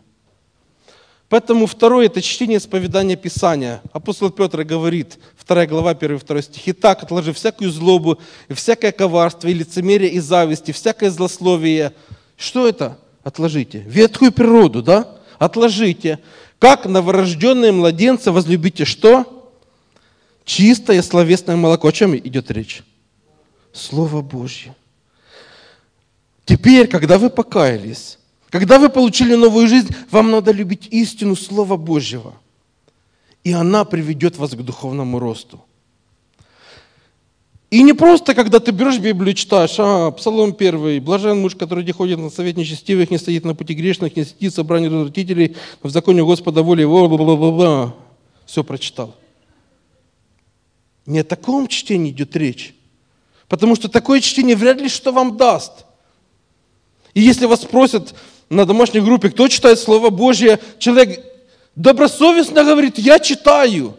Поэтому 1.28 1.66
второе– 1.66 2.06
это 2.08 2.20
чтение 2.20 2.58
исповедания 2.58 3.16
Писания. 3.16 3.80
Апостол 3.92 4.28
Петр 4.28 4.64
говорит, 4.64 5.18
2 5.46 5.66
глава, 5.66 5.94
1-2 5.94 6.42
стих. 6.42 6.62
«Итак, 6.66 7.04
отложи 7.04 7.32
всякую 7.32 7.70
злобу, 7.70 8.18
и 8.48 8.52
всякое 8.52 8.92
коварство, 8.92 9.48
и 9.48 9.54
лицемерие, 9.54 10.10
и 10.10 10.18
зависть, 10.18 10.68
и 10.68 10.72
всякое 10.72 11.10
злословие». 11.10 11.94
Что 12.36 12.68
это? 12.68 12.98
Отложите. 13.22 13.78
Ветхую 13.86 14.32
природу, 14.32 14.82
да? 14.82 15.16
Отложите. 15.38 16.18
Как 16.58 16.84
новорожденные 16.84 17.70
младенцы 17.72 18.32
возлюбите 18.32 18.84
что? 18.84 19.52
Чистое 20.44 21.00
словесное 21.02 21.56
молоко. 21.56 21.88
О 21.88 21.92
чем 21.92 22.16
идет 22.16 22.50
речь? 22.50 22.82
Слово 23.72 24.20
Божье. 24.20 24.74
Теперь, 26.44 26.88
когда 26.88 27.18
вы 27.18 27.30
покаялись, 27.30 28.18
когда 28.50 28.78
вы 28.78 28.88
получили 28.88 29.34
новую 29.34 29.68
жизнь, 29.68 29.88
вам 30.10 30.30
надо 30.30 30.50
любить 30.52 30.88
истину 30.90 31.36
Слова 31.36 31.76
Божьего. 31.76 32.34
И 33.44 33.52
она 33.52 33.84
приведет 33.84 34.36
вас 34.36 34.50
к 34.50 34.56
духовному 34.56 35.18
росту. 35.18 35.64
И 37.70 37.82
не 37.82 37.94
просто, 37.94 38.34
когда 38.34 38.60
ты 38.60 38.70
берешь 38.70 38.98
Библию 38.98 39.32
и 39.32 39.34
читаешь, 39.36 39.76
а, 39.78 40.10
Псалом 40.10 40.52
первый, 40.52 41.00
блажен 41.00 41.38
муж, 41.38 41.56
который 41.56 41.84
не 41.84 41.92
ходит 41.92 42.18
на 42.18 42.28
совет 42.28 42.58
нечестивых, 42.58 43.10
не 43.10 43.16
стоит 43.16 43.46
на 43.46 43.54
пути 43.54 43.72
грешных, 43.72 44.14
не 44.14 44.26
сидит 44.26 44.52
в 44.52 44.56
собрании 44.56 44.88
развратителей, 44.88 45.56
в 45.82 45.88
законе 45.88 46.22
Господа 46.22 46.62
воли 46.62 46.82
его, 46.82 47.08
бла 47.08 47.16
бла 47.16 47.36
бла 47.36 47.50
бла 47.50 47.94
Все 48.44 48.62
прочитал. 48.62 49.16
Не 51.06 51.20
о 51.20 51.24
таком 51.24 51.66
чтении 51.66 52.10
идет 52.10 52.36
речь. 52.36 52.74
Потому 53.48 53.74
что 53.74 53.88
такое 53.88 54.20
чтение 54.20 54.54
вряд 54.54 54.78
ли 54.80 54.90
что 54.90 55.12
вам 55.12 55.38
даст– 55.38 55.86
и 57.14 57.20
если 57.20 57.46
вас 57.46 57.62
спросят 57.62 58.14
на 58.48 58.64
домашней 58.64 59.00
группе, 59.00 59.30
кто 59.30 59.48
читает 59.48 59.78
Слово 59.78 60.10
Божье, 60.10 60.58
человек 60.78 61.24
добросовестно 61.76 62.64
говорит, 62.64 62.98
я 62.98 63.18
читаю. 63.18 63.96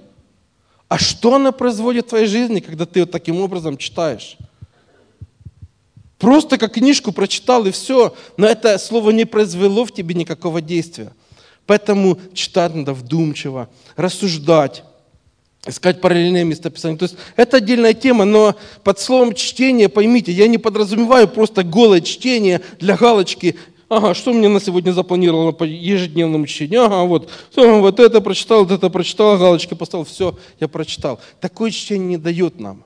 А 0.88 1.00
что 1.00 1.36
оно 1.36 1.52
производит 1.52 2.06
в 2.06 2.10
твоей 2.10 2.28
жизни, 2.28 2.60
когда 2.60 2.86
ты 2.86 3.02
вот 3.02 3.12
таким 3.12 3.42
образом 3.42 3.78
читаешь? 3.78 4.38
Просто 6.20 6.58
как 6.58 6.74
книжку 6.74 7.12
прочитал 7.12 7.66
и 7.66 7.72
все, 7.72 8.16
но 8.38 8.48
это 8.48 8.78
слово 8.78 9.10
не 9.10 9.26
произвело 9.26 9.86
в 9.86 9.92
тебе 9.92 10.16
никакого 10.16 10.62
действия. 10.62 11.12
Поэтому 11.66 12.20
читать 12.34 12.76
надо 12.76 12.94
вдумчиво, 12.94 13.70
рассуждать 13.96 14.84
искать 15.66 16.02
параллельные 16.02 16.44
местописания. 16.44 16.98
То 16.98 17.04
есть 17.04 17.16
это 17.36 17.58
отдельная 17.58 17.94
тема, 17.94 18.26
но 18.26 18.56
под 18.84 19.00
словом 19.00 19.34
чтение, 19.34 19.90
поймите, 19.90 20.32
я 20.32 20.48
не 20.48 20.58
подразумеваю 20.58 21.28
просто 21.28 21.64
голое 21.64 22.02
чтение 22.02 22.62
для 22.80 22.98
галочки. 22.98 23.56
Ага, 23.88 24.14
что 24.14 24.34
мне 24.34 24.50
на 24.50 24.60
сегодня 24.60 24.92
запланировано 24.92 25.52
по 25.52 25.64
ежедневному 25.64 26.48
чтению? 26.48 26.86
Ага, 26.86 27.04
вот, 27.04 27.30
вот 27.56 28.00
это 28.00 28.22
прочитал, 28.22 28.64
вот 28.64 28.72
это 28.72 28.90
прочитал, 28.90 29.38
галочки 29.38 29.74
поставил, 29.74 30.06
все, 30.06 30.38
я 30.60 30.68
прочитал. 30.68 31.20
Такое 31.40 31.72
чтение 31.72 32.08
не 32.08 32.18
дает 32.18 32.60
нам 32.60 32.84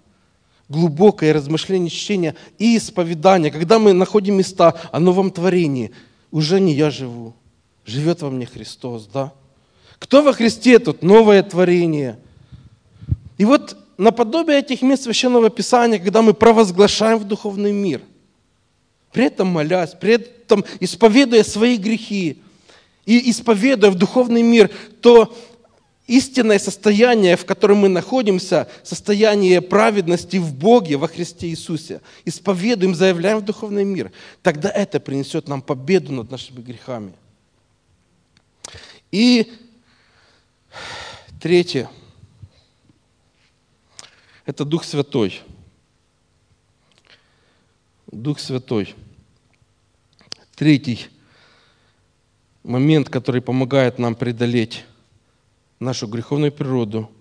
глубокое 0.69 1.31
размышление, 1.31 1.89
чтение 1.89 2.35
и 2.59 2.75
исповедание. 2.75 3.51
Когда 3.51 3.79
мы 3.79 3.93
находим 3.93 4.35
места 4.35 4.75
о 4.91 4.99
новом 4.99 5.31
творении, 5.31 5.91
уже 6.29 6.59
не 6.59 6.73
я 6.73 6.89
живу, 6.89 7.33
живет 7.85 8.21
во 8.21 8.29
мне 8.29 8.45
Христос, 8.45 9.07
да? 9.11 9.31
Кто 9.97 10.21
во 10.21 10.33
Христе 10.33 10.77
тут? 10.79 11.01
Новое 11.01 11.41
творение– 11.41 12.19
и 13.37 13.45
вот 13.45 13.77
наподобие 13.97 14.59
этих 14.59 14.81
мест 14.81 15.03
Священного 15.03 15.49
Писания, 15.49 15.99
когда 15.99 16.21
мы 16.21 16.33
провозглашаем 16.33 17.19
в 17.19 17.23
духовный 17.23 17.71
мир, 17.71 18.01
при 19.11 19.25
этом 19.25 19.47
молясь, 19.47 19.93
при 19.93 20.13
этом 20.13 20.65
исповедуя 20.79 21.43
свои 21.43 21.77
грехи 21.77 22.41
и 23.05 23.29
исповедуя 23.29 23.91
в 23.91 23.95
духовный 23.95 24.41
мир, 24.41 24.69
то 25.01 25.35
истинное 26.07 26.59
состояние, 26.59 27.37
в 27.37 27.45
котором 27.45 27.77
мы 27.79 27.89
находимся, 27.89 28.67
состояние 28.83 29.61
праведности 29.61 30.37
в 30.37 30.53
Боге, 30.53 30.97
во 30.97 31.07
Христе 31.07 31.47
Иисусе, 31.49 32.01
исповедуем, 32.25 32.95
заявляем 32.95 33.39
в 33.39 33.45
духовный 33.45 33.83
мир, 33.83 34.11
тогда 34.41 34.69
это 34.69 34.99
принесет 34.99 35.47
нам 35.47 35.61
победу 35.61 36.11
над 36.11 36.31
нашими 36.31 36.61
грехами. 36.61 37.13
И 39.11 39.51
третье– 41.39 41.89
это 44.47 44.63
Дух 44.63 44.85
Святой. 44.85 45.41
Дух 48.09 48.39
Святой. 48.39 48.95
Третий 50.55 51.07
момент, 52.63 53.09
который 53.09 53.41
помогает 53.41 53.99
нам 53.99 54.15
преодолеть 54.15 54.85
нашу 55.79 56.07
греховную 56.07 56.53
природу, 56.53 57.11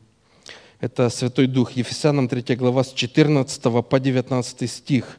это 0.79 1.11
Святой 1.11 1.49
Дух. 1.49 1.73
Ефесянам 1.73 2.29
3 2.29 2.55
глава 2.55 2.85
с 2.85 2.93
14 2.93 3.61
по 3.85 3.99
19 3.99 4.71
стих. 4.71 5.19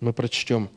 Мы 0.00 0.12
прочтем. 0.12 0.68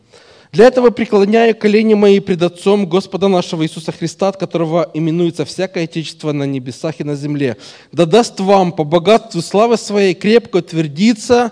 Для 0.51 0.67
этого 0.67 0.91
преклоняю 0.91 1.55
колени 1.55 1.93
мои 1.93 2.19
пред 2.19 2.41
Отцом 2.41 2.87
Господа 2.87 3.27
нашего 3.27 3.63
Иисуса 3.63 3.91
Христа, 3.91 4.29
от 4.29 4.37
которого 4.37 4.89
именуется 4.93 5.43
всякое 5.43 5.83
Отечество 5.83 6.31
на 6.31 6.43
небесах 6.43 6.99
и 6.99 7.03
на 7.03 7.15
земле. 7.15 7.57
Да 7.91 8.05
даст 8.05 8.39
вам 8.39 8.71
по 8.71 8.83
богатству 8.83 9.41
славы 9.41 9.77
своей 9.77 10.13
крепко 10.13 10.57
утвердиться 10.57 11.51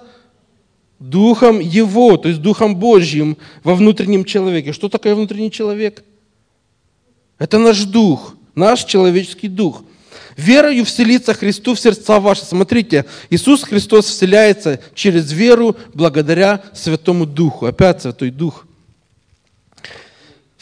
Духом 0.99 1.59
Его, 1.59 2.15
то 2.15 2.29
есть 2.29 2.41
Духом 2.41 2.77
Божьим 2.77 3.37
во 3.63 3.75
внутреннем 3.75 4.23
человеке. 4.23 4.71
Что 4.71 4.87
такое 4.87 5.13
внутренний 5.13 5.51
человек? 5.51 6.03
Это 7.37 7.59
наш 7.59 7.83
дух, 7.83 8.35
наш 8.55 8.85
человеческий 8.85 9.49
дух. 9.49 9.83
Верою 10.37 10.85
вселится 10.85 11.33
Христу 11.33 11.75
в 11.75 11.79
сердца 11.79 12.21
ваши. 12.21 12.45
Смотрите, 12.45 13.05
Иисус 13.29 13.63
Христос 13.63 14.05
вселяется 14.05 14.79
через 14.93 15.33
веру 15.33 15.75
благодаря 15.93 16.63
Святому 16.73 17.25
Духу. 17.25 17.65
Опять 17.65 18.01
Святой 18.01 18.31
Дух– 18.31 18.65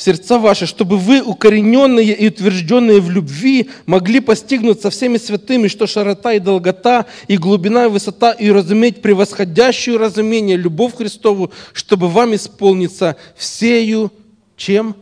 сердца 0.04 0.38
ваши, 0.38 0.66
чтобы 0.66 0.98
вы, 0.98 1.22
укорененные 1.22 2.14
и 2.14 2.28
утвержденные 2.28 3.00
в 3.00 3.10
любви, 3.10 3.70
могли 3.86 4.20
постигнуть 4.20 4.82
со 4.82 4.90
всеми 4.90 5.18
святыми, 5.18 5.70
что 5.70 5.88
широта 5.88 6.34
и 6.34 6.40
долгота, 6.40 7.06
и 7.30 7.38
глубина 7.38 7.86
и 7.86 7.90
высота, 7.90 8.32
и 8.32 8.50
разуметь 8.52 9.02
превосходящую 9.02 9.98
разумение, 9.98 10.58
любовь 10.58 10.98
Христову, 10.98 11.52
чтобы 11.72 12.10
вам 12.10 12.36
исполниться 12.36 13.16
всею, 13.38 14.12
чем? 14.58 14.96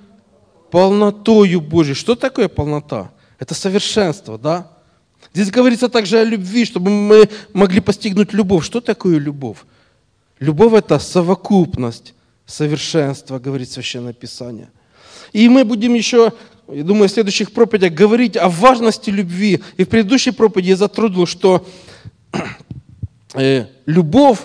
Полнотою 0.69 1.61
Божией. 1.61 1.95
Что 1.95 2.15
такое 2.15 2.47
полнота? 2.47 3.11
Это 3.39 3.55
совершенство, 3.55 4.37
да? 4.37 4.71
Здесь 5.33 5.49
говорится 5.49 5.89
также 5.89 6.19
о 6.19 6.23
любви, 6.23 6.63
чтобы 6.65 6.91
мы 6.91 7.27
могли 7.53 7.79
постигнуть 7.79 8.33
любовь. 8.33 8.65
Что 8.65 8.81
такое 8.81 9.17
любовь? 9.17 9.57
Любовь– 10.39 10.73
это 10.75 10.99
совокупность 10.99 12.13
совершенства, 12.45 13.39
говорит 13.39 13.71
Священное 13.71 14.13
Писание– 14.13 14.69
и 15.33 15.47
мы 15.47 15.63
будем 15.63 15.93
еще, 15.93 16.33
я 16.67 16.83
думаю, 16.83 17.07
в 17.07 17.11
следующих 17.11 17.53
проповедях 17.53 17.93
говорить 17.93 18.35
о 18.37 18.49
важности 18.49 19.09
любви. 19.09 19.61
И 19.77 19.83
в 19.83 19.89
предыдущей 19.89 20.31
проповеди 20.31 20.69
я 20.69 20.75
затруднил, 20.75 21.25
что 21.25 21.65
э, 23.33 23.65
любовь 23.85 24.39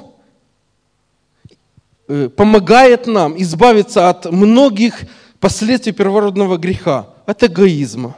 э, 2.09 2.29
помогает 2.29 3.07
нам 3.07 3.41
избавиться 3.41 4.09
от 4.09 4.31
многих 4.31 5.01
последствий 5.41 5.93
первородного 5.93 6.57
греха, 6.57 7.09
от 7.27 7.43
эгоизма. 7.43 8.17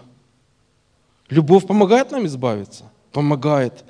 Любовь 1.30 1.66
помогает 1.66 2.10
нам 2.10 2.26
избавиться? 2.26 2.84
Помогает. 3.12 3.84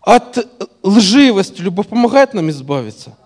От 0.00 0.46
лживости 0.82 1.60
любовь 1.60 1.88
помогает 1.88 2.32
нам 2.34 2.48
избавиться? 2.48 3.16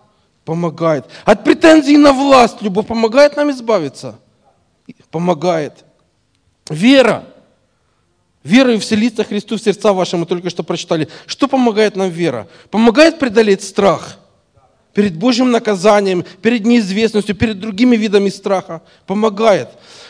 Помогает. 0.45 1.05
От 1.25 1.45
претензий 1.45 1.97
на 1.97 2.13
власть 2.13 2.61
любовь 2.63 2.87
помогает 2.87 3.37
нам 3.37 3.51
избавиться? 3.51 4.19
Помогает. 5.11 5.85
Вера. 6.69 7.25
Вера 8.45 8.75
и 8.75 8.79
вселиться 8.79 9.25
Христу 9.25 9.57
в 9.57 9.63
сердца 9.63 9.93
ваши, 9.93 10.17
мы 10.17 10.27
только 10.27 10.51
что 10.51 10.63
прочитали. 10.63 11.09
Что 11.27 11.47
помогает 11.47 11.97
нам 11.97 12.11
вера? 12.11 12.49
Помогает 12.71 13.19
преодолеть 13.19 13.63
страх 13.63 14.19
перед 14.95 15.17
Божьим 15.17 15.51
наказанием, 15.51 16.25
перед 16.43 16.67
неизвестностью, 16.67 17.35
перед 17.35 17.61
другими 17.61 17.97
видами 17.97 18.29
страха. 18.29 18.83
Помогает. 19.07 19.69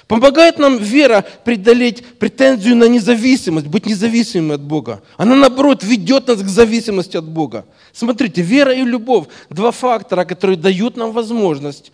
Помогает 0.09 0.59
нам 0.59 0.79
вера 0.79 1.25
преодолеть 1.45 2.05
претензию 2.19 2.77
на 2.77 2.89
независимость, 2.89 3.67
быть 3.67 3.87
независимыми 3.87 4.55
от 4.55 4.63
Бога. 4.63 5.03
Она, 5.17 5.37
наоборот, 5.37 5.85
ведет 5.85 6.27
нас 6.27 6.43
к 6.43 6.49
зависимости 6.49 7.17
от 7.17 7.25
Бога. 7.25 7.65
Смотрите, 7.93 8.43
вера 8.43 8.73
и 8.75 8.83
любовь– 8.83 9.27
два 9.51 9.71
фактора, 9.71 10.25
которые 10.25 10.57
дают 10.57 10.97
нам 10.97 11.13
возможность 11.13 11.93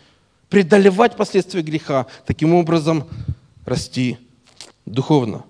преодолевать 0.48 1.16
последствия 1.16 1.62
греха, 1.62 2.06
таким 2.26 2.54
образом 2.54 3.08
расти 3.64 4.18
духовно. 4.86 5.44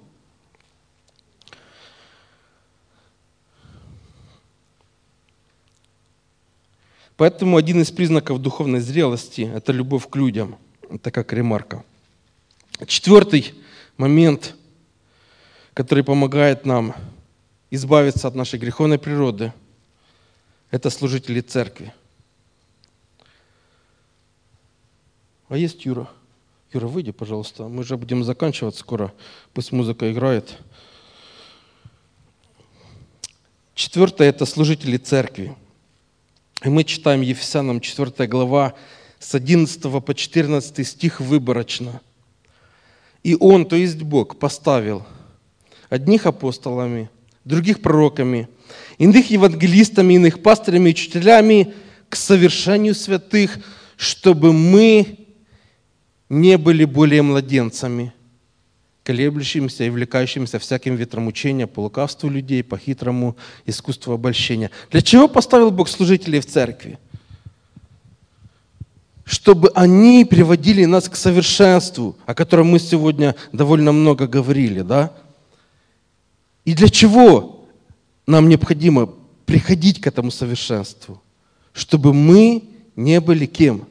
Поэтому 7.17 7.57
один 7.57 7.83
из 7.83 7.91
признаков 7.91 8.41
духовной 8.41 8.81
зрелости– 8.81 9.51
это 9.55 9.73
любовь 9.73 10.09
к 10.09 10.15
людям. 10.15 10.57
Это 10.89 11.11
как 11.11 11.33
ремарка. 11.33 11.85
Четвертый 12.87 13.55
момент, 13.97 14.55
который 15.75 16.05
помогает 16.05 16.65
нам 16.65 16.95
избавиться 17.71 18.29
от 18.29 18.37
нашей 18.37 18.61
греховной 18.61 18.99
природы, 18.99 19.53
это 20.71 20.91
служители 20.91 21.41
церкви. 21.41 21.93
А 25.49 25.57
есть 25.57 25.85
Юра? 25.87 26.09
Юра, 26.73 26.87
выйди, 26.87 27.11
пожалуйста. 27.11 27.65
Мы 27.65 27.83
же 27.83 27.97
будем 27.97 28.23
заканчивать 28.23 28.77
скоро. 28.77 29.13
Пусть 29.55 29.73
музыка 29.73 30.13
играет. 30.13 30.59
Четвертое– 33.75 34.29
это 34.29 34.45
служители 34.45 34.99
церкви. 34.99 35.57
И 36.63 36.69
мы 36.69 36.85
читаем 36.85 37.23
Ефесянам 37.23 37.81
4 37.81 38.29
глава 38.29 38.75
с 39.19 39.35
11 39.35 39.81
по 40.05 40.15
14 40.15 40.87
стих 40.87 41.21
выборочно. 41.21 42.03
«И 43.23 43.35
Он, 43.39 43.65
то 43.65 43.77
есть 43.77 44.03
Бог, 44.03 44.39
поставил 44.39 45.07
одних 45.89 46.27
апостолами, 46.27 47.09
других 47.45 47.81
пророками, 47.81 48.49
иных 48.99 49.31
евангелистами, 49.31 50.15
иных 50.15 50.43
пастырями 50.43 50.91
и 50.91 50.93
учителями 50.93 51.75
к 52.11 52.17
совершению 52.17 52.95
святых, 52.95 53.59
чтобы 53.97 54.53
мы 54.53 55.18
не 56.29 56.59
были 56.59 56.85
более 56.85 57.23
младенцами, 57.23 58.13
колеблющимися 59.03 59.85
и 59.85 59.91
влекающимися 59.91 60.59
всяким 60.59 60.97
ветром 60.97 61.27
учения 61.27 61.67
по 61.67 61.81
лукавству 61.81 62.29
людей, 62.29 62.63
по 62.63 62.77
хитрому 62.77 63.37
искусству 63.65 64.13
обольщения. 64.13 64.71
Для 64.91 65.01
чего 65.01 65.29
поставил 65.29 65.71
Бог 65.71 65.89
служителей 65.89 66.41
в 66.41 66.47
церкви? 66.47 66.99
Чтобы 69.25 69.71
они 69.75 70.25
приводили 70.25 70.85
нас 70.85 71.09
к 71.09 71.17
совершенству, 71.17 72.17
о 72.27 72.35
котором 72.35 72.69
мы 72.69 72.79
сегодня 72.79 73.35
довольно 73.53 73.93
много 73.93 74.27
говорили, 74.27 74.83
да? 74.83 75.13
И 76.65 76.75
для 76.75 76.89
чего 76.89 77.67
нам 78.27 78.49
необходимо 78.49 79.15
приходить 79.47 80.01
к 80.01 80.07
этому 80.07 80.31
совершенству? 80.31 81.23
Чтобы 81.73 82.13
мы 82.13 82.65
не 82.97 83.21
были 83.21 83.47
кем? 83.47 83.87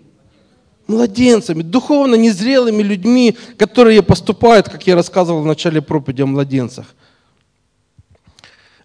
Младенцами, 0.87 1.61
духовно 1.61 2.15
незрелыми 2.15 2.81
людьми, 2.81 3.37
которые 3.57 4.01
поступают, 4.01 4.69
как 4.69 4.87
я 4.87 4.95
рассказывал 4.95 5.41
в 5.41 5.45
начале 5.45 5.81
проповеди 5.81 6.21
о 6.21 6.25
младенцах. 6.25 6.85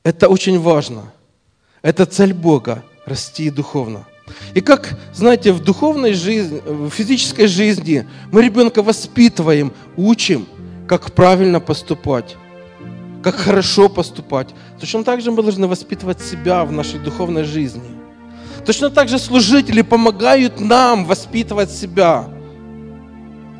Это 0.02 0.28
очень 0.28 0.58
важно. 0.58 1.12
Это 1.80 2.06
цель 2.06 2.34
Бога– 2.34 2.84
расти 3.06 3.50
духовно. 3.50 4.04
И 4.54 4.60
как, 4.60 4.98
знаете, 5.14 5.52
в 5.52 5.62
духовной 5.62 6.12
жизни, 6.12 6.60
в 6.64 6.90
физической 6.90 7.46
жизни 7.46 8.06
мы 8.30 8.42
ребенка 8.42 8.82
воспитываем, 8.82 9.72
учим, 9.96 10.46
как 10.88 11.12
правильно 11.12 11.60
поступать, 11.60 12.36
как 13.22 13.36
хорошо 13.36 13.88
поступать. 13.88 14.48
Точно 14.80 15.04
так 15.04 15.20
же 15.20 15.30
мы 15.30 15.42
должны 15.42 15.66
воспитывать 15.66 16.20
себя 16.20 16.64
в 16.64 16.72
нашей 16.72 16.98
духовной 16.98 17.44
жизни– 17.44 17.82
Точно 18.64 18.90
так 18.90 19.08
же 19.08 19.18
служители 19.18 19.82
помогают 19.82 20.60
нам 20.60 21.04
воспитывать 21.04 21.70
себя. 21.70 22.26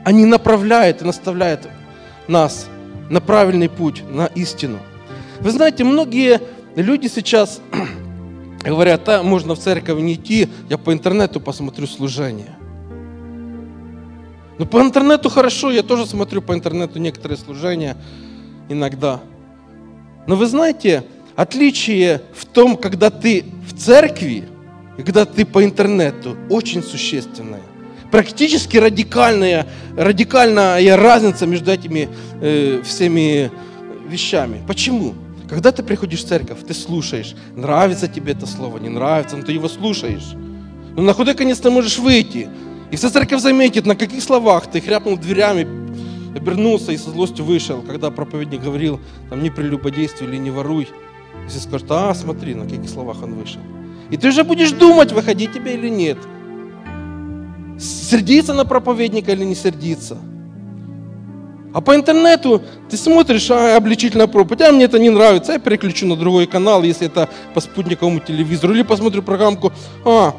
Они 0.05 0.25
направляют 0.25 1.03
и 1.03 1.05
наставляют 1.05 1.69
нас 2.29 2.67
на 3.11 3.21
правильный 3.21 3.69
путь, 3.69 4.03
на 4.09 4.27
истину. 4.27 4.79
Вы 5.41 5.51
знаете, 5.51 5.83
многие 5.85 6.41
люди 6.77 7.09
сейчас 7.09 7.61
говорят, 8.65 9.09
а 9.09 9.23
можно 9.23 9.55
в 9.55 9.59
церковь 9.59 10.01
не 10.01 10.15
идти, 10.15 10.49
я 10.69 10.79
по 10.79 10.93
интернету 10.93 11.41
посмотрю 11.41 11.87
служение. 11.87 12.57
Ну, 14.59 14.67
по 14.67 14.81
интернету 14.81 15.31
хорошо, 15.31 15.73
я 15.73 15.83
тоже 15.83 16.07
смотрю 16.07 16.43
по 16.43 16.55
интернету 16.55 17.01
некоторые 17.01 17.39
служения 17.39 17.97
иногда. 18.69 19.21
Но 20.29 20.37
вы 20.37 20.47
знаете, 20.47 21.05
отличие 21.35 22.23
в 22.35 22.45
том, 22.47 22.77
когда 22.77 23.11
ты 23.11 23.45
в 23.69 23.77
церкви, 23.77 24.45
когда 25.03 25.25
ты 25.25 25.45
по 25.45 25.65
интернету, 25.65 26.37
очень 26.49 26.83
существенное. 26.83 27.63
практически 28.11 28.77
радикальная, 28.77 29.67
радикальная 29.97 30.97
разница 30.97 31.47
между 31.47 31.71
этими 31.71 32.11
э, 32.43 32.83
всеми 32.85 33.51
вещами. 34.07 34.61
Почему? 34.67 35.15
Когда 35.49 35.73
ты 35.73 35.83
приходишь 35.83 36.23
в 36.23 36.29
церковь, 36.29 36.59
ты 36.67 36.75
слушаешь, 36.75 37.35
нравится 37.57 38.09
тебе 38.09 38.33
это 38.33 38.47
слово, 38.47 38.79
не 38.79 38.91
нравится, 38.91 39.37
но 39.37 39.43
ты 39.43 39.53
его 39.53 39.69
слушаешь. 39.69 40.35
Но 40.95 41.03
на 41.03 41.15
худой 41.15 41.35
конец 41.35 41.59
ты 41.59 41.71
можешь 41.71 41.99
выйти. 41.99 42.49
И 42.91 42.97
вся 42.97 43.11
церковь 43.11 43.41
заметит, 43.41 43.87
на 43.87 43.97
каких 43.97 44.23
словах 44.23 44.71
ты 44.71 44.81
хряпнул 44.83 45.17
дверями, 45.17 45.67
обернулся 46.37 46.93
и 46.93 46.99
со 46.99 47.11
злостью 47.11 47.45
вышел, 47.47 47.81
когда 47.81 48.11
проповедник 48.11 48.63
говорил, 48.63 49.01
там, 49.31 49.43
не 49.43 49.51
прелюбодействуй 49.51 50.29
или 50.29 50.37
не 50.37 50.51
воруй. 50.51 50.89
И 51.47 51.49
все 51.49 51.61
скажут, 51.61 51.91
а, 51.91 52.15
смотри, 52.15 52.55
на 52.55 52.65
каких 52.65 52.91
словах 52.91 53.23
он 53.23 53.35
вышел. 53.35 53.61
И 54.13 54.19
ты 54.19 54.29
уже 54.29 54.45
будешь 54.45 54.71
думать, 54.73 55.11
выходить 55.11 55.55
тебе 55.55 55.73
или 55.73 55.89
нет. 55.89 56.19
Сердиться 57.81 58.53
на 58.53 58.67
проповедника 58.67 59.33
или 59.33 59.43
не 59.43 59.55
сердиться. 59.55 60.19
А 61.73 61.81
по 61.81 61.97
интернету 61.97 62.61
ты 62.91 62.99
смотришь 62.99 63.51
а, 63.51 63.75
обличительная 63.75 64.27
проповедь, 64.27 64.61
а 64.61 64.73
мне 64.73 64.85
это 64.85 64.99
не 64.99 65.09
нравится, 65.09 65.53
я 65.53 65.59
переключу 65.59 66.07
на 66.07 66.17
другой 66.17 66.47
канал, 66.47 66.83
если 66.83 67.07
это 67.07 67.31
по 67.55 67.63
спутниковому 67.63 68.21
телевизору, 68.21 68.75
или 68.75 68.83
посмотрю 68.83 69.23
программку, 69.23 69.73
а, 70.05 70.35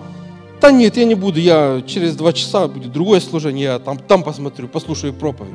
да 0.62 0.72
нет, 0.72 0.96
я 0.96 1.06
не 1.06 1.16
буду, 1.16 1.40
я 1.40 1.82
через 1.88 2.16
два 2.16 2.34
часа 2.34 2.68
будет 2.68 2.92
другое 2.92 3.20
служение, 3.20 3.64
я 3.64 3.80
там, 3.80 3.98
там 3.98 4.22
посмотрю, 4.22 4.68
послушаю 4.68 5.14
проповедь. 5.14 5.52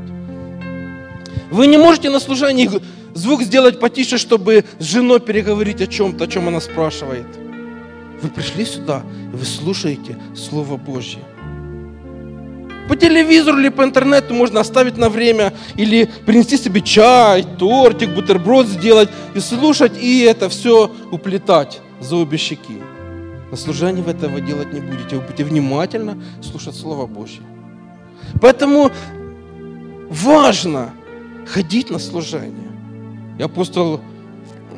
Вы 1.52 1.68
не 1.68 1.76
можете 1.76 2.10
на 2.10 2.18
служении 2.18 2.68
звук 3.14 3.42
сделать 3.42 3.78
потише, 3.78 4.18
чтобы 4.18 4.64
с 4.80 4.84
женой 4.84 5.20
переговорить 5.20 5.80
о 5.80 5.86
чем-то, 5.86 6.24
о 6.24 6.26
чем 6.26 6.48
она 6.48 6.60
спрашивает. 6.60 7.26
Вы 8.22 8.28
пришли 8.28 8.64
сюда, 8.64 9.02
и 9.32 9.36
вы 9.36 9.44
слушаете 9.44 10.18
Слово 10.34 10.76
Божье. 10.76 11.20
По 12.88 12.96
телевизору 12.96 13.58
или 13.58 13.68
по 13.68 13.82
интернету 13.82 14.34
можно 14.34 14.60
оставить 14.60 14.96
на 14.96 15.10
время 15.10 15.52
или 15.76 16.08
принести 16.24 16.56
себе 16.56 16.80
чай, 16.80 17.44
тортик, 17.58 18.14
бутерброд 18.14 18.66
сделать 18.66 19.10
и 19.34 19.40
слушать, 19.40 19.92
и 20.00 20.22
это 20.22 20.48
все 20.48 20.90
уплетать 21.12 21.80
за 22.00 22.16
обе 22.16 22.38
щеки. 22.38 22.78
На 23.50 23.56
служении 23.56 24.02
вы 24.02 24.12
этого 24.12 24.40
делать 24.40 24.72
не 24.72 24.80
будете. 24.80 25.16
Вы 25.16 25.22
будете 25.22 25.44
внимательно 25.44 26.22
слушать 26.42 26.74
Слово 26.74 27.06
Божье. 27.06 27.42
Поэтому 28.40 28.90
важно 30.08 30.90
ходить 31.46 31.90
на 31.90 31.98
служение. 31.98 32.70
И 33.38 33.42
апостол, 33.42 34.00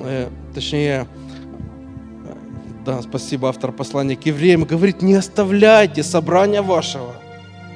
э, 0.04 0.28
точнее, 0.54 1.06
да, 2.84 3.02
спасибо, 3.02 3.48
автор 3.48 3.72
послания 3.72 4.16
к 4.16 4.26
евреям, 4.26 4.64
говорит, 4.64 5.02
не 5.02 5.14
оставляйте 5.14 6.02
собрания 6.02 6.62
вашего– 6.62 7.14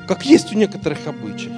как 0.07 0.27
есть 0.27 0.53
у 0.53 0.59
некоторых 0.59 1.07
обычай. 1.07 1.53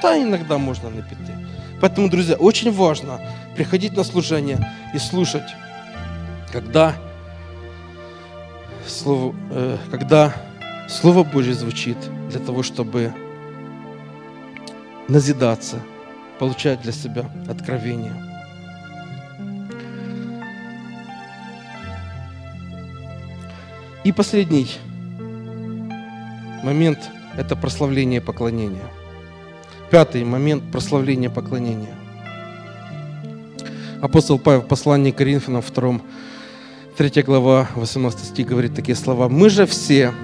Да, 0.00 0.20
иногда 0.20 0.58
можно 0.58 0.88
напиться. 0.88 1.36
Поэтому, 1.80 2.08
друзья, 2.08 2.36
очень 2.36 2.72
важно 2.72 3.20
приходить 3.56 3.96
на 3.96 4.04
служение 4.04 4.58
и 4.94 4.98
слушать, 4.98 5.54
когда 6.52 6.94
Слово, 8.86 9.34
э, 9.50 9.76
когда 9.90 10.34
Слово 10.88 11.22
Божье 11.22 11.54
звучит 11.54 11.96
для 12.28 12.40
того, 12.40 12.62
чтобы 12.62 13.12
назидаться, 15.06 15.80
получать 16.38 16.80
для 16.82 16.92
себя 16.92 17.26
откровение. 17.48 18.29
И 24.02 24.12
последний 24.12 24.66
момент– 26.62 27.10
это 27.36 27.54
прославление 27.54 28.22
поклонения. 28.22 28.90
Пятый 29.90 30.24
момент– 30.24 30.62
прославление 30.72 31.28
поклонения. 31.28 31.94
Апостол 34.00 34.38
Павел 34.38 34.62
в 34.62 34.68
послании 34.68 35.10
к 35.10 35.16
Коринфянам 35.16 35.62
2, 35.62 36.00
3 36.96 37.22
глава, 37.24 37.68
18 37.74 38.24
стих 38.24 38.46
говорит 38.46 38.74
такие 38.74 38.96
слова. 38.96 39.28
«Мы 39.28 39.50
же 39.50 39.66
все, 39.66 40.14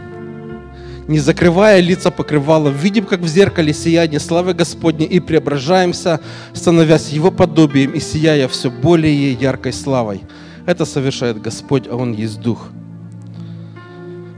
не 1.06 1.18
закрывая 1.18 1.80
лица 1.80 2.10
покрывала, 2.10 2.70
видим, 2.70 3.04
как 3.04 3.20
в 3.20 3.26
зеркале 3.26 3.74
сияние 3.74 4.20
славы 4.20 4.54
Господней 4.54 5.06
и 5.06 5.20
преображаемся, 5.20 6.20
становясь 6.54 7.10
Его 7.10 7.30
подобием 7.30 7.90
и 7.90 8.00
сияя 8.00 8.48
все 8.48 8.70
более 8.70 9.34
яркой 9.34 9.74
славой. 9.74 10.22
Это 10.64 10.86
совершает 10.86 11.42
Господь, 11.42 11.86
а 11.86 11.96
Он 11.96 12.14
есть 12.14 12.40
Дух». 12.40 12.70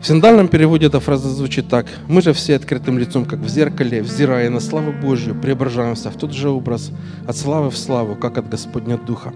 В 0.00 0.06
синдальном 0.06 0.46
переводе 0.46 0.86
эта 0.86 1.00
фраза 1.00 1.28
звучит 1.28 1.68
так. 1.68 1.86
«Мы 2.06 2.22
же 2.22 2.32
все 2.32 2.54
открытым 2.54 2.98
лицом, 2.98 3.24
как 3.24 3.40
в 3.40 3.48
зеркале, 3.48 4.00
взирая 4.00 4.48
на 4.48 4.60
славу 4.60 4.92
Божью, 4.92 5.34
преображаемся 5.34 6.10
в 6.10 6.16
тот 6.16 6.32
же 6.32 6.50
образ, 6.50 6.92
от 7.26 7.36
славы 7.36 7.70
в 7.70 7.76
славу, 7.76 8.14
как 8.14 8.38
от 8.38 8.48
Господня 8.48 8.96
Духа». 8.96 9.32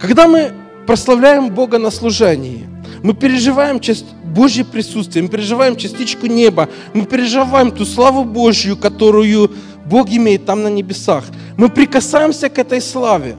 Когда 0.00 0.26
мы 0.26 0.50
прославляем 0.84 1.54
Бога 1.54 1.78
на 1.78 1.90
служении, 1.90 2.66
мы 3.04 3.14
переживаем 3.14 3.78
часть 3.78 4.06
Божье 4.24 4.64
присутствие, 4.64 5.22
мы 5.22 5.28
переживаем 5.28 5.76
частичку 5.76 6.26
неба, 6.26 6.68
мы 6.92 7.04
переживаем 7.04 7.70
ту 7.70 7.84
славу 7.84 8.24
Божью, 8.24 8.76
которую 8.76 9.52
Бог 9.86 10.10
имеет 10.10 10.44
там 10.44 10.64
на 10.64 10.68
небесах. 10.68 11.24
Мы 11.56 11.68
прикасаемся 11.68 12.48
к 12.48 12.58
этой 12.58 12.80
славе. 12.80 13.36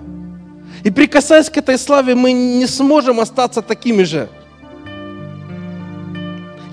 И 0.86 0.90
прикасаясь 0.90 1.50
к 1.50 1.58
этой 1.58 1.78
славе, 1.78 2.16
мы 2.16 2.32
не 2.32 2.66
сможем 2.66 3.20
остаться 3.20 3.62
такими 3.62 4.04
же– 4.04 4.30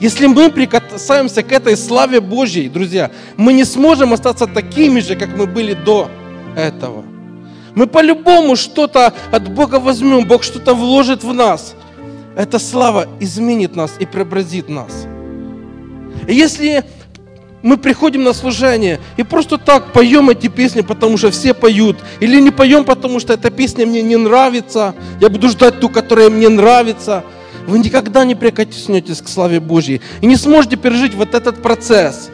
если 0.01 0.27
мы 0.27 0.51
прикасаемся 0.51 1.43
к 1.43 1.51
этой 1.51 1.77
славе 1.77 2.21
Божьей, 2.21 2.69
друзья, 2.69 3.11
мы 3.37 3.53
не 3.53 3.65
сможем 3.65 4.13
остаться 4.13 4.47
такими 4.47 5.01
же, 5.01 5.17
как 5.17 5.37
мы 5.37 5.47
были 5.47 5.75
до 5.75 6.09
этого. 6.57 7.05
Мы 7.75 7.87
по-любому 7.87 8.55
что-то 8.55 9.13
от 9.33 9.51
Бога 9.51 9.81
возьмем, 9.81 10.25
Бог 10.25 10.45
что-то 10.45 10.75
вложит 10.75 11.25
в 11.25 11.33
нас. 11.33 11.75
Эта 12.37 12.61
слава 12.61 13.09
изменит 13.19 13.75
нас 13.75 13.93
и 13.99 14.07
преобразит 14.07 14.69
нас. 14.69 15.07
И 16.29 16.35
если 16.35 16.85
мы 17.63 17.77
приходим 17.77 18.23
на 18.23 18.33
служение 18.33 19.01
и 19.17 19.25
просто 19.25 19.59
так 19.59 19.93
поем 19.93 20.31
эти 20.31 20.47
песни, 20.47 20.83
потому 20.83 21.17
что 21.17 21.33
все 21.33 21.55
поют, 21.55 21.97
или 22.21 22.41
не 22.41 22.53
поем, 22.53 22.85
потому 22.85 23.19
что 23.19 23.33
эта 23.33 23.51
песня 23.51 23.85
мне 23.85 24.03
не 24.03 24.17
нравится, 24.17 24.95
я 25.21 25.29
буду 25.29 25.49
ждать 25.49 25.81
ту, 25.81 25.89
которая 25.89 26.31
мне 26.31 26.49
нравится– 26.49 27.25
вы 27.69 27.79
никогда 27.79 28.25
не 28.25 28.35
прикоснетесь 28.35 29.21
к 29.21 29.29
славе 29.29 29.61
Божьей 29.61 30.01
и 30.23 30.27
не 30.27 30.37
сможете 30.37 30.77
пережить 30.77 31.15
вот 31.15 31.35
этот 31.35 31.63
процесс. 31.63 32.31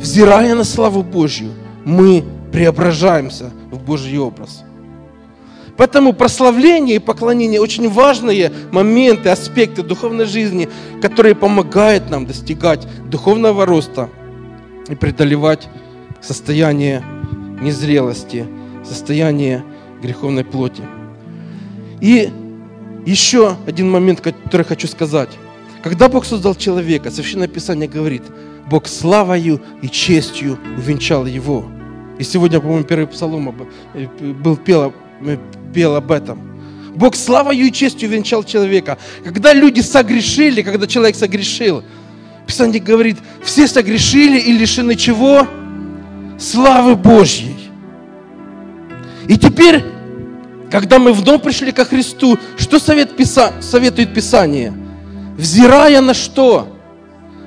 Взирая 0.00 0.54
на 0.56 0.64
славу 0.64 1.02
Божью, 1.02 1.52
мы 1.84 2.24
преображаемся 2.52 3.50
в 3.70 3.78
Божий 3.78 4.18
образ. 4.18 4.64
Поэтому 5.76 6.12
прославление 6.12 6.96
и 6.96 6.98
поклонение 6.98 7.60
очень 7.60 7.88
важные 7.88 8.52
моменты, 8.72 9.28
аспекты 9.28 9.84
духовной 9.84 10.24
жизни, 10.24 10.68
которые 11.00 11.36
помогают 11.36 12.10
нам 12.10 12.26
достигать 12.26 12.84
духовного 13.08 13.64
роста 13.64 14.08
и 14.88 14.96
преодолевать 14.96 15.68
состояние 16.20 17.04
незрелости, 17.60 18.44
состояние 18.84 19.62
греховной 20.02 20.44
плоти. 20.44 20.82
И 22.00 22.30
еще 23.08 23.56
один 23.66 23.90
момент, 23.90 24.20
который 24.20 24.64
хочу 24.64 24.86
сказать. 24.86 25.30
Когда 25.82 26.08
Бог 26.08 26.24
создал 26.24 26.54
человека, 26.54 27.10
Священное 27.10 27.48
Писание 27.48 27.88
говорит, 27.88 28.22
Бог 28.70 28.86
славою 28.86 29.62
и 29.80 29.88
честью 29.88 30.58
увенчал 30.76 31.24
его. 31.24 31.64
И 32.18 32.24
сегодня, 32.24 32.60
по-моему, 32.60 32.84
первый 32.84 33.06
псалом 33.06 33.54
э, 33.94 34.06
был 34.32 34.56
пел, 34.56 34.92
э, 35.22 35.38
пел 35.72 35.94
об 35.94 36.10
этом. 36.10 36.38
Бог 36.94 37.14
славою 37.14 37.66
и 37.66 37.72
честью 37.72 38.10
венчал 38.10 38.42
человека. 38.42 38.98
Когда 39.24 39.54
люди 39.54 39.80
согрешили, 39.80 40.62
когда 40.62 40.86
человек 40.86 41.16
согрешил, 41.16 41.84
Писание 42.46 42.80
говорит, 42.80 43.18
все 43.42 43.68
согрешили 43.68 44.38
и 44.40 44.52
лишены 44.52 44.96
чего? 44.96 45.46
Славы 46.38 46.96
Божьей. 46.96 47.56
И 49.28 49.36
теперь 49.36 49.84
когда 50.70 50.98
мы 50.98 51.12
вновь 51.12 51.42
пришли 51.42 51.72
ко 51.72 51.84
Христу, 51.84 52.38
что 52.56 52.78
совет 52.78 53.16
Писа... 53.16 53.52
советует 53.60 54.12
Писание? 54.12 54.72
Взирая 55.36 56.00
на 56.00 56.14
что? 56.14 56.68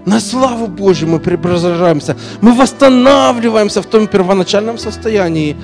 На 0.06 0.20
славу 0.20 0.68
Божью 0.68 1.10
мы 1.10 1.20
преображаемся. 1.20 2.18
Мы 2.42 2.54
восстанавливаемся 2.54 3.82
в 3.82 3.86
том 3.86 4.08
первоначальном 4.08 4.78
состоянии, 4.80 5.56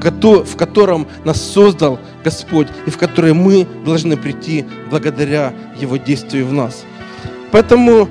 в 0.00 0.56
котором 0.56 1.06
нас 1.24 1.40
создал 1.40 1.98
Господь 2.24 2.68
и 2.86 2.90
в 2.90 2.98
которое 2.98 3.34
мы 3.34 3.66
должны 3.84 4.16
прийти 4.16 4.64
благодаря 4.90 5.52
Его 5.80 5.96
действию 5.96 6.46
в 6.46 6.52
нас. 6.52 6.84
Поэтому 7.50 8.08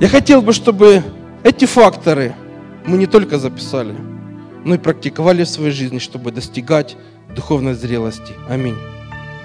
я 0.00 0.08
хотел 0.08 0.40
бы, 0.42 0.52
чтобы 0.52 1.02
эти 1.42 1.64
факторы 1.64 2.34
мы 2.86 2.96
не 2.96 3.06
только 3.06 3.38
записали, 3.38 3.94
но 4.64 4.74
и 4.74 4.78
практиковали 4.78 5.44
в 5.44 5.48
своей 5.48 5.72
жизни, 5.72 5.98
чтобы 5.98 6.32
достигать 6.32 6.96
духовной 7.34 7.74
зрелости. 7.74 8.34
Аминь. 8.48 8.91